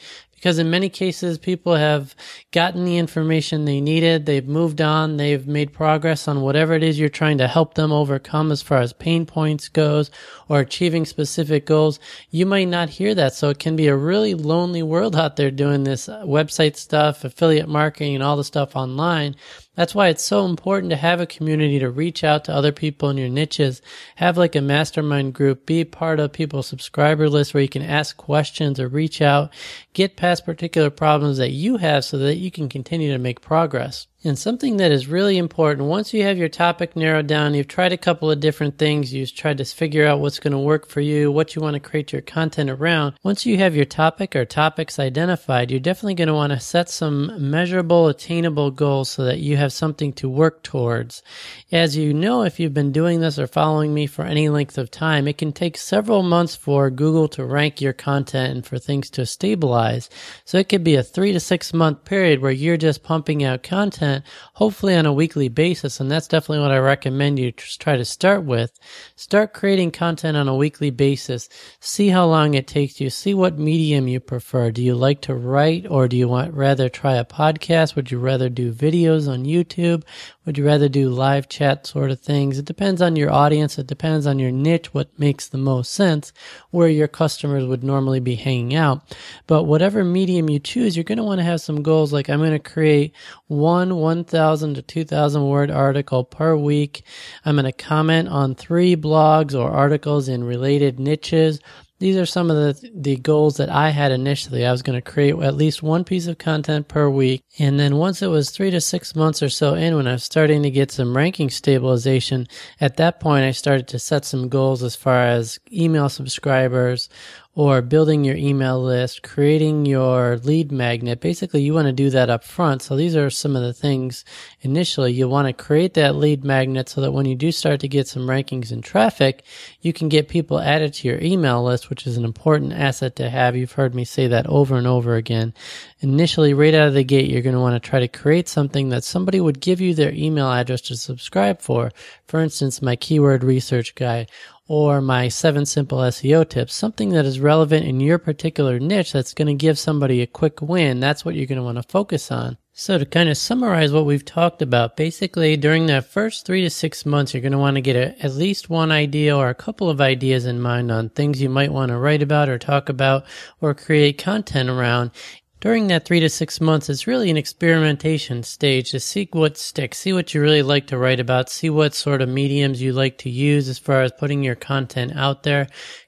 because 0.46 0.60
in 0.60 0.70
many 0.70 0.88
cases 0.88 1.38
people 1.38 1.74
have 1.74 2.14
gotten 2.52 2.84
the 2.84 2.98
information 2.98 3.64
they 3.64 3.80
needed. 3.80 4.26
They've 4.26 4.46
moved 4.46 4.80
on. 4.80 5.16
They've 5.16 5.44
made 5.44 5.72
progress 5.72 6.28
on 6.28 6.40
whatever 6.40 6.72
it 6.74 6.84
is 6.84 7.00
you're 7.00 7.08
trying 7.08 7.38
to 7.38 7.48
help 7.48 7.74
them 7.74 7.90
overcome 7.90 8.52
as 8.52 8.62
far 8.62 8.78
as 8.78 8.92
pain 8.92 9.26
points 9.26 9.68
goes 9.68 10.08
or 10.48 10.60
achieving 10.60 11.04
specific 11.04 11.66
goals. 11.66 11.98
You 12.30 12.46
might 12.46 12.68
not 12.68 12.90
hear 12.90 13.12
that. 13.16 13.34
So 13.34 13.48
it 13.48 13.58
can 13.58 13.74
be 13.74 13.88
a 13.88 13.96
really 13.96 14.34
lonely 14.34 14.84
world 14.84 15.16
out 15.16 15.34
there 15.34 15.50
doing 15.50 15.82
this 15.82 16.06
website 16.06 16.76
stuff 16.76 17.24
affiliate 17.24 17.68
marketing 17.68 18.14
and 18.14 18.22
all 18.22 18.36
the 18.36 18.44
stuff 18.44 18.76
online 18.76 19.34
that's 19.76 19.94
why 19.94 20.08
it's 20.08 20.24
so 20.24 20.46
important 20.46 20.90
to 20.90 20.96
have 20.96 21.20
a 21.20 21.26
community 21.26 21.78
to 21.78 21.90
reach 21.90 22.24
out 22.24 22.44
to 22.44 22.54
other 22.54 22.72
people 22.72 23.10
in 23.10 23.18
your 23.18 23.28
niches. 23.28 23.82
Have 24.16 24.36
like 24.36 24.56
a 24.56 24.60
mastermind 24.60 25.34
group, 25.34 25.66
be 25.66 25.84
part 25.84 26.18
of 26.18 26.32
people's 26.32 26.66
subscriber 26.66 27.28
list 27.28 27.54
where 27.54 27.62
you 27.62 27.68
can 27.68 27.82
ask 27.82 28.16
questions 28.16 28.80
or 28.80 28.88
reach 28.88 29.22
out, 29.22 29.52
get 29.92 30.16
past 30.16 30.44
particular 30.44 30.90
problems 30.90 31.36
that 31.38 31.50
you 31.50 31.76
have 31.76 32.04
so 32.04 32.18
that 32.18 32.36
you 32.36 32.50
can 32.50 32.68
continue 32.68 33.12
to 33.12 33.18
make 33.18 33.40
progress. 33.40 34.06
And 34.26 34.36
something 34.36 34.78
that 34.78 34.90
is 34.90 35.06
really 35.06 35.38
important, 35.38 35.86
once 35.86 36.12
you 36.12 36.24
have 36.24 36.36
your 36.36 36.48
topic 36.48 36.96
narrowed 36.96 37.28
down, 37.28 37.54
you've 37.54 37.68
tried 37.68 37.92
a 37.92 37.96
couple 37.96 38.28
of 38.28 38.40
different 38.40 38.76
things, 38.76 39.14
you've 39.14 39.32
tried 39.32 39.58
to 39.58 39.64
figure 39.64 40.04
out 40.04 40.18
what's 40.18 40.40
going 40.40 40.52
to 40.52 40.58
work 40.58 40.88
for 40.88 41.00
you, 41.00 41.30
what 41.30 41.54
you 41.54 41.62
want 41.62 41.74
to 41.74 41.80
create 41.80 42.12
your 42.12 42.22
content 42.22 42.68
around. 42.68 43.14
Once 43.22 43.46
you 43.46 43.56
have 43.58 43.76
your 43.76 43.84
topic 43.84 44.34
or 44.34 44.44
topics 44.44 44.98
identified, 44.98 45.70
you're 45.70 45.78
definitely 45.78 46.16
going 46.16 46.26
to 46.26 46.34
want 46.34 46.52
to 46.52 46.58
set 46.58 46.88
some 46.88 47.30
measurable, 47.38 48.08
attainable 48.08 48.72
goals 48.72 49.08
so 49.10 49.24
that 49.24 49.38
you 49.38 49.56
have 49.56 49.72
something 49.72 50.12
to 50.14 50.28
work 50.28 50.64
towards. 50.64 51.22
As 51.70 51.96
you 51.96 52.12
know, 52.12 52.42
if 52.42 52.58
you've 52.58 52.74
been 52.74 52.90
doing 52.90 53.20
this 53.20 53.38
or 53.38 53.46
following 53.46 53.94
me 53.94 54.08
for 54.08 54.24
any 54.24 54.48
length 54.48 54.76
of 54.76 54.90
time, 54.90 55.28
it 55.28 55.38
can 55.38 55.52
take 55.52 55.76
several 55.76 56.24
months 56.24 56.56
for 56.56 56.90
Google 56.90 57.28
to 57.28 57.44
rank 57.44 57.80
your 57.80 57.92
content 57.92 58.56
and 58.56 58.66
for 58.66 58.80
things 58.80 59.08
to 59.10 59.24
stabilize. 59.24 60.10
So 60.44 60.58
it 60.58 60.68
could 60.68 60.82
be 60.82 60.96
a 60.96 61.04
three 61.04 61.32
to 61.32 61.38
six 61.38 61.72
month 61.72 62.04
period 62.04 62.42
where 62.42 62.50
you're 62.50 62.76
just 62.76 63.04
pumping 63.04 63.44
out 63.44 63.62
content 63.62 64.15
content, 64.16 64.32
hopefully 64.54 64.94
on 64.94 65.06
a 65.06 65.12
weekly 65.12 65.48
basis. 65.48 66.00
And 66.00 66.10
that's 66.10 66.28
definitely 66.28 66.60
what 66.60 66.70
I 66.70 66.78
recommend 66.78 67.38
you 67.38 67.52
try 67.52 67.96
to 67.96 68.04
start 68.04 68.44
with. 68.44 68.78
Start 69.16 69.52
creating 69.52 69.92
content 69.92 70.36
on 70.36 70.48
a 70.48 70.56
weekly 70.56 70.90
basis. 70.90 71.48
See 71.80 72.08
how 72.08 72.26
long 72.26 72.54
it 72.54 72.66
takes 72.66 73.00
you. 73.00 73.10
See 73.10 73.34
what 73.34 73.58
medium 73.58 74.08
you 74.08 74.20
prefer. 74.20 74.70
Do 74.70 74.82
you 74.82 74.94
like 74.94 75.20
to 75.22 75.34
write 75.34 75.86
or 75.88 76.08
do 76.08 76.16
you 76.16 76.28
want 76.28 76.54
rather 76.54 76.88
try 76.88 77.14
a 77.14 77.24
podcast? 77.24 77.96
Would 77.96 78.10
you 78.10 78.18
rather 78.18 78.48
do 78.48 78.72
videos 78.72 79.28
on 79.28 79.44
YouTube? 79.44 80.04
Would 80.46 80.58
you 80.58 80.64
rather 80.64 80.88
do 80.88 81.10
live 81.10 81.48
chat 81.48 81.88
sort 81.88 82.12
of 82.12 82.20
things? 82.20 82.56
It 82.56 82.64
depends 82.64 83.02
on 83.02 83.16
your 83.16 83.32
audience. 83.32 83.80
It 83.80 83.88
depends 83.88 84.28
on 84.28 84.38
your 84.38 84.52
niche, 84.52 84.94
what 84.94 85.08
makes 85.18 85.48
the 85.48 85.58
most 85.58 85.92
sense, 85.92 86.32
where 86.70 86.88
your 86.88 87.08
customers 87.08 87.66
would 87.66 87.82
normally 87.82 88.20
be 88.20 88.36
hanging 88.36 88.72
out. 88.72 89.02
But 89.48 89.64
whatever 89.64 90.04
medium 90.04 90.48
you 90.48 90.60
choose, 90.60 90.96
you're 90.96 91.02
going 91.02 91.18
to 91.18 91.24
want 91.24 91.40
to 91.40 91.44
have 91.44 91.60
some 91.60 91.82
goals 91.82 92.12
like 92.12 92.30
I'm 92.30 92.38
going 92.38 92.52
to 92.52 92.60
create 92.60 93.12
one 93.48 93.96
1,000 93.96 94.74
to 94.74 94.82
2,000 94.82 95.48
word 95.48 95.72
article 95.72 96.22
per 96.22 96.54
week. 96.56 97.02
I'm 97.44 97.56
going 97.56 97.64
to 97.64 97.72
comment 97.72 98.28
on 98.28 98.54
three 98.54 98.94
blogs 98.94 99.52
or 99.52 99.68
articles 99.68 100.28
in 100.28 100.44
related 100.44 101.00
niches 101.00 101.58
these 101.98 102.16
are 102.16 102.26
some 102.26 102.50
of 102.50 102.56
the, 102.56 102.90
the 102.94 103.16
goals 103.16 103.56
that 103.56 103.70
I 103.70 103.90
had 103.90 104.12
initially. 104.12 104.66
I 104.66 104.72
was 104.72 104.82
going 104.82 105.00
to 105.00 105.10
create 105.10 105.34
at 105.36 105.56
least 105.56 105.82
one 105.82 106.04
piece 106.04 106.26
of 106.26 106.38
content 106.38 106.88
per 106.88 107.08
week. 107.08 107.42
And 107.58 107.80
then 107.80 107.96
once 107.96 108.20
it 108.20 108.26
was 108.26 108.50
three 108.50 108.70
to 108.70 108.80
six 108.80 109.16
months 109.16 109.42
or 109.42 109.48
so 109.48 109.74
in, 109.74 109.96
when 109.96 110.06
I 110.06 110.12
was 110.12 110.24
starting 110.24 110.62
to 110.62 110.70
get 110.70 110.90
some 110.90 111.16
ranking 111.16 111.48
stabilization, 111.48 112.48
at 112.80 112.98
that 112.98 113.18
point, 113.18 113.44
I 113.44 113.52
started 113.52 113.88
to 113.88 113.98
set 113.98 114.24
some 114.24 114.48
goals 114.48 114.82
as 114.82 114.94
far 114.94 115.22
as 115.22 115.58
email 115.72 116.08
subscribers 116.08 117.08
or 117.56 117.80
building 117.80 118.22
your 118.22 118.36
email 118.36 118.78
list, 118.78 119.22
creating 119.22 119.86
your 119.86 120.36
lead 120.36 120.70
magnet. 120.70 121.20
Basically, 121.20 121.62
you 121.62 121.72
want 121.72 121.86
to 121.86 121.92
do 121.92 122.10
that 122.10 122.28
up 122.28 122.44
front. 122.44 122.82
So 122.82 122.96
these 122.96 123.16
are 123.16 123.30
some 123.30 123.56
of 123.56 123.62
the 123.62 123.72
things 123.72 124.26
initially. 124.60 125.14
You 125.14 125.26
want 125.26 125.48
to 125.48 125.54
create 125.54 125.94
that 125.94 126.16
lead 126.16 126.44
magnet 126.44 126.90
so 126.90 127.00
that 127.00 127.12
when 127.12 127.24
you 127.24 127.34
do 127.34 127.50
start 127.50 127.80
to 127.80 127.88
get 127.88 128.08
some 128.08 128.26
rankings 128.26 128.72
and 128.72 128.84
traffic, 128.84 129.42
you 129.80 129.94
can 129.94 130.10
get 130.10 130.28
people 130.28 130.60
added 130.60 130.92
to 130.94 131.08
your 131.08 131.18
email 131.22 131.64
list, 131.64 131.88
which 131.88 132.06
is 132.06 132.18
an 132.18 132.26
important 132.26 132.74
asset 132.74 133.16
to 133.16 133.30
have. 133.30 133.56
You've 133.56 133.72
heard 133.72 133.94
me 133.94 134.04
say 134.04 134.26
that 134.26 134.46
over 134.48 134.76
and 134.76 134.86
over 134.86 135.14
again. 135.14 135.54
Initially, 136.00 136.52
right 136.52 136.74
out 136.74 136.88
of 136.88 136.94
the 136.94 137.04
gate, 137.04 137.30
you're 137.30 137.40
going 137.40 137.54
to 137.54 137.60
want 137.60 137.82
to 137.82 137.88
try 137.88 138.00
to 138.00 138.08
create 138.08 138.48
something 138.48 138.90
that 138.90 139.02
somebody 139.02 139.40
would 139.40 139.60
give 139.60 139.80
you 139.80 139.94
their 139.94 140.12
email 140.12 140.52
address 140.52 140.82
to 140.82 140.96
subscribe 140.96 141.62
for. 141.62 141.90
For 142.26 142.40
instance, 142.40 142.82
my 142.82 142.96
keyword 142.96 143.42
research 143.42 143.94
guide 143.94 144.30
or 144.68 145.00
my 145.00 145.28
seven 145.28 145.64
simple 145.64 145.98
SEO 145.98 146.48
tips, 146.48 146.74
something 146.74 147.10
that 147.10 147.24
is 147.24 147.40
relevant 147.40 147.86
in 147.86 148.00
your 148.00 148.18
particular 148.18 148.78
niche 148.78 149.12
that's 149.12 149.34
going 149.34 149.46
to 149.46 149.54
give 149.54 149.78
somebody 149.78 150.22
a 150.22 150.26
quick 150.26 150.60
win. 150.60 151.00
That's 151.00 151.24
what 151.24 151.34
you're 151.34 151.46
going 151.46 151.58
to 151.58 151.64
want 151.64 151.76
to 151.78 151.82
focus 151.82 152.32
on. 152.32 152.58
So 152.78 152.98
to 152.98 153.06
kind 153.06 153.30
of 153.30 153.38
summarize 153.38 153.90
what 153.90 154.04
we've 154.04 154.24
talked 154.24 154.60
about, 154.60 154.98
basically 154.98 155.56
during 155.56 155.86
that 155.86 156.04
first 156.04 156.44
three 156.44 156.60
to 156.62 156.68
six 156.68 157.06
months, 157.06 157.32
you're 157.32 157.40
going 157.40 157.52
to 157.52 157.58
want 157.58 157.76
to 157.76 157.80
get 157.80 157.96
a, 157.96 158.22
at 158.22 158.34
least 158.34 158.68
one 158.68 158.92
idea 158.92 159.34
or 159.34 159.48
a 159.48 159.54
couple 159.54 159.88
of 159.88 160.00
ideas 160.00 160.44
in 160.44 160.60
mind 160.60 160.92
on 160.92 161.08
things 161.08 161.40
you 161.40 161.48
might 161.48 161.72
want 161.72 161.88
to 161.90 161.96
write 161.96 162.22
about 162.22 162.50
or 162.50 162.58
talk 162.58 162.90
about 162.90 163.24
or 163.62 163.72
create 163.72 164.18
content 164.18 164.68
around 164.68 165.10
during 165.60 165.86
that 165.86 166.04
three 166.04 166.20
to 166.20 166.28
six 166.28 166.60
months, 166.60 166.90
it's 166.90 167.06
really 167.06 167.30
an 167.30 167.36
experimentation 167.36 168.42
stage 168.42 168.90
to 168.90 169.00
see 169.00 169.28
what 169.32 169.56
sticks, 169.56 169.98
see 169.98 170.12
what 170.12 170.34
you 170.34 170.40
really 170.40 170.62
like 170.62 170.86
to 170.88 170.98
write 170.98 171.18
about, 171.18 171.48
see 171.48 171.70
what 171.70 171.94
sort 171.94 172.20
of 172.20 172.28
mediums 172.28 172.82
you 172.82 172.92
like 172.92 173.18
to 173.18 173.30
use 173.30 173.68
as 173.68 173.78
far 173.78 174.02
as 174.02 174.12
putting 174.12 174.44
your 174.44 174.54
content 174.54 175.16
out 175.16 175.44
there, 175.44 175.66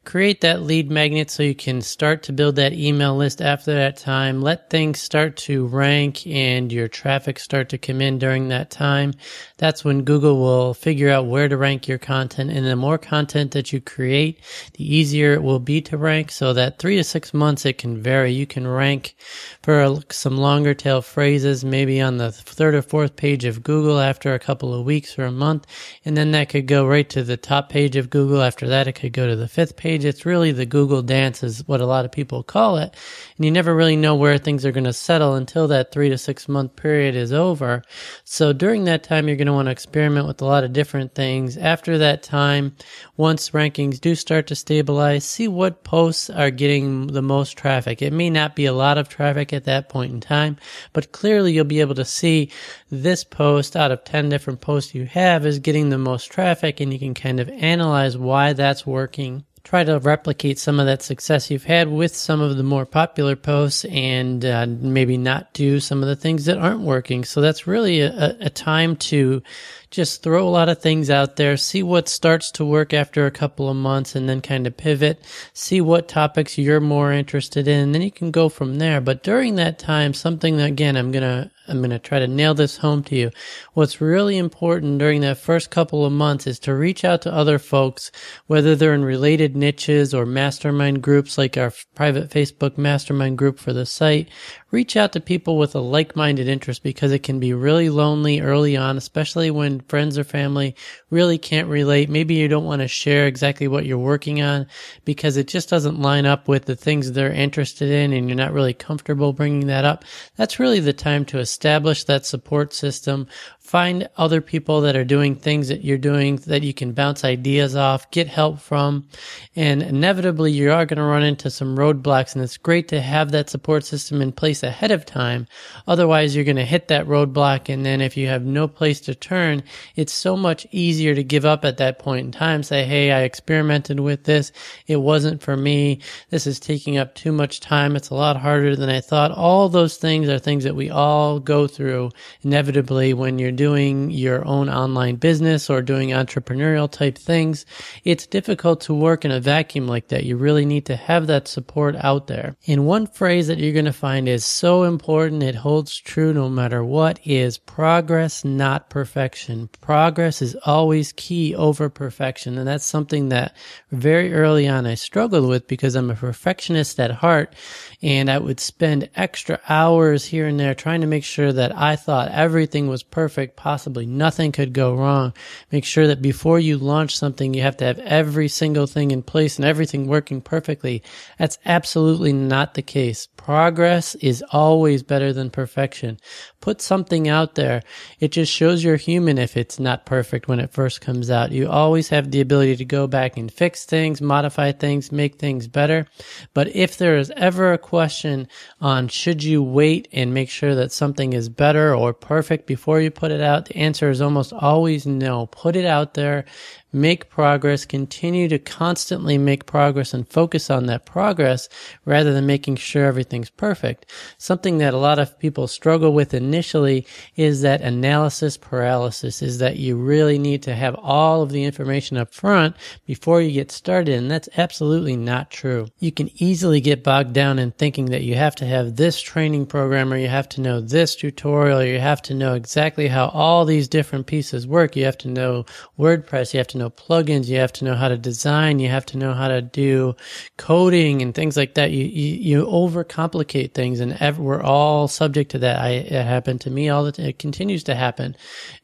create 0.08 0.40
that 0.40 0.62
lead 0.62 0.90
magnet 0.90 1.30
so 1.30 1.42
you 1.42 1.54
can 1.54 1.82
start 1.82 2.22
to 2.22 2.32
build 2.32 2.56
that 2.56 2.72
email 2.72 3.14
list 3.14 3.42
after 3.42 3.74
that 3.74 3.98
time. 3.98 4.40
Let 4.40 4.70
things 4.70 5.02
start 5.02 5.36
to 5.48 5.66
rank 5.66 6.26
and 6.26 6.72
your 6.72 6.88
traffic 6.88 7.38
start 7.38 7.68
to 7.68 7.78
come 7.78 8.00
in 8.00 8.18
during 8.18 8.48
that 8.48 8.70
time. 8.70 9.12
That's 9.58 9.84
when 9.84 10.04
Google 10.04 10.40
will 10.40 10.72
figure 10.72 11.10
out 11.10 11.26
where 11.26 11.46
to 11.46 11.58
rank 11.58 11.86
your 11.86 11.98
content. 11.98 12.50
And 12.50 12.64
the 12.64 12.74
more 12.74 12.96
content 12.96 13.50
that 13.50 13.70
you 13.70 13.82
create, 13.82 14.40
the 14.78 14.96
easier 14.96 15.34
it 15.34 15.42
will 15.42 15.60
be 15.60 15.82
to 15.82 15.98
rank. 15.98 16.30
So 16.30 16.54
that 16.54 16.78
three 16.78 16.96
to 16.96 17.04
six 17.04 17.34
months, 17.34 17.66
it 17.66 17.76
can 17.76 18.02
vary. 18.02 18.32
You 18.32 18.46
can 18.46 18.66
rank 18.66 19.14
for 19.62 19.98
some 20.08 20.38
longer 20.38 20.72
tail 20.72 21.02
phrases, 21.02 21.66
maybe 21.66 22.00
on 22.00 22.16
the 22.16 22.32
third 22.32 22.74
or 22.74 22.80
fourth 22.80 23.14
page 23.16 23.44
of 23.44 23.62
Google 23.62 24.00
after 24.00 24.32
a 24.32 24.38
couple 24.38 24.72
of 24.72 24.86
weeks 24.86 25.18
or 25.18 25.26
a 25.26 25.30
month. 25.30 25.66
And 26.06 26.16
then 26.16 26.30
that 26.30 26.48
could 26.48 26.66
go 26.66 26.86
right 26.86 27.10
to 27.10 27.22
the 27.22 27.36
top 27.36 27.68
page 27.68 27.94
of 27.94 28.08
Google. 28.08 28.40
After 28.40 28.66
that, 28.68 28.88
it 28.88 28.92
could 28.92 29.12
go 29.12 29.26
to 29.26 29.36
the 29.36 29.48
fifth 29.48 29.76
page 29.76 29.97
It's 30.04 30.26
really 30.26 30.52
the 30.52 30.66
Google 30.66 31.02
dance 31.02 31.42
is 31.42 31.66
what 31.66 31.80
a 31.80 31.86
lot 31.86 32.04
of 32.04 32.12
people 32.12 32.42
call 32.42 32.78
it. 32.78 32.94
And 33.36 33.44
you 33.44 33.50
never 33.50 33.74
really 33.74 33.96
know 33.96 34.14
where 34.14 34.38
things 34.38 34.64
are 34.64 34.72
going 34.72 34.84
to 34.84 34.92
settle 34.92 35.34
until 35.34 35.68
that 35.68 35.92
three 35.92 36.08
to 36.08 36.18
six 36.18 36.48
month 36.48 36.76
period 36.76 37.14
is 37.14 37.32
over. 37.32 37.82
So 38.24 38.52
during 38.52 38.84
that 38.84 39.02
time, 39.02 39.28
you're 39.28 39.36
going 39.36 39.46
to 39.46 39.52
want 39.52 39.66
to 39.66 39.72
experiment 39.72 40.26
with 40.26 40.42
a 40.42 40.44
lot 40.44 40.64
of 40.64 40.72
different 40.72 41.14
things. 41.14 41.56
After 41.56 41.98
that 41.98 42.22
time, 42.22 42.76
once 43.16 43.50
rankings 43.50 44.00
do 44.00 44.14
start 44.14 44.46
to 44.48 44.54
stabilize, 44.54 45.24
see 45.24 45.48
what 45.48 45.84
posts 45.84 46.30
are 46.30 46.50
getting 46.50 47.08
the 47.08 47.22
most 47.22 47.56
traffic. 47.56 48.02
It 48.02 48.12
may 48.12 48.30
not 48.30 48.56
be 48.56 48.66
a 48.66 48.72
lot 48.72 48.98
of 48.98 49.08
traffic 49.08 49.52
at 49.52 49.64
that 49.64 49.88
point 49.88 50.12
in 50.12 50.20
time, 50.20 50.56
but 50.92 51.12
clearly 51.12 51.52
you'll 51.52 51.64
be 51.64 51.80
able 51.80 51.94
to 51.96 52.04
see 52.04 52.50
this 52.90 53.24
post 53.24 53.76
out 53.76 53.90
of 53.90 54.04
10 54.04 54.28
different 54.28 54.60
posts 54.60 54.94
you 54.94 55.06
have 55.06 55.46
is 55.46 55.58
getting 55.58 55.90
the 55.90 55.98
most 55.98 56.30
traffic 56.30 56.80
and 56.80 56.92
you 56.92 56.98
can 56.98 57.14
kind 57.14 57.40
of 57.40 57.48
analyze 57.48 58.16
why 58.16 58.52
that's 58.52 58.86
working 58.86 59.44
try 59.68 59.84
to 59.84 59.98
replicate 59.98 60.58
some 60.58 60.80
of 60.80 60.86
that 60.86 61.02
success 61.02 61.50
you've 61.50 61.64
had 61.64 61.86
with 61.88 62.16
some 62.16 62.40
of 62.40 62.56
the 62.56 62.62
more 62.62 62.86
popular 62.86 63.36
posts 63.36 63.84
and 63.84 64.42
uh, 64.42 64.66
maybe 64.66 65.18
not 65.18 65.52
do 65.52 65.78
some 65.78 66.02
of 66.02 66.08
the 66.08 66.16
things 66.16 66.46
that 66.46 66.56
aren't 66.56 66.80
working. 66.80 67.22
So 67.22 67.42
that's 67.42 67.66
really 67.66 68.00
a, 68.00 68.34
a, 68.40 68.48
time 68.48 68.96
to 68.96 69.42
just 69.90 70.22
throw 70.22 70.48
a 70.48 70.48
lot 70.48 70.70
of 70.70 70.80
things 70.80 71.10
out 71.10 71.36
there, 71.36 71.58
see 71.58 71.82
what 71.82 72.08
starts 72.08 72.50
to 72.52 72.64
work 72.64 72.94
after 72.94 73.26
a 73.26 73.30
couple 73.30 73.68
of 73.68 73.76
months 73.76 74.16
and 74.16 74.26
then 74.26 74.40
kind 74.40 74.66
of 74.66 74.74
pivot, 74.74 75.22
see 75.52 75.82
what 75.82 76.08
topics 76.08 76.56
you're 76.56 76.80
more 76.80 77.12
interested 77.12 77.68
in, 77.68 77.80
and 77.80 77.94
then 77.94 78.00
you 78.00 78.10
can 78.10 78.30
go 78.30 78.48
from 78.48 78.78
there. 78.78 79.02
But 79.02 79.22
during 79.22 79.56
that 79.56 79.78
time, 79.78 80.14
something 80.14 80.56
that 80.56 80.64
again, 80.70 80.96
I'm 80.96 81.12
going 81.12 81.24
to 81.24 81.50
I'm 81.68 81.78
going 81.78 81.90
to 81.90 81.98
try 81.98 82.18
to 82.18 82.26
nail 82.26 82.54
this 82.54 82.78
home 82.78 83.02
to 83.04 83.16
you. 83.16 83.30
What's 83.74 84.00
really 84.00 84.38
important 84.38 84.98
during 84.98 85.20
that 85.22 85.38
first 85.38 85.70
couple 85.70 86.04
of 86.04 86.12
months 86.12 86.46
is 86.46 86.58
to 86.60 86.74
reach 86.74 87.04
out 87.04 87.22
to 87.22 87.32
other 87.32 87.58
folks, 87.58 88.10
whether 88.46 88.74
they're 88.74 88.94
in 88.94 89.04
related 89.04 89.56
niches 89.56 90.14
or 90.14 90.26
mastermind 90.26 91.02
groups 91.02 91.38
like 91.38 91.56
our 91.56 91.72
private 91.94 92.30
Facebook 92.30 92.78
mastermind 92.78 93.38
group 93.38 93.58
for 93.58 93.72
the 93.72 93.86
site. 93.86 94.28
Reach 94.70 94.96
out 94.96 95.12
to 95.12 95.20
people 95.20 95.56
with 95.56 95.74
a 95.74 95.80
like-minded 95.80 96.46
interest 96.46 96.82
because 96.82 97.10
it 97.10 97.22
can 97.22 97.40
be 97.40 97.54
really 97.54 97.88
lonely 97.88 98.40
early 98.40 98.76
on, 98.76 98.98
especially 98.98 99.50
when 99.50 99.80
friends 99.80 100.18
or 100.18 100.24
family 100.24 100.76
really 101.08 101.38
can't 101.38 101.68
relate. 101.68 102.10
Maybe 102.10 102.34
you 102.34 102.48
don't 102.48 102.66
want 102.66 102.82
to 102.82 102.88
share 102.88 103.26
exactly 103.26 103.66
what 103.66 103.86
you're 103.86 103.96
working 103.96 104.42
on 104.42 104.66
because 105.06 105.38
it 105.38 105.48
just 105.48 105.70
doesn't 105.70 106.02
line 106.02 106.26
up 106.26 106.48
with 106.48 106.66
the 106.66 106.76
things 106.76 107.12
they're 107.12 107.32
interested 107.32 107.88
in 107.90 108.12
and 108.12 108.28
you're 108.28 108.36
not 108.36 108.52
really 108.52 108.74
comfortable 108.74 109.32
bringing 109.32 109.68
that 109.68 109.86
up. 109.86 110.04
That's 110.36 110.60
really 110.60 110.80
the 110.80 110.92
time 110.92 111.24
to 111.26 111.38
establish 111.38 112.04
that 112.04 112.26
support 112.26 112.74
system 112.74 113.26
find 113.68 114.08
other 114.16 114.40
people 114.40 114.80
that 114.80 114.96
are 114.96 115.04
doing 115.04 115.36
things 115.36 115.68
that 115.68 115.84
you're 115.84 115.98
doing 115.98 116.36
that 116.46 116.62
you 116.62 116.72
can 116.72 116.90
bounce 116.92 117.22
ideas 117.22 117.76
off, 117.76 118.10
get 118.10 118.26
help 118.26 118.58
from, 118.58 119.06
and 119.54 119.82
inevitably 119.82 120.50
you 120.50 120.72
are 120.72 120.86
going 120.86 120.96
to 120.96 121.02
run 121.02 121.22
into 121.22 121.50
some 121.50 121.76
roadblocks 121.76 122.34
and 122.34 122.42
it's 122.42 122.56
great 122.56 122.88
to 122.88 122.98
have 122.98 123.30
that 123.30 123.50
support 123.50 123.84
system 123.84 124.22
in 124.22 124.32
place 124.32 124.62
ahead 124.62 124.90
of 124.90 125.04
time. 125.04 125.46
Otherwise 125.86 126.34
you're 126.34 126.46
going 126.46 126.56
to 126.56 126.64
hit 126.64 126.88
that 126.88 127.06
roadblock 127.06 127.68
and 127.68 127.84
then 127.84 128.00
if 128.00 128.16
you 128.16 128.26
have 128.26 128.42
no 128.42 128.66
place 128.66 129.02
to 129.02 129.14
turn, 129.14 129.62
it's 129.96 130.14
so 130.14 130.34
much 130.34 130.66
easier 130.70 131.14
to 131.14 131.22
give 131.22 131.44
up 131.44 131.66
at 131.66 131.76
that 131.76 131.98
point 131.98 132.24
in 132.24 132.32
time. 132.32 132.62
Say, 132.62 132.86
hey, 132.86 133.12
I 133.12 133.24
experimented 133.24 134.00
with 134.00 134.24
this. 134.24 134.50
It 134.86 134.96
wasn't 134.96 135.42
for 135.42 135.58
me. 135.58 136.00
This 136.30 136.46
is 136.46 136.58
taking 136.58 136.96
up 136.96 137.14
too 137.14 137.32
much 137.32 137.60
time. 137.60 137.96
It's 137.96 138.08
a 138.08 138.14
lot 138.14 138.38
harder 138.38 138.74
than 138.74 138.88
I 138.88 139.02
thought. 139.02 139.30
All 139.30 139.68
those 139.68 139.98
things 139.98 140.26
are 140.30 140.38
things 140.38 140.64
that 140.64 140.74
we 140.74 140.88
all 140.88 141.38
go 141.38 141.66
through 141.66 142.12
inevitably 142.42 143.12
when 143.12 143.38
you're 143.38 143.57
doing 143.58 144.10
your 144.10 144.46
own 144.46 144.70
online 144.70 145.16
business 145.16 145.68
or 145.68 145.82
doing 145.82 146.10
entrepreneurial 146.10 146.90
type 146.90 147.18
things, 147.18 147.66
it's 148.04 148.24
difficult 148.24 148.80
to 148.82 148.94
work 148.94 149.24
in 149.24 149.32
a 149.32 149.40
vacuum 149.40 149.88
like 149.88 150.08
that. 150.08 150.24
You 150.24 150.36
really 150.36 150.64
need 150.64 150.86
to 150.86 150.94
have 150.96 151.26
that 151.26 151.48
support 151.48 151.96
out 151.96 152.28
there. 152.28 152.56
And 152.68 152.86
one 152.86 153.08
phrase 153.08 153.48
that 153.48 153.58
you're 153.58 153.72
going 153.72 153.84
to 153.84 153.92
find 153.92 154.28
is 154.28 154.44
so 154.44 154.84
important, 154.84 155.42
it 155.42 155.56
holds 155.56 155.96
true 155.96 156.32
no 156.32 156.48
matter 156.48 156.84
what, 156.84 157.18
is 157.26 157.58
progress, 157.58 158.44
not 158.44 158.88
perfection. 158.90 159.68
Progress 159.80 160.40
is 160.40 160.56
always 160.64 161.12
key 161.12 161.56
over 161.56 161.90
perfection. 161.90 162.56
And 162.58 162.68
that's 162.68 162.86
something 162.86 163.28
that 163.30 163.56
very 163.90 164.32
early 164.32 164.68
on 164.68 164.86
I 164.86 164.94
struggled 164.94 165.48
with 165.48 165.66
because 165.66 165.96
I'm 165.96 166.10
a 166.10 166.14
perfectionist 166.14 167.00
at 167.00 167.10
heart 167.10 167.54
and 168.00 168.30
I 168.30 168.38
would 168.38 168.60
spend 168.60 169.10
extra 169.16 169.58
hours 169.68 170.24
here 170.24 170.46
and 170.46 170.58
there 170.58 170.74
trying 170.74 171.00
to 171.00 171.06
make 171.08 171.24
sure 171.24 171.52
that 171.52 171.76
I 171.76 171.96
thought 171.96 172.30
everything 172.30 172.86
was 172.86 173.02
perfect, 173.02 173.56
possibly 173.56 174.06
nothing 174.06 174.52
could 174.52 174.72
go 174.72 174.94
wrong. 174.94 175.32
Make 175.72 175.84
sure 175.84 176.06
that 176.06 176.22
before 176.22 176.60
you 176.60 176.78
launch 176.78 177.16
something, 177.16 177.54
you 177.54 177.62
have 177.62 177.76
to 177.78 177.84
have 177.84 177.98
every 177.98 178.46
single 178.46 178.86
thing 178.86 179.10
in 179.10 179.22
place 179.22 179.56
and 179.56 179.64
everything 179.64 180.06
working 180.06 180.40
perfectly. 180.40 181.02
That's 181.38 181.58
absolutely 181.64 182.32
not 182.32 182.74
the 182.74 182.82
case. 182.82 183.26
Progress 183.36 184.14
is 184.16 184.44
always 184.52 185.02
better 185.02 185.32
than 185.32 185.50
perfection. 185.50 186.18
Put 186.60 186.80
something 186.80 187.28
out 187.28 187.56
there. 187.56 187.82
It 188.20 188.30
just 188.30 188.52
shows 188.52 188.84
you're 188.84 188.96
human 188.96 189.38
if 189.38 189.56
it's 189.56 189.80
not 189.80 190.06
perfect 190.06 190.46
when 190.46 190.60
it 190.60 190.70
first 190.70 191.00
comes 191.00 191.30
out. 191.30 191.50
You 191.50 191.68
always 191.68 192.10
have 192.10 192.30
the 192.30 192.40
ability 192.40 192.76
to 192.76 192.84
go 192.84 193.06
back 193.06 193.36
and 193.36 193.50
fix 193.50 193.84
things, 193.84 194.20
modify 194.20 194.72
things, 194.72 195.10
make 195.10 195.36
things 195.36 195.66
better. 195.66 196.06
But 196.54 196.76
if 196.76 196.96
there 196.96 197.16
is 197.16 197.32
ever 197.36 197.72
a 197.72 197.78
question 197.88 198.46
on 198.82 199.08
should 199.08 199.42
you 199.42 199.62
wait 199.62 200.08
and 200.12 200.34
make 200.34 200.50
sure 200.50 200.74
that 200.74 200.92
something 200.92 201.32
is 201.32 201.48
better 201.48 201.94
or 201.94 202.12
perfect 202.12 202.66
before 202.66 203.00
you 203.00 203.10
put 203.10 203.30
it 203.30 203.40
out, 203.40 203.64
the 203.64 203.76
answer 203.76 204.10
is 204.10 204.20
almost 204.20 204.52
always 204.52 205.06
no. 205.06 205.46
Put 205.46 205.74
it 205.74 205.86
out 205.86 206.12
there 206.12 206.44
make 206.92 207.28
progress, 207.28 207.84
continue 207.84 208.48
to 208.48 208.58
constantly 208.58 209.36
make 209.36 209.66
progress 209.66 210.14
and 210.14 210.28
focus 210.28 210.70
on 210.70 210.86
that 210.86 211.04
progress 211.04 211.68
rather 212.04 212.32
than 212.32 212.46
making 212.46 212.76
sure 212.76 213.04
everything's 213.04 213.50
perfect. 213.50 214.06
Something 214.38 214.78
that 214.78 214.94
a 214.94 214.98
lot 214.98 215.18
of 215.18 215.38
people 215.38 215.66
struggle 215.66 216.12
with 216.12 216.32
initially 216.32 217.06
is 217.36 217.60
that 217.62 217.82
analysis 217.82 218.56
paralysis 218.56 219.42
is 219.42 219.58
that 219.58 219.76
you 219.76 219.96
really 219.96 220.38
need 220.38 220.62
to 220.62 220.74
have 220.74 220.94
all 220.96 221.42
of 221.42 221.50
the 221.50 221.64
information 221.64 222.16
up 222.16 222.32
front 222.32 222.74
before 223.06 223.42
you 223.42 223.52
get 223.52 223.70
started. 223.70 224.14
And 224.14 224.30
that's 224.30 224.48
absolutely 224.56 225.16
not 225.16 225.50
true. 225.50 225.88
You 225.98 226.12
can 226.12 226.30
easily 226.42 226.80
get 226.80 227.04
bogged 227.04 227.32
down 227.32 227.58
in 227.58 227.72
thinking 227.72 228.06
that 228.06 228.22
you 228.22 228.34
have 228.36 228.54
to 228.56 228.66
have 228.66 228.96
this 228.96 229.20
training 229.20 229.66
program 229.66 230.12
or 230.12 230.16
you 230.16 230.28
have 230.28 230.48
to 230.50 230.60
know 230.60 230.80
this 230.80 231.14
tutorial 231.14 231.80
or 231.80 231.84
you 231.84 231.98
have 231.98 232.22
to 232.22 232.34
know 232.34 232.54
exactly 232.54 233.08
how 233.08 233.28
all 233.28 233.64
these 233.64 233.88
different 233.88 234.26
pieces 234.26 234.66
work. 234.66 234.96
You 234.96 235.04
have 235.04 235.18
to 235.18 235.28
know 235.28 235.66
WordPress. 235.98 236.54
You 236.54 236.58
have 236.58 236.68
to 236.68 236.77
know 236.78 236.90
plugins, 236.90 237.48
you 237.48 237.58
have 237.58 237.72
to 237.74 237.84
know 237.84 237.94
how 237.94 238.08
to 238.08 238.18
design, 238.18 238.78
you 238.78 238.88
have 238.88 239.06
to 239.06 239.18
know 239.18 239.34
how 239.34 239.48
to 239.48 239.62
do 239.62 240.16
coding 240.56 241.22
and 241.22 241.34
things 241.34 241.56
like 241.56 241.74
that. 241.74 241.90
You 241.90 242.04
you, 242.04 242.34
you 242.36 242.66
overcomplicate 242.66 243.74
things, 243.74 244.00
and 244.00 244.14
ev- 244.20 244.38
we're 244.38 244.62
all 244.62 245.08
subject 245.08 245.50
to 245.52 245.58
that. 245.60 245.80
I, 245.80 245.90
it 245.90 246.24
happened 246.24 246.62
to 246.62 246.70
me 246.70 246.88
all 246.88 247.04
the 247.04 247.12
time. 247.12 247.26
It 247.26 247.38
continues 247.38 247.84
to 247.84 247.94
happen. 247.94 248.36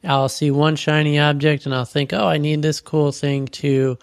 I'll 0.03 0.29
see 0.29 0.51
one 0.51 0.75
shiny 0.75 1.19
object, 1.19 1.65
and 1.65 1.75
I'll 1.75 1.85
think, 1.85 2.13
oh, 2.13 2.27
I 2.27 2.37
need 2.37 2.61
this 2.61 2.81
cool 2.81 3.11
thing 3.11 3.47
to 3.47 3.97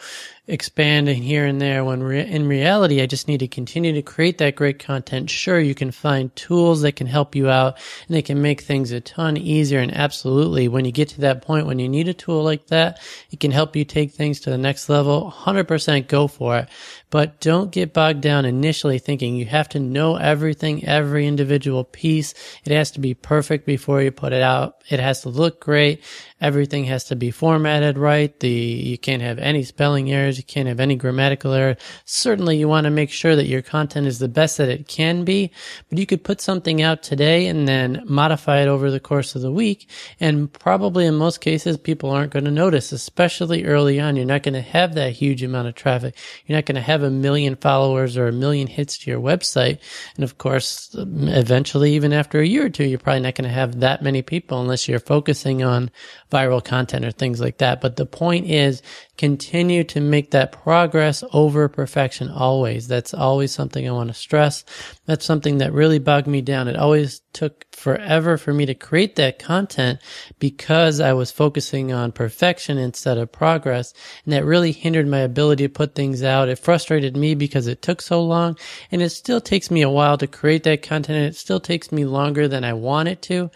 expanding 0.48 1.22
here 1.22 1.46
and 1.46 1.60
there 1.60 1.84
when 1.84 2.02
re- 2.02 2.26
in 2.26 2.48
reality 2.48 3.00
I 3.00 3.06
just 3.06 3.28
need 3.28 3.38
to 3.38 3.48
continue 3.48 3.92
to 3.92 4.02
create 4.02 4.38
that 4.38 4.56
great 4.56 4.80
content. 4.80 5.30
Sure, 5.30 5.60
you 5.60 5.74
can 5.74 5.92
find 5.92 6.34
tools 6.34 6.82
that 6.82 6.96
can 6.96 7.06
help 7.06 7.36
you 7.36 7.48
out 7.48 7.78
and 8.06 8.16
they 8.16 8.22
can 8.22 8.42
make 8.42 8.60
things 8.60 8.90
a 8.90 9.00
ton 9.00 9.36
easier 9.36 9.78
and 9.78 9.94
absolutely 9.94 10.66
when 10.66 10.84
you 10.84 10.90
get 10.90 11.08
to 11.10 11.20
that 11.20 11.42
point 11.42 11.66
when 11.66 11.78
you 11.78 11.88
need 11.88 12.08
a 12.08 12.14
tool 12.14 12.42
like 12.42 12.66
that, 12.66 13.00
it 13.30 13.38
can 13.38 13.52
help 13.52 13.76
you 13.76 13.84
take 13.84 14.12
things 14.12 14.40
to 14.40 14.50
the 14.50 14.58
next 14.58 14.88
level. 14.88 15.32
100% 15.32 16.08
go 16.08 16.26
for 16.26 16.58
it. 16.58 16.68
But 17.12 17.40
don't 17.40 17.70
get 17.70 17.92
bogged 17.92 18.22
down 18.22 18.46
initially 18.46 18.98
thinking 18.98 19.36
you 19.36 19.44
have 19.44 19.68
to 19.68 19.78
know 19.78 20.16
everything, 20.16 20.82
every 20.86 21.26
individual 21.26 21.84
piece. 21.84 22.32
It 22.64 22.72
has 22.72 22.90
to 22.92 23.00
be 23.00 23.12
perfect 23.12 23.66
before 23.66 24.00
you 24.00 24.10
put 24.10 24.32
it 24.32 24.40
out. 24.40 24.82
It 24.88 24.98
has 24.98 25.20
to 25.20 25.28
look 25.28 25.60
great. 25.60 26.02
Everything 26.40 26.84
has 26.84 27.04
to 27.04 27.14
be 27.14 27.30
formatted 27.30 27.98
right. 27.98 28.40
The, 28.40 28.48
you 28.48 28.96
can't 28.96 29.20
have 29.20 29.38
any 29.38 29.62
spelling 29.62 30.10
errors. 30.10 30.38
You 30.38 30.42
can't 30.42 30.68
have 30.68 30.80
any 30.80 30.96
grammatical 30.96 31.52
error. 31.52 31.76
Certainly 32.06 32.56
you 32.56 32.66
want 32.66 32.84
to 32.84 32.90
make 32.90 33.10
sure 33.10 33.36
that 33.36 33.46
your 33.46 33.62
content 33.62 34.06
is 34.06 34.18
the 34.18 34.26
best 34.26 34.56
that 34.56 34.70
it 34.70 34.88
can 34.88 35.24
be, 35.24 35.52
but 35.90 35.98
you 35.98 36.06
could 36.06 36.24
put 36.24 36.40
something 36.40 36.80
out 36.80 37.02
today 37.02 37.46
and 37.46 37.68
then 37.68 38.02
modify 38.06 38.62
it 38.62 38.68
over 38.68 38.90
the 38.90 38.98
course 38.98 39.36
of 39.36 39.42
the 39.42 39.52
week. 39.52 39.88
And 40.18 40.50
probably 40.50 41.04
in 41.04 41.14
most 41.14 41.42
cases, 41.42 41.76
people 41.76 42.10
aren't 42.10 42.32
going 42.32 42.46
to 42.46 42.50
notice, 42.50 42.90
especially 42.90 43.64
early 43.64 44.00
on. 44.00 44.16
You're 44.16 44.24
not 44.24 44.42
going 44.42 44.54
to 44.54 44.62
have 44.62 44.94
that 44.94 45.12
huge 45.12 45.42
amount 45.42 45.68
of 45.68 45.74
traffic. 45.74 46.16
You're 46.46 46.56
not 46.56 46.66
going 46.66 46.76
to 46.76 46.80
have 46.80 47.01
have 47.02 47.12
a 47.12 47.14
million 47.14 47.56
followers 47.56 48.16
or 48.16 48.28
a 48.28 48.32
million 48.32 48.66
hits 48.66 48.98
to 48.98 49.10
your 49.10 49.20
website. 49.20 49.78
And 50.14 50.24
of 50.24 50.38
course, 50.38 50.94
eventually, 50.94 51.94
even 51.94 52.12
after 52.12 52.40
a 52.40 52.46
year 52.46 52.66
or 52.66 52.70
two, 52.70 52.84
you're 52.84 52.98
probably 52.98 53.20
not 53.20 53.34
going 53.34 53.48
to 53.48 53.54
have 53.54 53.80
that 53.80 54.02
many 54.02 54.22
people 54.22 54.60
unless 54.60 54.88
you're 54.88 55.00
focusing 55.00 55.62
on 55.62 55.90
viral 56.32 56.64
content 56.64 57.04
or 57.04 57.12
things 57.12 57.40
like 57.40 57.58
that. 57.58 57.80
But 57.80 57.96
the 57.96 58.06
point 58.06 58.46
is 58.46 58.82
continue 59.18 59.84
to 59.84 60.00
make 60.00 60.30
that 60.32 60.50
progress 60.50 61.22
over 61.32 61.68
perfection 61.68 62.30
always. 62.30 62.88
That's 62.88 63.14
always 63.14 63.52
something 63.52 63.86
I 63.86 63.92
want 63.92 64.08
to 64.08 64.14
stress. 64.14 64.64
That's 65.06 65.24
something 65.24 65.58
that 65.58 65.72
really 65.72 65.98
bogged 65.98 66.26
me 66.26 66.40
down. 66.40 66.66
It 66.66 66.76
always 66.76 67.20
took 67.32 67.66
forever 67.74 68.36
for 68.36 68.52
me 68.52 68.66
to 68.66 68.74
create 68.74 69.16
that 69.16 69.38
content 69.38 70.00
because 70.38 70.98
I 70.98 71.12
was 71.12 71.30
focusing 71.30 71.92
on 71.92 72.12
perfection 72.12 72.78
instead 72.78 73.18
of 73.18 73.30
progress. 73.30 73.92
And 74.24 74.32
that 74.32 74.44
really 74.44 74.72
hindered 74.72 75.06
my 75.06 75.20
ability 75.20 75.64
to 75.64 75.72
put 75.72 75.94
things 75.94 76.22
out. 76.22 76.48
It 76.48 76.58
frustrated 76.58 77.16
me 77.16 77.34
because 77.34 77.66
it 77.66 77.82
took 77.82 78.00
so 78.00 78.22
long 78.22 78.56
and 78.90 79.02
it 79.02 79.10
still 79.10 79.40
takes 79.40 79.70
me 79.70 79.82
a 79.82 79.90
while 79.90 80.16
to 80.18 80.26
create 80.26 80.64
that 80.64 80.82
content. 80.82 81.18
And 81.18 81.26
it 81.26 81.36
still 81.36 81.60
takes 81.60 81.92
me 81.92 82.06
longer 82.06 82.48
than 82.48 82.64
I 82.64 82.72
want 82.72 83.08
it 83.08 83.22
to. 83.22 83.50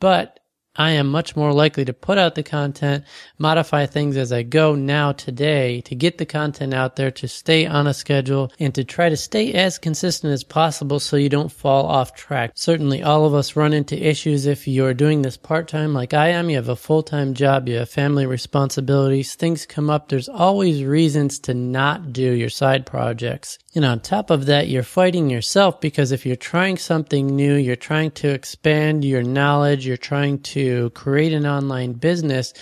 But 0.00 0.40
I 0.74 0.92
am 0.92 1.08
much 1.08 1.36
more 1.36 1.52
likely 1.52 1.84
to 1.84 1.92
put 1.92 2.16
out 2.16 2.34
the 2.34 2.42
content, 2.42 3.04
modify 3.36 3.84
things 3.84 4.16
as 4.16 4.32
I 4.32 4.42
go 4.42 4.74
now 4.74 5.12
today 5.12 5.82
to 5.82 5.94
get 5.94 6.16
the 6.16 6.24
content 6.24 6.72
out 6.72 6.96
there, 6.96 7.10
to 7.10 7.28
stay 7.28 7.66
on 7.66 7.86
a 7.86 7.92
schedule 7.92 8.50
and 8.58 8.74
to 8.74 8.82
try 8.82 9.10
to 9.10 9.16
stay 9.16 9.52
as 9.52 9.78
consistent 9.78 10.32
as 10.32 10.44
possible 10.44 10.98
so 10.98 11.16
you 11.16 11.28
don't 11.28 11.52
fall 11.52 11.84
off 11.84 12.14
track. 12.14 12.52
Certainly 12.54 13.02
all 13.02 13.26
of 13.26 13.34
us 13.34 13.54
run 13.54 13.74
into 13.74 14.02
issues 14.02 14.46
if 14.46 14.66
you're 14.66 14.94
doing 14.94 15.20
this 15.20 15.36
part 15.36 15.68
time 15.68 15.92
like 15.92 16.14
I 16.14 16.28
am. 16.28 16.48
You 16.48 16.56
have 16.56 16.70
a 16.70 16.76
full 16.76 17.02
time 17.02 17.34
job, 17.34 17.68
you 17.68 17.76
have 17.76 17.90
family 17.90 18.24
responsibilities, 18.24 19.34
things 19.34 19.66
come 19.66 19.90
up. 19.90 20.08
There's 20.08 20.28
always 20.28 20.84
reasons 20.84 21.38
to 21.40 21.52
not 21.52 22.14
do 22.14 22.32
your 22.32 22.48
side 22.48 22.86
projects. 22.86 23.58
And 23.74 23.86
on 23.86 24.00
top 24.00 24.28
of 24.28 24.44
that, 24.46 24.68
you're 24.68 24.82
fighting 24.82 25.30
yourself 25.30 25.80
because 25.80 26.12
if 26.12 26.26
you're 26.26 26.36
trying 26.36 26.76
something 26.76 27.26
new, 27.26 27.54
you're 27.54 27.74
trying 27.74 28.10
to 28.12 28.28
expand 28.28 29.02
your 29.02 29.22
knowledge, 29.22 29.86
you're 29.86 29.96
trying 29.96 30.40
to 30.40 30.90
create 30.90 31.32
an 31.32 31.46
online 31.46 31.94
business, 31.94 32.52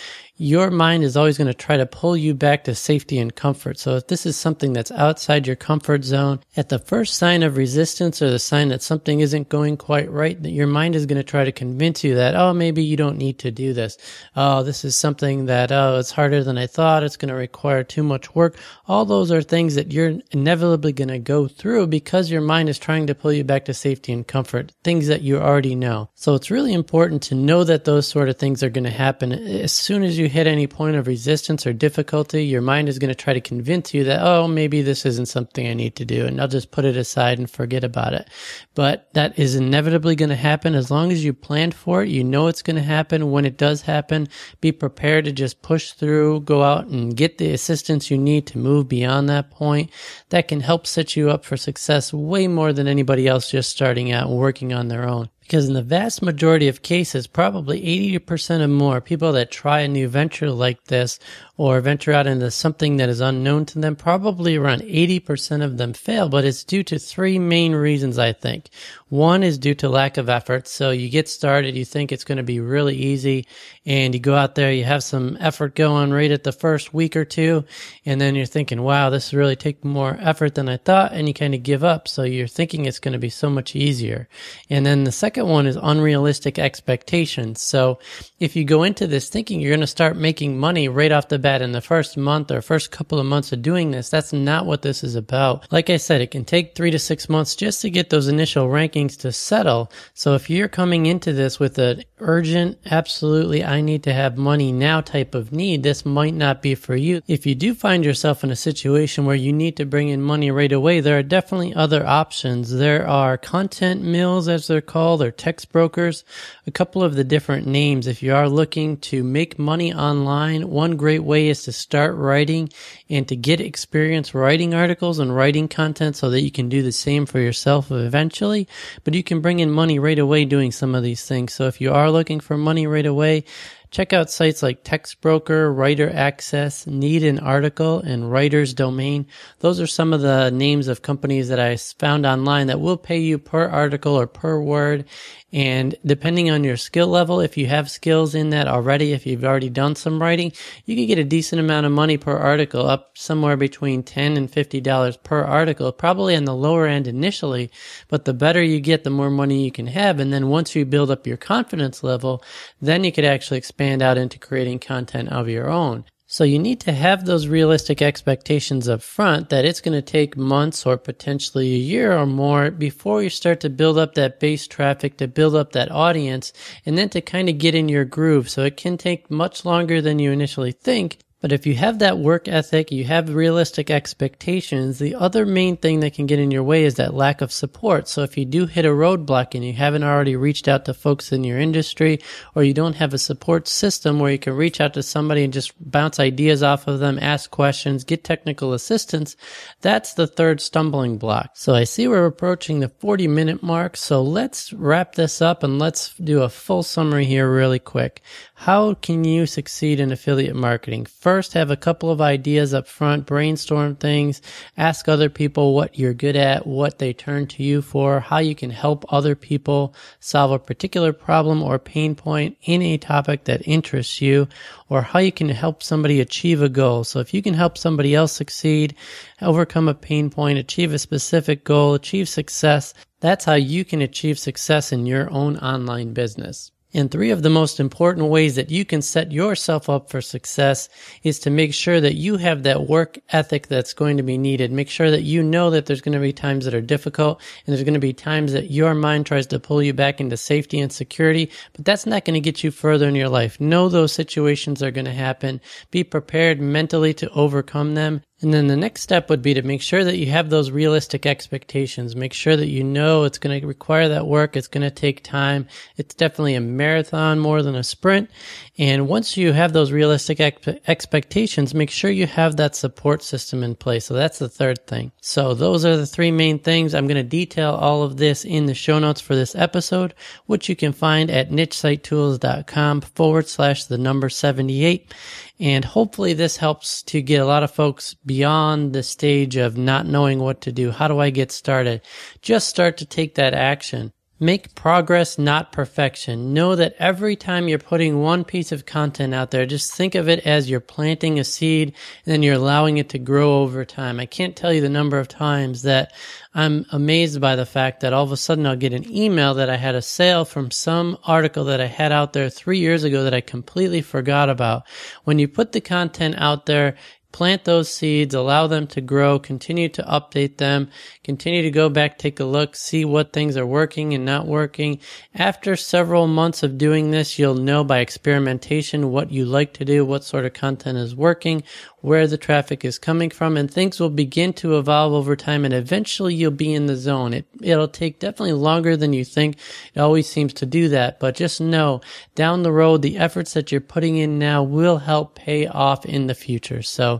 your 0.40 0.70
mind 0.70 1.04
is 1.04 1.18
always 1.18 1.36
going 1.36 1.48
to 1.48 1.52
try 1.52 1.76
to 1.76 1.84
pull 1.84 2.16
you 2.16 2.32
back 2.32 2.64
to 2.64 2.74
safety 2.74 3.18
and 3.18 3.36
comfort. 3.36 3.78
So 3.78 3.96
if 3.96 4.06
this 4.06 4.24
is 4.24 4.38
something 4.38 4.72
that's 4.72 4.90
outside 4.90 5.46
your 5.46 5.54
comfort 5.54 6.02
zone, 6.02 6.40
at 6.56 6.70
the 6.70 6.78
first 6.78 7.18
sign 7.18 7.42
of 7.42 7.58
resistance 7.58 8.22
or 8.22 8.30
the 8.30 8.38
sign 8.38 8.68
that 8.68 8.80
something 8.80 9.20
isn't 9.20 9.50
going 9.50 9.76
quite 9.76 10.10
right, 10.10 10.42
that 10.42 10.50
your 10.50 10.66
mind 10.66 10.96
is 10.96 11.04
going 11.04 11.18
to 11.18 11.22
try 11.22 11.44
to 11.44 11.52
convince 11.52 12.02
you 12.02 12.14
that, 12.14 12.34
oh, 12.34 12.54
maybe 12.54 12.82
you 12.82 12.96
don't 12.96 13.18
need 13.18 13.38
to 13.40 13.50
do 13.50 13.74
this. 13.74 13.98
Oh, 14.34 14.62
this 14.62 14.82
is 14.82 14.96
something 14.96 15.44
that, 15.44 15.70
oh, 15.72 15.98
it's 15.98 16.10
harder 16.10 16.42
than 16.42 16.56
I 16.56 16.66
thought. 16.66 17.04
It's 17.04 17.18
going 17.18 17.28
to 17.28 17.34
require 17.34 17.84
too 17.84 18.02
much 18.02 18.34
work. 18.34 18.56
All 18.88 19.04
those 19.04 19.30
are 19.30 19.42
things 19.42 19.74
that 19.74 19.92
you're 19.92 20.20
inevitably 20.30 20.94
going 20.94 21.08
to 21.08 21.18
go 21.18 21.48
through 21.48 21.88
because 21.88 22.30
your 22.30 22.40
mind 22.40 22.70
is 22.70 22.78
trying 22.78 23.08
to 23.08 23.14
pull 23.14 23.34
you 23.34 23.44
back 23.44 23.66
to 23.66 23.74
safety 23.74 24.10
and 24.10 24.26
comfort, 24.26 24.72
things 24.84 25.06
that 25.08 25.20
you 25.20 25.36
already 25.38 25.74
know. 25.74 26.08
So 26.14 26.34
it's 26.34 26.50
really 26.50 26.72
important 26.72 27.24
to 27.24 27.34
know 27.34 27.62
that 27.64 27.84
those 27.84 28.08
sort 28.08 28.30
of 28.30 28.38
things 28.38 28.62
are 28.62 28.70
going 28.70 28.84
to 28.84 28.90
happen 28.90 29.32
as 29.32 29.72
soon 29.72 30.02
as 30.02 30.16
you 30.16 30.29
hit 30.30 30.46
any 30.46 30.66
point 30.66 30.96
of 30.96 31.06
resistance 31.06 31.66
or 31.66 31.72
difficulty, 31.72 32.44
your 32.44 32.62
mind 32.62 32.88
is 32.88 32.98
going 32.98 33.10
to 33.10 33.14
try 33.14 33.34
to 33.34 33.40
convince 33.40 33.92
you 33.92 34.04
that, 34.04 34.22
oh, 34.22 34.48
maybe 34.48 34.80
this 34.80 35.04
isn't 35.04 35.26
something 35.26 35.66
I 35.66 35.74
need 35.74 35.96
to 35.96 36.04
do. 36.04 36.26
And 36.26 36.40
I'll 36.40 36.48
just 36.48 36.70
put 36.70 36.84
it 36.84 36.96
aside 36.96 37.38
and 37.38 37.50
forget 37.50 37.84
about 37.84 38.14
it. 38.14 38.28
But 38.74 39.12
that 39.14 39.38
is 39.38 39.54
inevitably 39.54 40.16
going 40.16 40.30
to 40.30 40.36
happen 40.36 40.74
as 40.74 40.90
long 40.90 41.12
as 41.12 41.24
you 41.24 41.32
planned 41.32 41.74
for 41.74 42.02
it. 42.02 42.08
You 42.08 42.24
know 42.24 42.46
it's 42.46 42.62
going 42.62 42.76
to 42.76 42.82
happen. 42.82 43.30
When 43.30 43.44
it 43.44 43.58
does 43.58 43.82
happen, 43.82 44.28
be 44.60 44.72
prepared 44.72 45.26
to 45.26 45.32
just 45.32 45.60
push 45.62 45.92
through, 45.92 46.40
go 46.40 46.62
out 46.62 46.86
and 46.86 47.16
get 47.16 47.38
the 47.38 47.52
assistance 47.52 48.10
you 48.10 48.16
need 48.16 48.46
to 48.46 48.58
move 48.58 48.88
beyond 48.88 49.28
that 49.28 49.50
point. 49.50 49.90
That 50.30 50.48
can 50.48 50.60
help 50.60 50.86
set 50.86 51.16
you 51.16 51.30
up 51.30 51.44
for 51.44 51.56
success 51.56 52.12
way 52.12 52.48
more 52.48 52.72
than 52.72 52.86
anybody 52.86 53.26
else 53.26 53.50
just 53.50 53.70
starting 53.70 54.10
out 54.10 54.30
working 54.30 54.72
on 54.72 54.88
their 54.88 55.08
own. 55.08 55.28
Because 55.40 55.66
in 55.66 55.74
the 55.74 55.82
vast 55.82 56.22
majority 56.22 56.68
of 56.68 56.82
cases, 56.82 57.26
probably 57.26 57.80
80% 58.20 58.60
or 58.60 58.68
more 58.68 59.00
people 59.00 59.32
that 59.32 59.50
try 59.50 59.80
a 59.80 59.88
new 59.88 60.06
venture 60.06 60.50
like 60.50 60.84
this 60.84 61.18
or 61.60 61.78
venture 61.82 62.10
out 62.10 62.26
into 62.26 62.50
something 62.50 62.96
that 62.96 63.10
is 63.10 63.20
unknown 63.20 63.66
to 63.66 63.78
them, 63.78 63.94
probably 63.94 64.56
around 64.56 64.80
80% 64.80 65.62
of 65.62 65.76
them 65.76 65.92
fail, 65.92 66.26
but 66.30 66.42
it's 66.42 66.64
due 66.64 66.82
to 66.84 66.98
three 66.98 67.38
main 67.38 67.74
reasons, 67.74 68.18
I 68.18 68.32
think. 68.32 68.70
One 69.10 69.42
is 69.42 69.58
due 69.58 69.74
to 69.74 69.90
lack 69.90 70.16
of 70.16 70.30
effort. 70.30 70.66
So 70.66 70.90
you 70.90 71.10
get 71.10 71.28
started, 71.28 71.76
you 71.76 71.84
think 71.84 72.12
it's 72.12 72.24
going 72.24 72.38
to 72.38 72.42
be 72.42 72.60
really 72.60 72.96
easy, 72.96 73.46
and 73.84 74.14
you 74.14 74.20
go 74.20 74.36
out 74.36 74.54
there, 74.54 74.72
you 74.72 74.84
have 74.84 75.04
some 75.04 75.36
effort 75.38 75.74
going 75.74 76.12
right 76.12 76.30
at 76.30 76.44
the 76.44 76.52
first 76.52 76.94
week 76.94 77.14
or 77.14 77.26
two, 77.26 77.66
and 78.06 78.18
then 78.18 78.36
you're 78.36 78.46
thinking, 78.46 78.80
wow, 78.80 79.10
this 79.10 79.34
really 79.34 79.56
take 79.56 79.84
more 79.84 80.16
effort 80.18 80.54
than 80.54 80.66
I 80.66 80.78
thought, 80.78 81.12
and 81.12 81.28
you 81.28 81.34
kind 81.34 81.54
of 81.54 81.62
give 81.62 81.84
up. 81.84 82.08
So 82.08 82.22
you're 82.22 82.46
thinking 82.46 82.86
it's 82.86 83.00
going 83.00 83.12
to 83.12 83.18
be 83.18 83.28
so 83.28 83.50
much 83.50 83.76
easier. 83.76 84.30
And 84.70 84.86
then 84.86 85.04
the 85.04 85.12
second 85.12 85.46
one 85.46 85.66
is 85.66 85.76
unrealistic 85.76 86.58
expectations. 86.58 87.60
So 87.60 87.98
if 88.38 88.56
you 88.56 88.64
go 88.64 88.82
into 88.82 89.06
this 89.06 89.28
thinking 89.28 89.60
you're 89.60 89.72
going 89.72 89.80
to 89.80 89.86
start 89.86 90.16
making 90.16 90.56
money 90.56 90.88
right 90.88 91.12
off 91.12 91.28
the 91.28 91.38
bat, 91.38 91.49
that 91.50 91.62
in 91.62 91.72
the 91.72 91.80
first 91.80 92.16
month 92.16 92.52
or 92.52 92.62
first 92.62 92.92
couple 92.92 93.18
of 93.18 93.26
months 93.26 93.52
of 93.52 93.60
doing 93.60 93.90
this. 93.90 94.08
That's 94.08 94.32
not 94.32 94.66
what 94.66 94.82
this 94.82 95.02
is 95.02 95.16
about. 95.16 95.70
Like 95.72 95.90
I 95.90 95.96
said, 95.96 96.20
it 96.20 96.30
can 96.30 96.44
take 96.44 96.76
three 96.76 96.92
to 96.92 96.98
six 96.98 97.28
months 97.28 97.56
just 97.56 97.82
to 97.82 97.90
get 97.90 98.10
those 98.10 98.28
initial 98.28 98.68
rankings 98.68 99.18
to 99.18 99.32
settle. 99.32 99.90
So 100.14 100.34
if 100.34 100.48
you're 100.48 100.68
coming 100.68 101.06
into 101.06 101.32
this 101.32 101.58
with 101.58 101.76
an 101.78 102.04
urgent, 102.20 102.78
absolutely, 102.86 103.64
I 103.64 103.80
need 103.80 104.04
to 104.04 104.12
have 104.12 104.36
money 104.38 104.70
now 104.70 105.00
type 105.00 105.34
of 105.34 105.50
need, 105.50 105.82
this 105.82 106.06
might 106.06 106.34
not 106.34 106.62
be 106.62 106.76
for 106.76 106.94
you. 106.94 107.20
If 107.26 107.46
you 107.46 107.56
do 107.56 107.74
find 107.74 108.04
yourself 108.04 108.44
in 108.44 108.52
a 108.52 108.56
situation 108.56 109.24
where 109.24 109.34
you 109.34 109.52
need 109.52 109.76
to 109.78 109.84
bring 109.84 110.08
in 110.08 110.22
money 110.22 110.52
right 110.52 110.70
away, 110.70 111.00
there 111.00 111.18
are 111.18 111.24
definitely 111.24 111.74
other 111.74 112.06
options. 112.06 112.70
There 112.70 113.08
are 113.08 113.36
content 113.36 114.02
mills, 114.02 114.46
as 114.46 114.68
they're 114.68 114.80
called, 114.80 115.20
or 115.20 115.32
text 115.32 115.72
brokers, 115.72 116.22
a 116.66 116.70
couple 116.70 117.02
of 117.02 117.16
the 117.16 117.24
different 117.24 117.66
names. 117.66 118.06
If 118.06 118.22
you 118.22 118.34
are 118.34 118.48
looking 118.48 118.98
to 118.98 119.24
make 119.24 119.58
money 119.58 119.92
online, 119.92 120.70
one 120.70 120.96
great 120.96 121.24
way 121.24 121.39
way 121.40 121.48
is 121.48 121.62
to 121.62 121.72
start 121.72 122.14
writing 122.16 122.68
and 123.08 123.26
to 123.28 123.36
get 123.36 123.60
experience 123.60 124.34
writing 124.34 124.74
articles 124.74 125.18
and 125.18 125.34
writing 125.34 125.68
content 125.68 126.16
so 126.16 126.30
that 126.30 126.42
you 126.42 126.50
can 126.50 126.68
do 126.68 126.82
the 126.82 126.92
same 126.92 127.26
for 127.26 127.38
yourself 127.38 127.90
eventually. 127.90 128.68
But 129.04 129.14
you 129.14 129.22
can 129.22 129.40
bring 129.40 129.60
in 129.60 129.70
money 129.70 129.98
right 129.98 130.18
away 130.18 130.44
doing 130.44 130.72
some 130.72 130.94
of 130.94 131.02
these 131.02 131.24
things. 131.26 131.54
So 131.54 131.66
if 131.66 131.80
you 131.80 131.92
are 131.92 132.10
looking 132.10 132.40
for 132.40 132.56
money 132.56 132.86
right 132.86 133.06
away, 133.06 133.44
Check 133.90 134.12
out 134.12 134.30
sites 134.30 134.62
like 134.62 134.84
TextBroker, 134.84 135.76
Writer 135.76 136.08
Access, 136.14 136.86
Need 136.86 137.24
an 137.24 137.40
Article, 137.40 137.98
and 137.98 138.30
Writer's 138.30 138.72
Domain. 138.72 139.26
Those 139.58 139.80
are 139.80 139.86
some 139.88 140.12
of 140.12 140.20
the 140.20 140.50
names 140.50 140.86
of 140.86 141.02
companies 141.02 141.48
that 141.48 141.58
I 141.58 141.74
found 141.76 142.24
online 142.24 142.68
that 142.68 142.80
will 142.80 142.96
pay 142.96 143.18
you 143.18 143.36
per 143.36 143.66
article 143.66 144.14
or 144.14 144.28
per 144.28 144.60
word. 144.60 145.06
And 145.52 145.96
depending 146.06 146.52
on 146.52 146.62
your 146.62 146.76
skill 146.76 147.08
level, 147.08 147.40
if 147.40 147.56
you 147.56 147.66
have 147.66 147.90
skills 147.90 148.36
in 148.36 148.50
that 148.50 148.68
already, 148.68 149.12
if 149.12 149.26
you've 149.26 149.44
already 149.44 149.68
done 149.68 149.96
some 149.96 150.22
writing, 150.22 150.52
you 150.84 150.94
can 150.94 151.06
get 151.06 151.18
a 151.18 151.24
decent 151.24 151.58
amount 151.58 151.84
of 151.84 151.90
money 151.90 152.16
per 152.16 152.36
article, 152.36 152.86
up 152.86 153.18
somewhere 153.18 153.56
between 153.56 154.04
10 154.04 154.36
and 154.36 154.48
$50 154.48 155.20
per 155.24 155.42
article, 155.42 155.90
probably 155.90 156.36
on 156.36 156.44
the 156.44 156.54
lower 156.54 156.86
end 156.86 157.08
initially. 157.08 157.72
But 158.06 158.24
the 158.24 158.34
better 158.34 158.62
you 158.62 158.78
get, 158.78 159.02
the 159.02 159.10
more 159.10 159.30
money 159.30 159.64
you 159.64 159.72
can 159.72 159.88
have. 159.88 160.20
And 160.20 160.32
then 160.32 160.46
once 160.46 160.76
you 160.76 160.84
build 160.84 161.10
up 161.10 161.26
your 161.26 161.36
confidence 161.36 162.04
level, 162.04 162.44
then 162.80 163.02
you 163.02 163.10
could 163.10 163.24
actually 163.24 163.58
expand 163.58 163.79
out 163.80 164.18
into 164.18 164.38
creating 164.38 164.78
content 164.78 165.30
of 165.30 165.48
your 165.48 165.70
own. 165.70 166.04
So 166.26 166.44
you 166.44 166.60
need 166.60 166.78
to 166.82 166.92
have 166.92 167.24
those 167.24 167.48
realistic 167.48 168.00
expectations 168.00 168.88
up 168.88 169.02
front 169.02 169.48
that 169.48 169.64
it's 169.64 169.80
going 169.80 170.00
to 170.00 170.02
take 170.02 170.36
months 170.36 170.86
or 170.86 170.96
potentially 170.96 171.72
a 171.72 171.78
year 171.78 172.16
or 172.16 172.24
more 172.24 172.70
before 172.70 173.20
you 173.20 173.30
start 173.30 173.58
to 173.60 173.68
build 173.68 173.98
up 173.98 174.14
that 174.14 174.38
base 174.38 174.68
traffic, 174.68 175.16
to 175.16 175.26
build 175.26 175.56
up 175.56 175.72
that 175.72 175.90
audience, 175.90 176.52
and 176.86 176.96
then 176.96 177.08
to 177.08 177.20
kind 177.20 177.48
of 177.48 177.58
get 177.58 177.74
in 177.74 177.88
your 177.88 178.04
groove. 178.04 178.48
So 178.48 178.62
it 178.62 178.76
can 178.76 178.96
take 178.96 179.28
much 179.28 179.64
longer 179.64 180.00
than 180.00 180.20
you 180.20 180.30
initially 180.30 180.70
think, 180.70 181.18
but 181.40 181.52
if 181.52 181.66
you 181.66 181.74
have 181.76 182.00
that 182.00 182.18
work 182.18 182.48
ethic, 182.48 182.92
you 182.92 183.04
have 183.04 183.34
realistic 183.34 183.90
expectations, 183.90 184.98
the 184.98 185.14
other 185.14 185.46
main 185.46 185.78
thing 185.78 186.00
that 186.00 186.12
can 186.12 186.26
get 186.26 186.38
in 186.38 186.50
your 186.50 186.62
way 186.62 186.84
is 186.84 186.96
that 186.96 187.14
lack 187.14 187.40
of 187.40 187.50
support. 187.50 188.08
So 188.08 188.22
if 188.22 188.36
you 188.36 188.44
do 188.44 188.66
hit 188.66 188.84
a 188.84 188.88
roadblock 188.88 189.54
and 189.54 189.64
you 189.64 189.72
haven't 189.72 190.04
already 190.04 190.36
reached 190.36 190.68
out 190.68 190.84
to 190.84 190.94
folks 190.94 191.32
in 191.32 191.42
your 191.42 191.58
industry 191.58 192.20
or 192.54 192.62
you 192.62 192.74
don't 192.74 192.96
have 192.96 193.14
a 193.14 193.18
support 193.18 193.68
system 193.68 194.18
where 194.18 194.32
you 194.32 194.38
can 194.38 194.54
reach 194.54 194.82
out 194.82 194.92
to 194.94 195.02
somebody 195.02 195.42
and 195.42 195.52
just 195.52 195.72
bounce 195.80 196.20
ideas 196.20 196.62
off 196.62 196.86
of 196.86 196.98
them, 196.98 197.18
ask 197.18 197.50
questions, 197.50 198.04
get 198.04 198.22
technical 198.22 198.74
assistance, 198.74 199.34
that's 199.80 200.12
the 200.12 200.26
third 200.26 200.60
stumbling 200.60 201.16
block. 201.16 201.52
So 201.54 201.74
I 201.74 201.84
see 201.84 202.06
we're 202.06 202.26
approaching 202.26 202.80
the 202.80 202.90
40 202.90 203.28
minute 203.28 203.62
mark. 203.62 203.96
So 203.96 204.20
let's 204.22 204.74
wrap 204.74 205.14
this 205.14 205.40
up 205.40 205.62
and 205.62 205.78
let's 205.78 206.14
do 206.16 206.42
a 206.42 206.50
full 206.50 206.82
summary 206.82 207.24
here 207.24 207.50
really 207.50 207.78
quick. 207.78 208.20
How 208.54 208.92
can 208.92 209.24
you 209.24 209.46
succeed 209.46 210.00
in 210.00 210.12
affiliate 210.12 210.54
marketing? 210.54 211.06
First, 211.06 211.29
have 211.52 211.70
a 211.70 211.76
couple 211.76 212.10
of 212.10 212.20
ideas 212.20 212.74
up 212.74 212.86
front, 212.86 213.26
brainstorm 213.26 213.96
things, 213.96 214.42
ask 214.76 215.08
other 215.08 215.30
people 215.30 215.74
what 215.74 215.98
you're 215.98 216.14
good 216.14 216.36
at, 216.36 216.66
what 216.66 216.98
they 216.98 217.12
turn 217.12 217.46
to 217.46 217.62
you 217.62 217.82
for, 217.82 218.20
how 218.20 218.38
you 218.38 218.54
can 218.54 218.70
help 218.70 219.04
other 219.08 219.34
people 219.34 219.94
solve 220.18 220.50
a 220.50 220.58
particular 220.58 221.12
problem 221.12 221.62
or 221.62 221.78
pain 221.78 222.14
point 222.14 222.56
in 222.62 222.82
a 222.82 222.98
topic 222.98 223.44
that 223.44 223.66
interests 223.66 224.20
you, 224.20 224.48
or 224.88 225.02
how 225.02 225.18
you 225.18 225.32
can 225.32 225.48
help 225.48 225.82
somebody 225.82 226.20
achieve 226.20 226.62
a 226.62 226.68
goal. 226.68 227.04
So 227.04 227.20
if 227.20 227.32
you 227.32 227.42
can 227.42 227.54
help 227.54 227.78
somebody 227.78 228.14
else 228.14 228.32
succeed, 228.32 228.94
overcome 229.40 229.88
a 229.88 229.94
pain 229.94 230.30
point, 230.30 230.58
achieve 230.58 230.92
a 230.92 230.98
specific 230.98 231.64
goal, 231.64 231.94
achieve 231.94 232.28
success, 232.28 232.94
that's 233.20 233.44
how 233.44 233.54
you 233.54 233.84
can 233.84 234.00
achieve 234.00 234.38
success 234.38 234.92
in 234.92 235.06
your 235.06 235.30
own 235.30 235.58
online 235.58 236.12
business. 236.12 236.72
And 236.92 237.10
three 237.10 237.30
of 237.30 237.42
the 237.42 237.50
most 237.50 237.78
important 237.78 238.28
ways 238.28 238.56
that 238.56 238.70
you 238.70 238.84
can 238.84 239.00
set 239.00 239.30
yourself 239.30 239.88
up 239.88 240.10
for 240.10 240.20
success 240.20 240.88
is 241.22 241.38
to 241.40 241.50
make 241.50 241.72
sure 241.72 242.00
that 242.00 242.16
you 242.16 242.36
have 242.36 242.64
that 242.64 242.88
work 242.88 243.18
ethic 243.30 243.68
that's 243.68 243.92
going 243.92 244.16
to 244.16 244.24
be 244.24 244.36
needed. 244.36 244.72
Make 244.72 244.90
sure 244.90 245.10
that 245.10 245.22
you 245.22 245.42
know 245.42 245.70
that 245.70 245.86
there's 245.86 246.00
going 246.00 246.14
to 246.14 246.20
be 246.20 246.32
times 246.32 246.64
that 246.64 246.74
are 246.74 246.80
difficult 246.80 247.40
and 247.64 247.72
there's 247.72 247.84
going 247.84 247.94
to 247.94 248.00
be 248.00 248.12
times 248.12 248.52
that 248.52 248.72
your 248.72 248.94
mind 248.94 249.26
tries 249.26 249.46
to 249.48 249.60
pull 249.60 249.82
you 249.82 249.94
back 249.94 250.20
into 250.20 250.36
safety 250.36 250.80
and 250.80 250.92
security, 250.92 251.50
but 251.74 251.84
that's 251.84 252.06
not 252.06 252.24
going 252.24 252.34
to 252.34 252.40
get 252.40 252.64
you 252.64 252.72
further 252.72 253.06
in 253.06 253.14
your 253.14 253.28
life. 253.28 253.60
Know 253.60 253.88
those 253.88 254.12
situations 254.12 254.82
are 254.82 254.90
going 254.90 255.04
to 255.04 255.12
happen. 255.12 255.60
Be 255.92 256.02
prepared 256.02 256.60
mentally 256.60 257.14
to 257.14 257.30
overcome 257.30 257.94
them 257.94 258.22
and 258.42 258.54
then 258.54 258.68
the 258.68 258.76
next 258.76 259.02
step 259.02 259.28
would 259.28 259.42
be 259.42 259.52
to 259.52 259.62
make 259.62 259.82
sure 259.82 260.02
that 260.02 260.16
you 260.16 260.26
have 260.26 260.48
those 260.48 260.70
realistic 260.70 261.26
expectations. 261.26 262.16
Make 262.16 262.32
sure 262.32 262.56
that 262.56 262.68
you 262.68 262.82
know 262.82 263.24
it's 263.24 263.38
going 263.38 263.60
to 263.60 263.66
require 263.66 264.08
that 264.08 264.26
work. 264.26 264.56
It's 264.56 264.68
going 264.68 264.82
to 264.82 264.90
take 264.90 265.22
time. 265.22 265.68
It's 265.98 266.14
definitely 266.14 266.54
a 266.54 266.60
marathon 266.60 267.38
more 267.38 267.62
than 267.62 267.74
a 267.74 267.84
sprint. 267.84 268.30
And 268.78 269.08
once 269.08 269.36
you 269.36 269.52
have 269.52 269.74
those 269.74 269.92
realistic 269.92 270.40
ex- 270.40 270.68
expectations, 270.86 271.74
make 271.74 271.90
sure 271.90 272.10
you 272.10 272.26
have 272.26 272.56
that 272.56 272.74
support 272.74 273.22
system 273.22 273.62
in 273.62 273.74
place. 273.74 274.06
So 274.06 274.14
that's 274.14 274.38
the 274.38 274.48
third 274.48 274.86
thing. 274.86 275.12
So 275.20 275.52
those 275.52 275.84
are 275.84 275.98
the 275.98 276.06
three 276.06 276.30
main 276.30 276.58
things. 276.58 276.94
I'm 276.94 277.06
going 277.06 277.16
to 277.16 277.22
detail 277.22 277.72
all 277.72 278.02
of 278.02 278.16
this 278.16 278.46
in 278.46 278.64
the 278.64 278.74
show 278.74 278.98
notes 278.98 279.20
for 279.20 279.36
this 279.36 279.54
episode, 279.54 280.14
which 280.46 280.70
you 280.70 280.76
can 280.76 280.94
find 280.94 281.30
at 281.30 281.50
nichesitetools.com 281.50 283.02
forward 283.02 283.48
slash 283.48 283.84
the 283.84 283.98
number 283.98 284.30
78. 284.30 285.12
And 285.60 285.84
hopefully 285.84 286.32
this 286.32 286.56
helps 286.56 287.02
to 287.02 287.20
get 287.20 287.42
a 287.42 287.44
lot 287.44 287.62
of 287.62 287.70
folks 287.70 288.14
beyond 288.24 288.94
the 288.94 289.02
stage 289.02 289.56
of 289.56 289.76
not 289.76 290.06
knowing 290.06 290.38
what 290.38 290.62
to 290.62 290.72
do. 290.72 290.90
How 290.90 291.06
do 291.06 291.18
I 291.18 291.28
get 291.28 291.52
started? 291.52 292.00
Just 292.40 292.70
start 292.70 292.96
to 292.96 293.04
take 293.04 293.34
that 293.34 293.52
action. 293.52 294.12
Make 294.42 294.74
progress, 294.74 295.38
not 295.38 295.70
perfection. 295.70 296.54
Know 296.54 296.74
that 296.74 296.94
every 296.98 297.36
time 297.36 297.68
you're 297.68 297.78
putting 297.78 298.22
one 298.22 298.42
piece 298.42 298.72
of 298.72 298.86
content 298.86 299.34
out 299.34 299.50
there, 299.50 299.66
just 299.66 299.92
think 299.92 300.14
of 300.14 300.30
it 300.30 300.46
as 300.46 300.70
you're 300.70 300.80
planting 300.80 301.38
a 301.38 301.44
seed 301.44 301.88
and 302.24 302.32
then 302.32 302.42
you're 302.42 302.54
allowing 302.54 302.96
it 302.96 303.10
to 303.10 303.18
grow 303.18 303.60
over 303.60 303.84
time. 303.84 304.18
I 304.18 304.24
can't 304.24 304.56
tell 304.56 304.72
you 304.72 304.80
the 304.80 304.88
number 304.88 305.18
of 305.18 305.28
times 305.28 305.82
that 305.82 306.14
I'm 306.54 306.86
amazed 306.90 307.38
by 307.38 307.54
the 307.54 307.66
fact 307.66 308.00
that 308.00 308.14
all 308.14 308.24
of 308.24 308.32
a 308.32 308.36
sudden 308.38 308.64
I'll 308.64 308.76
get 308.76 308.94
an 308.94 309.14
email 309.14 309.52
that 309.54 309.68
I 309.68 309.76
had 309.76 309.94
a 309.94 310.00
sale 310.00 310.46
from 310.46 310.70
some 310.70 311.18
article 311.24 311.64
that 311.64 311.82
I 311.82 311.86
had 311.86 312.10
out 312.10 312.32
there 312.32 312.48
three 312.48 312.78
years 312.78 313.04
ago 313.04 313.24
that 313.24 313.34
I 313.34 313.42
completely 313.42 314.00
forgot 314.00 314.48
about. 314.48 314.84
When 315.24 315.38
you 315.38 315.48
put 315.48 315.72
the 315.72 315.82
content 315.82 316.36
out 316.38 316.64
there, 316.64 316.96
plant 317.32 317.64
those 317.64 317.92
seeds, 317.92 318.34
allow 318.34 318.66
them 318.66 318.86
to 318.88 319.00
grow, 319.00 319.38
continue 319.38 319.88
to 319.88 320.02
update 320.02 320.56
them, 320.58 320.90
continue 321.24 321.62
to 321.62 321.70
go 321.70 321.88
back, 321.88 322.18
take 322.18 322.40
a 322.40 322.44
look, 322.44 322.76
see 322.76 323.04
what 323.04 323.32
things 323.32 323.56
are 323.56 323.66
working 323.66 324.14
and 324.14 324.24
not 324.24 324.46
working. 324.46 324.98
After 325.34 325.76
several 325.76 326.26
months 326.26 326.62
of 326.62 326.78
doing 326.78 327.10
this, 327.10 327.38
you'll 327.38 327.54
know 327.54 327.84
by 327.84 327.98
experimentation 327.98 329.10
what 329.10 329.30
you 329.30 329.44
like 329.44 329.72
to 329.74 329.84
do, 329.84 330.04
what 330.04 330.24
sort 330.24 330.44
of 330.44 330.52
content 330.52 330.98
is 330.98 331.14
working, 331.14 331.62
where 332.00 332.26
the 332.26 332.38
traffic 332.38 332.84
is 332.84 332.98
coming 332.98 333.30
from, 333.30 333.56
and 333.56 333.70
things 333.70 334.00
will 334.00 334.10
begin 334.10 334.52
to 334.54 334.78
evolve 334.78 335.12
over 335.12 335.36
time 335.36 335.64
and 335.64 335.74
eventually 335.74 336.34
you'll 336.34 336.50
be 336.50 336.74
in 336.74 336.86
the 336.86 336.96
zone. 336.96 337.34
It, 337.34 337.46
it'll 337.60 337.88
take 337.88 338.18
definitely 338.18 338.54
longer 338.54 338.96
than 338.96 339.12
you 339.12 339.24
think. 339.24 339.56
It 339.94 340.00
always 340.00 340.28
seems 340.28 340.52
to 340.54 340.66
do 340.66 340.88
that, 340.88 341.20
but 341.20 341.36
just 341.36 341.60
know 341.60 342.00
down 342.34 342.62
the 342.62 342.72
road, 342.72 343.02
the 343.02 343.18
efforts 343.18 343.54
that 343.54 343.70
you're 343.70 343.80
putting 343.80 344.16
in 344.16 344.38
now 344.38 344.62
will 344.62 344.98
help 344.98 345.34
pay 345.34 345.66
off 345.66 346.04
in 346.06 346.26
the 346.26 346.34
future. 346.34 346.82
So, 346.82 347.19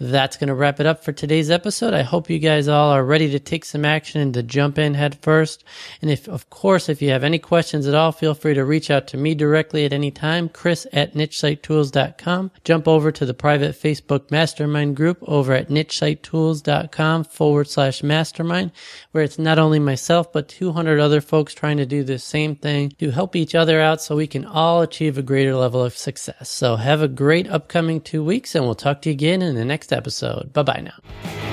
that's 0.00 0.38
going 0.38 0.48
to 0.48 0.54
wrap 0.54 0.80
it 0.80 0.86
up 0.86 1.04
for 1.04 1.12
today's 1.12 1.50
episode. 1.50 1.92
I 1.92 2.02
hope 2.02 2.30
you 2.30 2.38
guys 2.38 2.68
all 2.68 2.90
are 2.90 3.04
ready 3.04 3.30
to 3.32 3.38
take 3.38 3.66
some 3.66 3.84
action 3.84 4.22
and 4.22 4.32
to 4.32 4.42
jump 4.42 4.78
in 4.78 4.94
head 4.94 5.18
first. 5.20 5.62
And 6.00 6.10
if, 6.10 6.26
of 6.26 6.48
course, 6.48 6.88
if 6.88 7.02
you 7.02 7.10
have 7.10 7.22
any 7.22 7.38
questions 7.38 7.86
at 7.86 7.94
all, 7.94 8.10
feel 8.10 8.32
free 8.32 8.54
to 8.54 8.64
reach 8.64 8.90
out 8.90 9.06
to 9.08 9.18
me 9.18 9.34
directly 9.34 9.84
at 9.84 9.92
any 9.92 10.10
time, 10.10 10.48
chris 10.48 10.86
at 10.94 11.12
nichesitetools.com. 11.12 12.50
Jump 12.64 12.88
over 12.88 13.12
to 13.12 13.26
the 13.26 13.34
private 13.34 13.74
Facebook 13.74 14.30
mastermind 14.30 14.96
group 14.96 15.18
over 15.22 15.52
at 15.52 15.68
nichesitetools.com 15.68 17.24
forward 17.24 17.68
slash 17.68 18.02
mastermind, 18.02 18.72
where 19.12 19.22
it's 19.22 19.38
not 19.38 19.58
only 19.58 19.78
myself, 19.78 20.32
but 20.32 20.48
200 20.48 20.98
other 20.98 21.20
folks 21.20 21.52
trying 21.52 21.76
to 21.76 21.84
do 21.84 22.02
the 22.02 22.18
same 22.18 22.56
thing 22.56 22.90
to 22.98 23.10
help 23.10 23.36
each 23.36 23.54
other 23.54 23.82
out 23.82 24.00
so 24.00 24.16
we 24.16 24.26
can 24.26 24.46
all 24.46 24.80
achieve 24.80 25.18
a 25.18 25.22
greater 25.22 25.54
level 25.54 25.84
of 25.84 25.94
success. 25.94 26.48
So 26.48 26.76
have 26.76 27.02
a 27.02 27.08
great 27.08 27.50
upcoming 27.50 28.00
two 28.00 28.24
weeks 28.24 28.54
and 28.54 28.64
we'll 28.64 28.74
talk 28.74 29.02
to 29.02 29.10
you 29.10 29.12
again 29.12 29.42
in 29.42 29.56
the 29.56 29.64
next 29.90 29.92
episode. 29.92 30.52
Bye 30.52 30.62
bye 30.62 30.80
now. 30.80 31.49